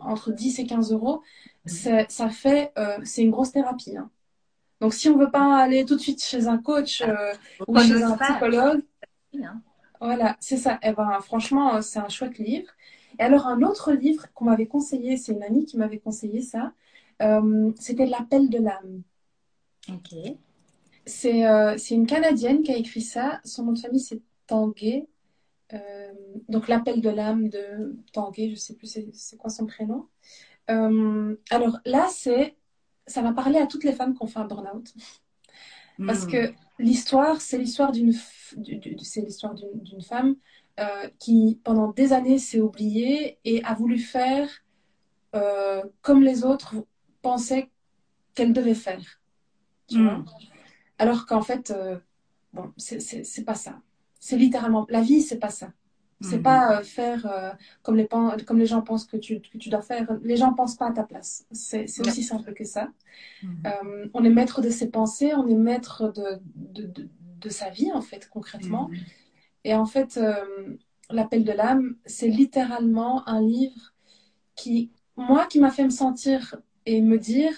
entre 0.01 0.31
10 0.31 0.59
et 0.59 0.65
15 0.65 0.91
euros. 0.91 1.21
Mhm. 1.65 2.05
Ça 2.09 2.29
fait, 2.29 2.71
euh, 2.77 2.97
c'est 3.03 3.21
une 3.21 3.31
grosse 3.31 3.51
thérapie. 3.51 3.97
Hein. 3.97 4.09
Donc 4.79 4.93
si 4.93 5.09
on 5.09 5.17
veut 5.17 5.31
pas 5.31 5.57
aller 5.57 5.85
tout 5.85 5.95
de 5.95 6.01
suite 6.01 6.23
chez 6.23 6.47
un 6.47 6.57
coach 6.57 7.01
euh, 7.01 7.33
ou 7.67 7.77
chez 7.79 8.01
un 8.01 8.17
psychologue, 8.17 8.83
hein. 9.41 9.61
Voilà, 9.99 10.37
c'est 10.39 10.57
ça. 10.57 10.79
Eh 10.83 10.91
ben, 10.91 11.19
franchement, 11.21 11.81
c'est 11.81 11.99
un 11.99 12.09
chouette 12.09 12.37
livre. 12.37 12.69
Et 13.19 13.23
alors, 13.23 13.47
un 13.47 13.61
autre 13.63 13.93
livre 13.93 14.27
qu'on 14.33 14.45
m'avait 14.45 14.67
conseillé, 14.67 15.17
c'est 15.17 15.31
une 15.31 15.43
amie 15.43 15.65
qui 15.65 15.77
m'avait 15.77 15.97
conseillé 15.97 16.41
ça, 16.41 16.73
euh, 17.21 17.71
c'était 17.79 18.05
L'appel 18.05 18.49
de 18.49 18.59
l'âme. 18.59 19.01
Euh, 21.25 21.77
c'est 21.77 21.95
une 21.95 22.07
Canadienne 22.07 22.63
qui 22.63 22.71
a 22.71 22.77
écrit 22.77 23.01
ça. 23.01 23.39
Son 23.43 23.65
nom 23.65 23.71
de 23.73 23.79
famille, 23.79 23.99
c'est 23.99 24.21
Tanguay. 24.45 25.07
Euh, 25.73 26.13
donc, 26.49 26.67
L'appel 26.67 27.01
de 27.01 27.09
l'âme 27.09 27.49
de 27.49 27.95
Tanguay, 28.13 28.47
je 28.47 28.51
ne 28.51 28.55
sais 28.55 28.75
plus 28.75 28.87
c'est 29.13 29.37
quoi 29.37 29.49
son 29.49 29.65
prénom. 29.65 30.07
alors 30.67 31.79
là, 31.85 32.07
c'est 32.09 32.55
ça 33.07 33.21
m'a 33.21 33.33
parlé 33.33 33.57
à 33.57 33.67
toutes 33.67 33.85
les 33.85 33.93
femmes 33.93 34.13
qui 34.13 34.21
ont 34.21 34.27
fait 34.27 34.39
un 34.39 34.45
burn-out. 34.45 34.93
Parce 36.05 36.25
hmm. 36.25 36.31
que 36.31 36.53
l'histoire, 36.77 37.41
c'est 37.41 37.57
l'histoire 37.57 37.91
d'une 37.91 38.13
c'est 38.13 39.21
l'histoire 39.21 39.55
d'une 39.55 40.01
femme 40.01 40.35
euh, 40.79 41.09
qui, 41.17 41.59
pendant 41.63 41.91
des 41.91 42.13
années, 42.13 42.37
s'est 42.37 42.59
oubliée 42.59 43.39
et 43.43 43.63
a 43.63 43.73
voulu 43.73 43.97
faire 43.97 44.47
euh, 45.35 45.83
comme 46.01 46.21
les 46.21 46.43
autres 46.43 46.75
pensaient 47.21 47.69
qu'elle 48.35 48.53
devait 48.53 48.75
faire. 48.75 49.01
Tu 49.87 50.03
vois? 50.03 50.19
hmm. 50.19 50.25
Alors 50.99 51.25
qu'en 51.25 51.41
fait, 51.41 51.71
euh, 51.71 51.97
bon, 52.53 52.71
c'est 52.77 53.45
pas 53.45 53.55
ça. 53.55 53.79
C'est 54.19 54.37
littéralement. 54.37 54.85
La 54.89 55.01
vie, 55.01 55.21
c'est 55.21 55.39
pas 55.39 55.49
ça. 55.49 55.71
C'est 56.21 56.39
hmm. 56.39 56.43
pas 56.43 56.83
faire 56.83 57.55
comme, 57.83 57.95
les, 57.95 58.07
comme 58.07 58.57
les 58.57 58.65
gens 58.65 58.81
pensent 58.81 59.05
que 59.05 59.17
tu, 59.17 59.39
que 59.39 59.59
tu 59.59 59.69
dois 59.69 59.83
faire. 59.83 60.07
Les 60.23 60.35
gens 60.35 60.51
pensent 60.53 60.75
pas 60.75 60.87
à 60.87 60.91
ta 60.91 61.03
place. 61.03 61.45
C'est 61.51 61.85
aussi 61.99 62.23
simple 62.23 62.53
que 62.53 62.63
ça. 62.63 62.89
Hmm. 63.43 63.63
on 64.15 64.23
est 64.23 64.29
maître 64.31 64.61
de 64.61 64.69
ses 64.69 64.89
pensées, 64.89 65.35
on 65.35 65.47
est 65.47 65.53
maître 65.53 66.11
de, 66.11 66.39
de, 66.55 67.09
de, 67.39 67.49
sa 67.49 67.69
vie, 67.69 67.91
en 67.91 68.01
fait, 68.01 68.27
concrètement. 68.29 68.89
Et 69.63 69.75
en 69.75 69.85
fait, 69.85 70.19
L'appel 71.09 71.45
de 71.45 71.51
l'âme, 71.53 71.95
c'est 72.05 72.27
littéralement 72.27 73.27
un 73.29 73.41
livre 73.41 73.93
qui, 74.55 74.91
moi, 75.15 75.45
qui 75.45 75.59
m'a 75.59 75.71
fait 75.71 75.85
me 75.85 75.89
sentir 75.89 76.55
et 76.85 77.01
me 77.01 77.17
dire, 77.17 77.53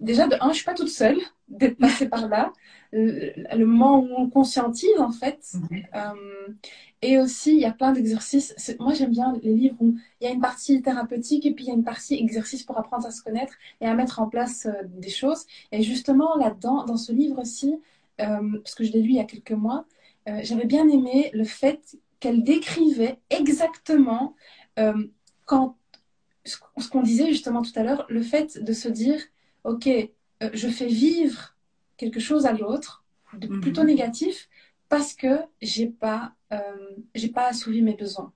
déjà, 0.00 0.26
de 0.28 0.36
un, 0.40 0.50
je 0.50 0.56
suis 0.56 0.64
pas 0.64 0.74
toute 0.74 0.88
seule 0.88 1.18
d'être 1.48 1.78
passée 1.78 2.08
par 2.08 2.28
là. 2.28 2.52
Le, 2.92 3.64
moment 3.64 4.00
où 4.00 4.08
on 4.16 4.28
conscientise, 4.28 4.98
en 4.98 5.12
fait. 5.12 5.54
Mhm. 5.54 5.82
Euh, 5.94 6.54
et 7.02 7.18
aussi, 7.18 7.54
il 7.54 7.60
y 7.60 7.64
a 7.64 7.72
plein 7.72 7.92
d'exercices. 7.92 8.54
Moi, 8.80 8.94
j'aime 8.94 9.10
bien 9.10 9.38
les 9.42 9.54
livres 9.54 9.76
où 9.80 9.96
il 10.20 10.24
y 10.24 10.30
a 10.30 10.32
une 10.32 10.40
partie 10.40 10.80
thérapeutique 10.82 11.44
et 11.46 11.52
puis 11.52 11.64
il 11.64 11.68
y 11.68 11.70
a 11.70 11.74
une 11.74 11.84
partie 11.84 12.14
exercice 12.14 12.62
pour 12.62 12.78
apprendre 12.78 13.06
à 13.06 13.10
se 13.10 13.22
connaître 13.22 13.54
et 13.80 13.86
à 13.86 13.94
mettre 13.94 14.20
en 14.20 14.28
place 14.28 14.66
euh, 14.66 14.72
des 14.84 15.10
choses. 15.10 15.46
Et 15.72 15.82
justement, 15.82 16.36
là-dedans, 16.36 16.84
dans 16.84 16.96
ce 16.96 17.12
livre-ci, 17.12 17.74
euh, 18.20 18.58
parce 18.62 18.74
que 18.74 18.84
je 18.84 18.92
l'ai 18.92 19.02
lu 19.02 19.10
il 19.10 19.16
y 19.16 19.20
a 19.20 19.24
quelques 19.24 19.52
mois, 19.52 19.84
j'avais 20.42 20.64
bien 20.64 20.88
aimé 20.88 21.30
le 21.34 21.44
fait 21.44 21.96
qu'elle 22.18 22.42
décrivait 22.42 23.20
exactement 23.30 24.34
quand 25.44 25.76
ce 26.78 26.88
qu'on 26.90 27.02
disait 27.02 27.28
justement 27.28 27.62
tout 27.62 27.72
à 27.76 27.82
l'heure, 27.82 28.06
le 28.08 28.22
fait 28.22 28.62
de 28.62 28.72
se 28.72 28.88
dire, 28.88 29.20
ok, 29.64 29.88
euh, 30.42 30.50
je 30.52 30.68
fais 30.68 30.86
vivre 30.86 31.56
quelque 31.96 32.20
chose 32.20 32.46
à 32.46 32.52
l'autre, 32.52 33.04
mhm. 33.32 33.60
plutôt 33.60 33.84
négatif, 33.84 34.48
parce 34.88 35.14
que 35.14 35.40
j'ai 35.60 35.86
pas, 35.86 36.34
euh, 36.52 36.90
j'ai 37.14 37.28
pas 37.28 37.48
assouvi 37.48 37.82
mes 37.82 37.94
besoins. 37.94 38.32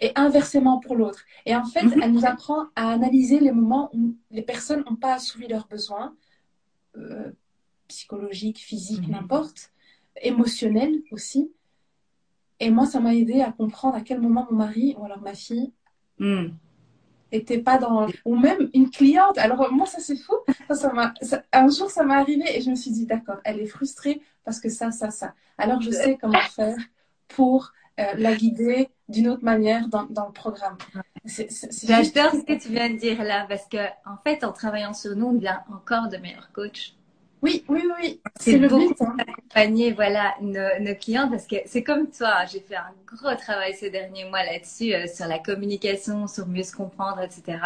Et 0.00 0.12
inversement 0.14 0.78
pour 0.78 0.94
l'autre. 0.94 1.24
Et 1.46 1.56
en 1.56 1.64
fait, 1.64 1.82
mhm. 1.82 2.02
elle 2.02 2.12
nous 2.12 2.26
apprend 2.26 2.66
à 2.76 2.90
analyser 2.90 3.40
les 3.40 3.52
moments 3.52 3.88
où 3.94 4.14
les 4.30 4.42
personnes 4.42 4.84
n'ont 4.88 4.96
pas 4.96 5.14
assouvi 5.14 5.48
leurs 5.48 5.66
besoins, 5.68 6.14
psychologiques, 7.88 8.58
physiques, 8.58 9.06
mhm. 9.06 9.12
n'importe, 9.12 9.70
émotionnels 10.22 11.02
aussi, 11.10 11.50
et 12.60 12.70
moi, 12.70 12.86
ça 12.86 13.00
m'a 13.00 13.14
aidé 13.14 13.40
à 13.40 13.52
comprendre 13.52 13.96
à 13.96 14.00
quel 14.00 14.20
moment 14.20 14.46
mon 14.50 14.56
mari 14.56 14.94
ou 14.98 15.04
alors 15.04 15.20
ma 15.20 15.34
fille 15.34 15.72
hmm. 17.32 17.36
était 17.36 17.58
pas 17.58 17.78
dans. 17.78 18.06
Ou 18.24 18.36
même 18.36 18.70
une 18.74 18.90
cliente. 18.90 19.38
Alors, 19.38 19.72
moi, 19.72 19.86
ça, 19.86 20.00
c'est 20.00 20.16
fou. 20.16 20.34
Ça, 20.70 20.92
un 21.52 21.68
jour, 21.68 21.90
ça 21.90 22.04
m'est 22.04 22.14
arrivé 22.14 22.44
et 22.56 22.60
je 22.60 22.70
me 22.70 22.74
suis 22.74 22.90
dit, 22.90 23.06
d'accord, 23.06 23.38
elle 23.44 23.60
est 23.60 23.66
frustrée 23.66 24.20
parce 24.44 24.60
que 24.60 24.68
ça, 24.68 24.90
ça, 24.90 25.10
ça. 25.10 25.34
Alors, 25.58 25.80
je 25.80 25.90
sais 25.90 26.18
comment 26.20 26.38
faire 26.40 26.76
pour 27.28 27.72
euh, 27.98 28.04
la 28.16 28.34
guider 28.34 28.88
d'une 29.08 29.28
autre 29.28 29.44
manière 29.44 29.88
dans, 29.88 30.04
dans 30.04 30.26
le 30.26 30.32
programme. 30.32 30.76
J'adore 31.24 32.32
ce 32.32 32.44
que 32.44 32.58
tu 32.60 32.68
viens 32.68 32.90
de 32.90 32.98
dire 32.98 33.22
là 33.22 33.46
parce 33.48 33.66
que, 33.66 33.78
en 34.04 34.16
fait, 34.22 34.44
en 34.44 34.52
travaillant 34.52 34.92
sur 34.92 35.16
nous, 35.16 35.26
on 35.26 35.32
devient 35.32 35.58
encore 35.72 36.08
de 36.08 36.16
meilleurs 36.18 36.50
coachs. 36.52 36.94
Oui, 37.46 37.64
oui, 37.68 37.82
oui. 38.00 38.20
C'est 38.40 38.58
le 38.58 38.66
but. 38.66 39.00
Hein. 39.00 39.16
Accompagner 39.20 39.92
voilà, 39.92 40.34
nos, 40.40 40.94
clients 40.96 41.28
parce 41.28 41.46
que 41.46 41.56
c'est 41.66 41.84
comme 41.84 42.10
toi. 42.10 42.44
J'ai 42.50 42.58
fait 42.58 42.74
un 42.74 42.92
gros 43.06 43.34
travail 43.36 43.72
ces 43.74 43.88
derniers 43.88 44.24
mois 44.24 44.44
là-dessus, 44.44 44.92
euh, 44.92 45.06
sur 45.06 45.26
la 45.26 45.38
communication, 45.38 46.26
sur 46.26 46.48
mieux 46.48 46.64
se 46.64 46.74
comprendre, 46.74 47.20
etc. 47.22 47.58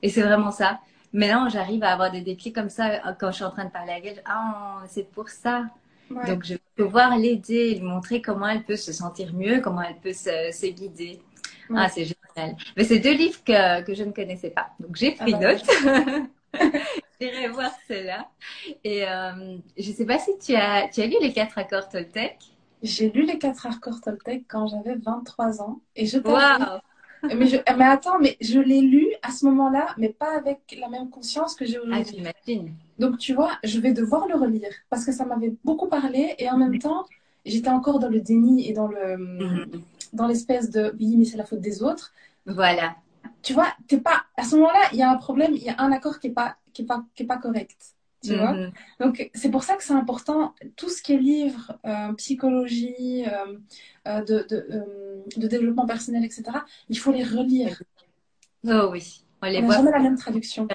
Et 0.00 0.10
c'est 0.10 0.22
vraiment 0.22 0.52
ça. 0.52 0.78
Maintenant, 1.12 1.48
j'arrive 1.48 1.82
à 1.82 1.92
avoir 1.92 2.12
des 2.12 2.20
déclics 2.20 2.54
comme 2.54 2.70
ça 2.70 2.86
euh, 2.86 3.12
quand 3.18 3.32
je 3.32 3.36
suis 3.36 3.44
en 3.44 3.50
train 3.50 3.64
de 3.64 3.70
parler 3.70 3.92
à 3.92 3.98
elle. 3.98 4.22
Ah, 4.26 4.84
c'est 4.88 5.10
pour 5.10 5.28
ça. 5.28 5.64
Donc, 6.08 6.44
je 6.44 6.54
vais 6.54 6.60
pouvoir 6.76 7.18
l'aider, 7.18 7.74
lui 7.74 7.82
montrer 7.82 8.22
comment 8.22 8.46
elle 8.46 8.62
peut 8.62 8.76
se 8.76 8.92
sentir 8.92 9.34
mieux, 9.34 9.60
comment 9.60 9.82
elle 9.82 9.96
peut 9.96 10.12
se, 10.12 10.70
guider. 10.70 11.20
Ah, 11.74 11.88
c'est 11.88 12.04
génial. 12.04 12.56
Mais 12.76 12.84
c'est 12.84 13.00
deux 13.00 13.14
livres 13.14 13.42
que, 13.44 13.82
que 13.82 13.92
je 13.92 14.04
ne 14.04 14.12
connaissais 14.12 14.50
pas. 14.50 14.68
Donc, 14.78 14.94
j'ai 14.94 15.10
pris 15.10 15.34
ah 15.34 15.40
note. 15.40 15.64
J'irai 17.20 17.48
voir 17.48 17.72
cela. 17.88 18.28
Et 18.84 19.06
euh, 19.06 19.56
je 19.78 19.90
ne 19.90 19.94
sais 19.94 20.04
pas 20.04 20.18
si 20.18 20.36
tu 20.38 20.54
as, 20.54 20.88
tu 20.88 21.00
as 21.00 21.06
lu 21.06 21.16
les 21.20 21.32
quatre 21.32 21.58
accords 21.58 21.88
Toltec? 21.88 22.38
J'ai 22.82 23.10
lu 23.10 23.24
les 23.24 23.38
quatre 23.38 23.66
accords 23.66 24.00
Toltec 24.00 24.44
quand 24.48 24.66
j'avais 24.66 24.96
23 24.96 25.62
ans. 25.62 25.80
Et 25.94 26.06
je 26.06 26.18
wow. 26.18 26.80
mais, 27.22 27.46
je, 27.46 27.56
mais 27.76 27.84
attends, 27.84 28.18
mais 28.18 28.36
je 28.40 28.60
l'ai 28.60 28.82
lu 28.82 29.08
à 29.22 29.30
ce 29.30 29.46
moment-là, 29.46 29.94
mais 29.96 30.10
pas 30.10 30.36
avec 30.36 30.60
la 30.78 30.88
même 30.88 31.08
conscience 31.08 31.54
que 31.54 31.64
j'ai 31.64 31.78
aujourd'hui. 31.78 32.04
Ah, 32.06 32.32
j'imagine. 32.44 32.74
Donc, 32.98 33.18
tu 33.18 33.34
vois, 33.34 33.52
je 33.64 33.80
vais 33.80 33.92
devoir 33.92 34.28
le 34.28 34.34
relire 34.34 34.70
parce 34.90 35.04
que 35.04 35.12
ça 35.12 35.24
m'avait 35.24 35.54
beaucoup 35.64 35.88
parlé 35.88 36.34
et 36.38 36.50
en 36.50 36.58
même 36.58 36.78
temps, 36.78 37.06
j'étais 37.44 37.70
encore 37.70 37.98
dans 37.98 38.08
le 38.08 38.20
déni 38.20 38.68
et 38.68 38.72
dans 38.72 38.88
le, 38.88 39.16
mhm. 39.16 39.82
dans 40.12 40.26
l'espèce 40.26 40.70
de 40.70 40.94
oui, 40.98 41.16
mais 41.16 41.24
c'est 41.24 41.38
la 41.38 41.46
faute 41.46 41.60
des 41.60 41.82
autres. 41.82 42.12
Voilà 42.44 42.96
tu 43.46 43.52
vois, 43.52 43.68
t'es 43.86 43.98
pas, 43.98 44.24
à 44.36 44.42
ce 44.42 44.56
moment-là, 44.56 44.88
il 44.92 44.98
y 44.98 45.02
a 45.02 45.08
un 45.08 45.18
problème, 45.18 45.52
il 45.54 45.62
y 45.62 45.68
a 45.68 45.80
un 45.80 45.92
accord 45.92 46.18
qui 46.18 46.26
est 46.26 46.30
pas, 46.32 46.56
qui 46.72 46.82
est 46.82 46.84
pas, 46.84 47.04
qui 47.14 47.22
est 47.22 47.26
pas 47.26 47.38
correct. 47.38 47.94
Tu 48.24 48.34
vois 48.34 48.54
mhm. 48.54 48.72
Donc, 48.98 49.30
c'est 49.34 49.52
pour 49.52 49.62
ça 49.62 49.76
que 49.76 49.84
c'est 49.84 49.92
important, 49.92 50.52
tout 50.74 50.88
ce 50.88 51.00
qui 51.00 51.12
est 51.12 51.18
livre, 51.18 51.78
euh, 51.84 52.12
psychologie, 52.14 53.24
euh, 53.24 53.56
euh, 54.08 54.24
de, 54.24 54.44
de, 54.50 54.82
de, 55.36 55.46
développement 55.46 55.86
personnel, 55.86 56.24
etc., 56.24 56.42
il 56.88 56.98
faut 56.98 57.12
les 57.12 57.22
relire. 57.22 57.80
Oh 58.64 58.88
oui, 58.90 59.24
on 59.40 59.46
les 59.46 59.58
on 59.58 59.66
voit. 59.66 59.76
jamais 59.76 59.92
la 59.92 60.00
même 60.00 60.18
traduction. 60.18 60.66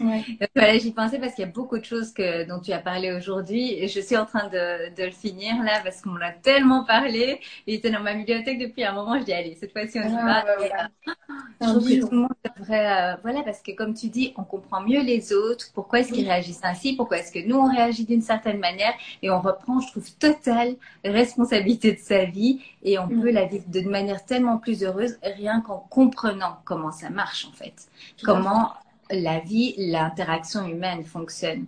Ouais. 0.00 0.24
Voilà, 0.54 0.78
j'y 0.78 0.92
pensais 0.92 1.18
parce 1.18 1.34
qu'il 1.34 1.44
y 1.44 1.48
a 1.48 1.50
beaucoup 1.50 1.78
de 1.78 1.84
choses 1.84 2.12
que, 2.12 2.46
dont 2.48 2.60
tu 2.60 2.72
as 2.72 2.78
parlé 2.78 3.12
aujourd'hui 3.12 3.74
et 3.74 3.88
je 3.88 4.00
suis 4.00 4.16
en 4.16 4.26
train 4.26 4.48
de, 4.48 4.94
de 4.94 5.04
le 5.04 5.10
finir 5.10 5.62
là 5.62 5.80
parce 5.82 6.02
qu'on 6.02 6.16
l'a 6.16 6.32
tellement 6.32 6.84
parlé. 6.84 7.40
Il 7.66 7.74
était 7.74 7.90
dans 7.90 8.00
ma 8.00 8.14
bibliothèque 8.14 8.58
depuis 8.58 8.84
un 8.84 8.92
moment. 8.92 9.18
Je 9.18 9.24
dis 9.24 9.32
allez, 9.32 9.54
cette 9.54 9.72
fois-ci 9.72 9.98
on 9.98 10.08
y 10.08 10.16
ah, 10.18 10.44
va. 10.44 11.14
Je 11.60 11.66
trouve 11.66 11.88
que 11.88 12.00
tout 12.00 12.10
le 12.10 12.16
monde 12.18 12.28
devrait, 12.58 13.14
euh, 13.14 13.16
voilà, 13.22 13.42
parce 13.42 13.62
que 13.62 13.72
comme 13.72 13.94
tu 13.94 14.08
dis, 14.08 14.34
on 14.36 14.44
comprend 14.44 14.80
mieux 14.80 15.02
les 15.02 15.32
autres. 15.32 15.66
Pourquoi 15.74 16.00
est-ce 16.00 16.12
qu'ils 16.12 16.28
réagissent 16.28 16.64
ainsi? 16.64 16.94
Pourquoi 16.94 17.18
est-ce 17.18 17.32
que 17.32 17.46
nous 17.46 17.56
on 17.56 17.70
réagit 17.70 18.04
d'une 18.04 18.22
certaine 18.22 18.58
manière? 18.58 18.94
Et 19.22 19.30
on 19.30 19.40
reprend, 19.40 19.80
je 19.80 19.90
trouve, 19.90 20.10
totale 20.16 20.76
responsabilité 21.04 21.92
de 21.92 22.00
sa 22.00 22.24
vie 22.24 22.60
et 22.82 22.98
on 22.98 23.08
peut 23.08 23.30
la 23.30 23.44
vivre 23.44 23.64
d'une 23.68 23.90
manière 23.90 24.24
tellement 24.24 24.58
plus 24.58 24.82
heureuse 24.82 25.16
rien 25.22 25.60
qu'en 25.60 25.78
comprenant 25.90 26.58
comment 26.64 26.92
ça 26.92 27.10
marche 27.10 27.46
en 27.46 27.52
fait. 27.52 27.74
comment 28.22 28.72
la 29.10 29.40
vie, 29.40 29.74
l'interaction 29.76 30.66
humaine 30.66 31.04
fonctionne. 31.04 31.66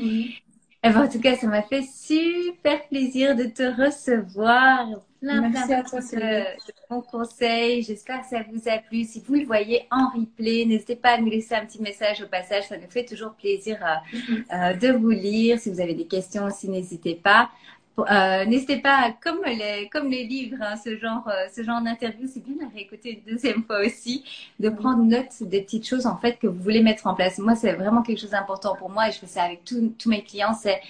Eh 0.00 0.90
ben, 0.90 1.04
en 1.04 1.08
tout 1.08 1.20
cas, 1.20 1.36
ça 1.36 1.46
m'a 1.48 1.62
fait 1.62 1.82
super 1.82 2.86
plaisir 2.88 3.34
de 3.34 3.44
te 3.44 3.62
recevoir. 3.62 4.86
Plein, 5.20 5.48
Merci 5.48 5.72
à 5.72 5.82
toi, 5.82 5.98
de, 6.00 6.44
bons 6.88 7.02
conseils. 7.02 7.82
J'espère 7.82 8.20
que 8.20 8.28
ça 8.28 8.44
vous 8.48 8.68
a 8.68 8.78
plu. 8.78 9.02
Si 9.02 9.20
vous 9.26 9.34
le 9.34 9.44
voyez 9.44 9.88
en 9.90 10.10
replay, 10.10 10.64
n'hésitez 10.64 10.94
pas 10.94 11.14
à 11.14 11.18
nous 11.18 11.28
laisser 11.28 11.56
un 11.56 11.66
petit 11.66 11.82
message 11.82 12.22
au 12.22 12.28
passage. 12.28 12.68
Ça 12.68 12.76
nous 12.76 12.88
fait 12.88 13.04
toujours 13.04 13.32
plaisir 13.32 13.78
euh, 13.82 14.16
mm-hmm. 14.16 14.44
euh, 14.52 14.74
de 14.74 14.96
vous 14.96 15.10
lire. 15.10 15.58
Si 15.58 15.70
vous 15.70 15.80
avez 15.80 15.94
des 15.94 16.06
questions 16.06 16.44
aussi, 16.44 16.68
n'hésitez 16.68 17.16
pas. 17.16 17.50
Euh, 17.98 18.44
n'hésitez 18.44 18.78
pas, 18.78 19.12
comme 19.22 19.40
les, 19.44 19.88
comme 19.90 20.10
les 20.10 20.24
livres, 20.24 20.58
hein, 20.60 20.76
ce 20.76 20.96
genre, 20.96 21.26
euh, 21.28 21.46
ce 21.54 21.62
genre 21.62 21.80
d'interview, 21.80 22.28
c'est 22.32 22.42
bien 22.44 22.66
à 22.66 22.72
réécouter 22.72 23.22
une 23.26 23.32
deuxième 23.32 23.64
fois 23.64 23.80
aussi, 23.84 24.24
de 24.60 24.68
prendre 24.68 25.02
note 25.02 25.42
des 25.42 25.62
petites 25.62 25.86
choses 25.86 26.06
en 26.06 26.16
fait 26.16 26.38
que 26.38 26.46
vous 26.46 26.62
voulez 26.62 26.82
mettre 26.82 27.06
en 27.06 27.14
place. 27.14 27.38
Moi, 27.38 27.54
c'est 27.54 27.72
vraiment 27.72 28.02
quelque 28.02 28.20
chose 28.20 28.30
d'important 28.30 28.76
pour 28.76 28.90
moi 28.90 29.08
et 29.08 29.12
je 29.12 29.18
fais 29.18 29.26
ça 29.26 29.42
avec 29.42 29.64
tous 29.64 30.08
mes 30.08 30.22
clients. 30.22 30.54
C'est 30.54 30.80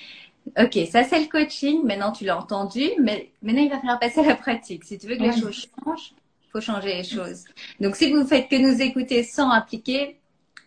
ok, 0.59 0.79
ça 0.91 1.05
c'est 1.05 1.21
le 1.21 1.27
coaching. 1.27 1.85
Maintenant, 1.85 2.13
tu 2.13 2.25
l'as 2.25 2.39
entendu, 2.39 2.83
mais 3.01 3.31
maintenant 3.43 3.63
il 3.63 3.71
va 3.71 3.79
falloir 3.79 3.99
passer 3.99 4.21
à 4.21 4.27
la 4.27 4.37
pratique. 4.37 4.85
Si 4.85 4.99
tu 4.99 5.07
veux 5.07 5.17
que 5.17 5.23
les 5.23 5.33
choses 5.33 5.69
changent, 5.85 6.13
il 6.47 6.51
faut 6.51 6.61
changer 6.61 6.95
les 6.95 7.05
choses. 7.05 7.45
Donc, 7.81 7.97
si 7.97 8.13
vous 8.13 8.25
faites 8.27 8.49
que 8.49 8.57
nous 8.57 8.81
écouter 8.81 9.23
sans 9.23 9.51
appliquer, 9.51 10.17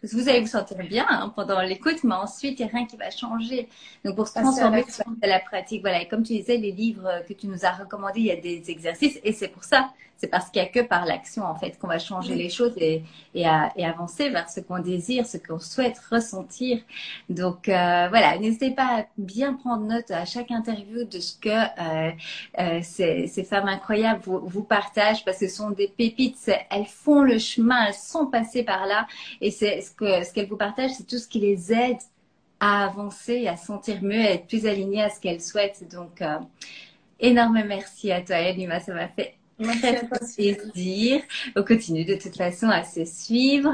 vous 0.04 0.30
allez 0.30 0.41
vous 0.41 0.47
sentir 0.47 0.78
bien 0.78 1.06
hein, 1.10 1.32
pendant 1.36 1.62
l'écoute, 1.62 2.04
mais 2.04 2.16
ensuite, 2.16 2.60
il 2.60 2.66
n'y 2.66 2.72
a 2.72 2.74
rien 2.74 2.86
qui 2.88 2.97
va 2.97 3.12
changer. 3.12 3.70
Donc, 4.04 4.16
pour 4.16 4.28
se 4.28 4.34
transformer, 4.34 4.84
c'est 4.88 5.28
la 5.28 5.39
pratique. 5.39 5.82
Voilà. 5.82 6.02
Et 6.02 6.08
comme 6.08 6.24
tu 6.24 6.34
disais, 6.34 6.58
les 6.58 6.72
livres 6.72 7.24
que 7.28 7.34
tu 7.34 7.47
nous 7.47 7.66
as 7.66 7.72
recommandés, 7.72 8.20
il 8.22 8.26
y 8.26 8.32
a 8.32 8.36
des 8.36 8.72
exercices. 8.72 9.20
Et 9.24 9.34
c'est 9.34 9.49
pour 9.49 9.64
ça. 9.64 9.91
C'est 10.22 10.28
parce 10.28 10.51
qu'il 10.51 10.61
n'y 10.61 10.67
a 10.67 10.72
que 10.72 10.82
par 10.82 11.05
l'action, 11.05 11.43
en 11.45 11.55
fait, 11.55 11.80
qu'on 11.80 11.88
va 11.88 11.97
changer 11.97 12.36
les 12.36 12.49
choses 12.49 12.74
et, 12.78 13.01
et, 13.34 13.45
et 13.76 13.86
avancer 13.86 14.30
vers 14.30 14.47
ce 14.51 14.59
qu'on 14.59 14.78
désire, 14.78 15.26
ce 15.26 15.38
qu'on 15.38 15.57
souhaite 15.57 15.97
ressentir. 16.11 16.78
Donc, 17.28 17.67
euh, 17.67 18.07
voilà, 18.07 18.38
n'hésitez 18.38 18.69
pas 18.69 18.99
à 18.99 19.05
bien 19.17 19.55
prendre 19.55 19.84
note 19.84 20.11
à 20.11 20.26
chaque 20.26 20.51
interview 20.51 21.05
de 21.05 21.19
ce 21.19 21.36
que 21.39 21.49
euh, 21.49 22.11
euh, 22.59 22.80
ces, 22.84 23.26
ces, 23.26 23.43
femmes 23.43 23.67
incroyables 23.67 24.22
vous, 24.24 24.41
vous, 24.43 24.63
partagent 24.63 25.26
parce 25.26 25.39
que 25.39 25.47
ce 25.47 25.55
sont 25.55 25.72
des 25.72 25.88
pépites, 25.88 26.51
elles 26.69 26.86
font 26.86 27.24
le 27.24 27.39
chemin, 27.39 27.88
elles 27.88 27.95
sont 27.95 28.28
passées 28.28 28.61
par 28.63 28.86
là 28.86 29.07
et 29.41 29.49
c'est 29.49 29.82
ce 29.82 29.89
que 29.89 30.24
ce 30.24 30.32
qu'elles 30.32 30.49
vous 30.49 30.55
partagent, 30.55 30.91
c'est 30.91 31.07
tout 31.07 31.17
ce 31.17 31.28
qui 31.28 31.39
les 31.39 31.74
aide 31.74 31.97
à 32.59 32.86
avancer, 32.86 33.47
à 33.47 33.57
sentir 33.57 34.03
mieux, 34.03 34.22
à 34.22 34.34
être 34.34 34.45
plus 34.45 34.67
alignées 34.67 35.01
à 35.01 35.09
ce 35.09 35.19
qu'elles 35.19 35.41
souhaitent. 35.41 35.84
Donc, 35.91 36.22
euh, 36.22 36.38
énorme 37.19 37.63
merci 37.65 38.11
à 38.11 38.22
toi, 38.22 38.38
Elima. 38.38 38.80
Ça 38.80 38.93
m'a 38.93 39.07
fait 39.07 39.41
plaisir. 39.64 41.22
On 41.55 41.64
continue 41.64 42.05
de 42.05 42.16
toute 42.16 42.36
façon 42.36 42.70
à 42.70 42.84
se 42.84 43.05
suivre. 43.05 43.74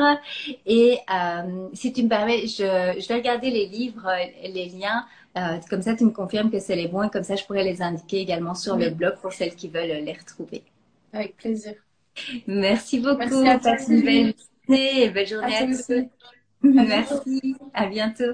Et 0.65 0.97
euh, 1.13 1.67
si 1.73 1.93
tu 1.93 2.03
me 2.03 2.09
permets, 2.09 2.47
je, 2.47 2.99
je, 2.99 3.07
vais 3.07 3.15
regarder 3.15 3.49
les 3.49 3.67
livres, 3.67 4.09
les 4.43 4.69
liens. 4.69 5.05
Euh, 5.37 5.59
comme 5.69 5.81
ça, 5.81 5.95
tu 5.95 6.03
me 6.03 6.11
confirmes 6.11 6.49
que 6.49 6.59
c'est 6.59 6.75
les 6.75 6.87
bons 6.87 7.03
et 7.03 7.09
comme 7.09 7.23
ça, 7.23 7.35
je 7.35 7.43
pourrais 7.45 7.63
les 7.63 7.81
indiquer 7.81 8.21
également 8.21 8.55
sur 8.55 8.75
le 8.75 8.89
blog 8.89 9.15
pour 9.21 9.33
celles 9.33 9.55
qui 9.55 9.67
veulent 9.67 10.03
les 10.03 10.13
retrouver. 10.13 10.63
Avec 11.13 11.37
plaisir. 11.37 11.73
Merci 12.47 12.99
beaucoup. 12.99 13.41
Merci 13.41 13.67
à 13.67 13.77
une 13.89 14.01
belle 14.01 14.33
journée 14.67 15.03
et 15.03 15.09
belle 15.09 15.27
journée 15.27 15.55
à, 15.55 15.59
à 15.59 15.65
tous. 15.67 15.91
Merci. 16.63 17.55
À 17.73 17.85
bientôt. 17.85 18.33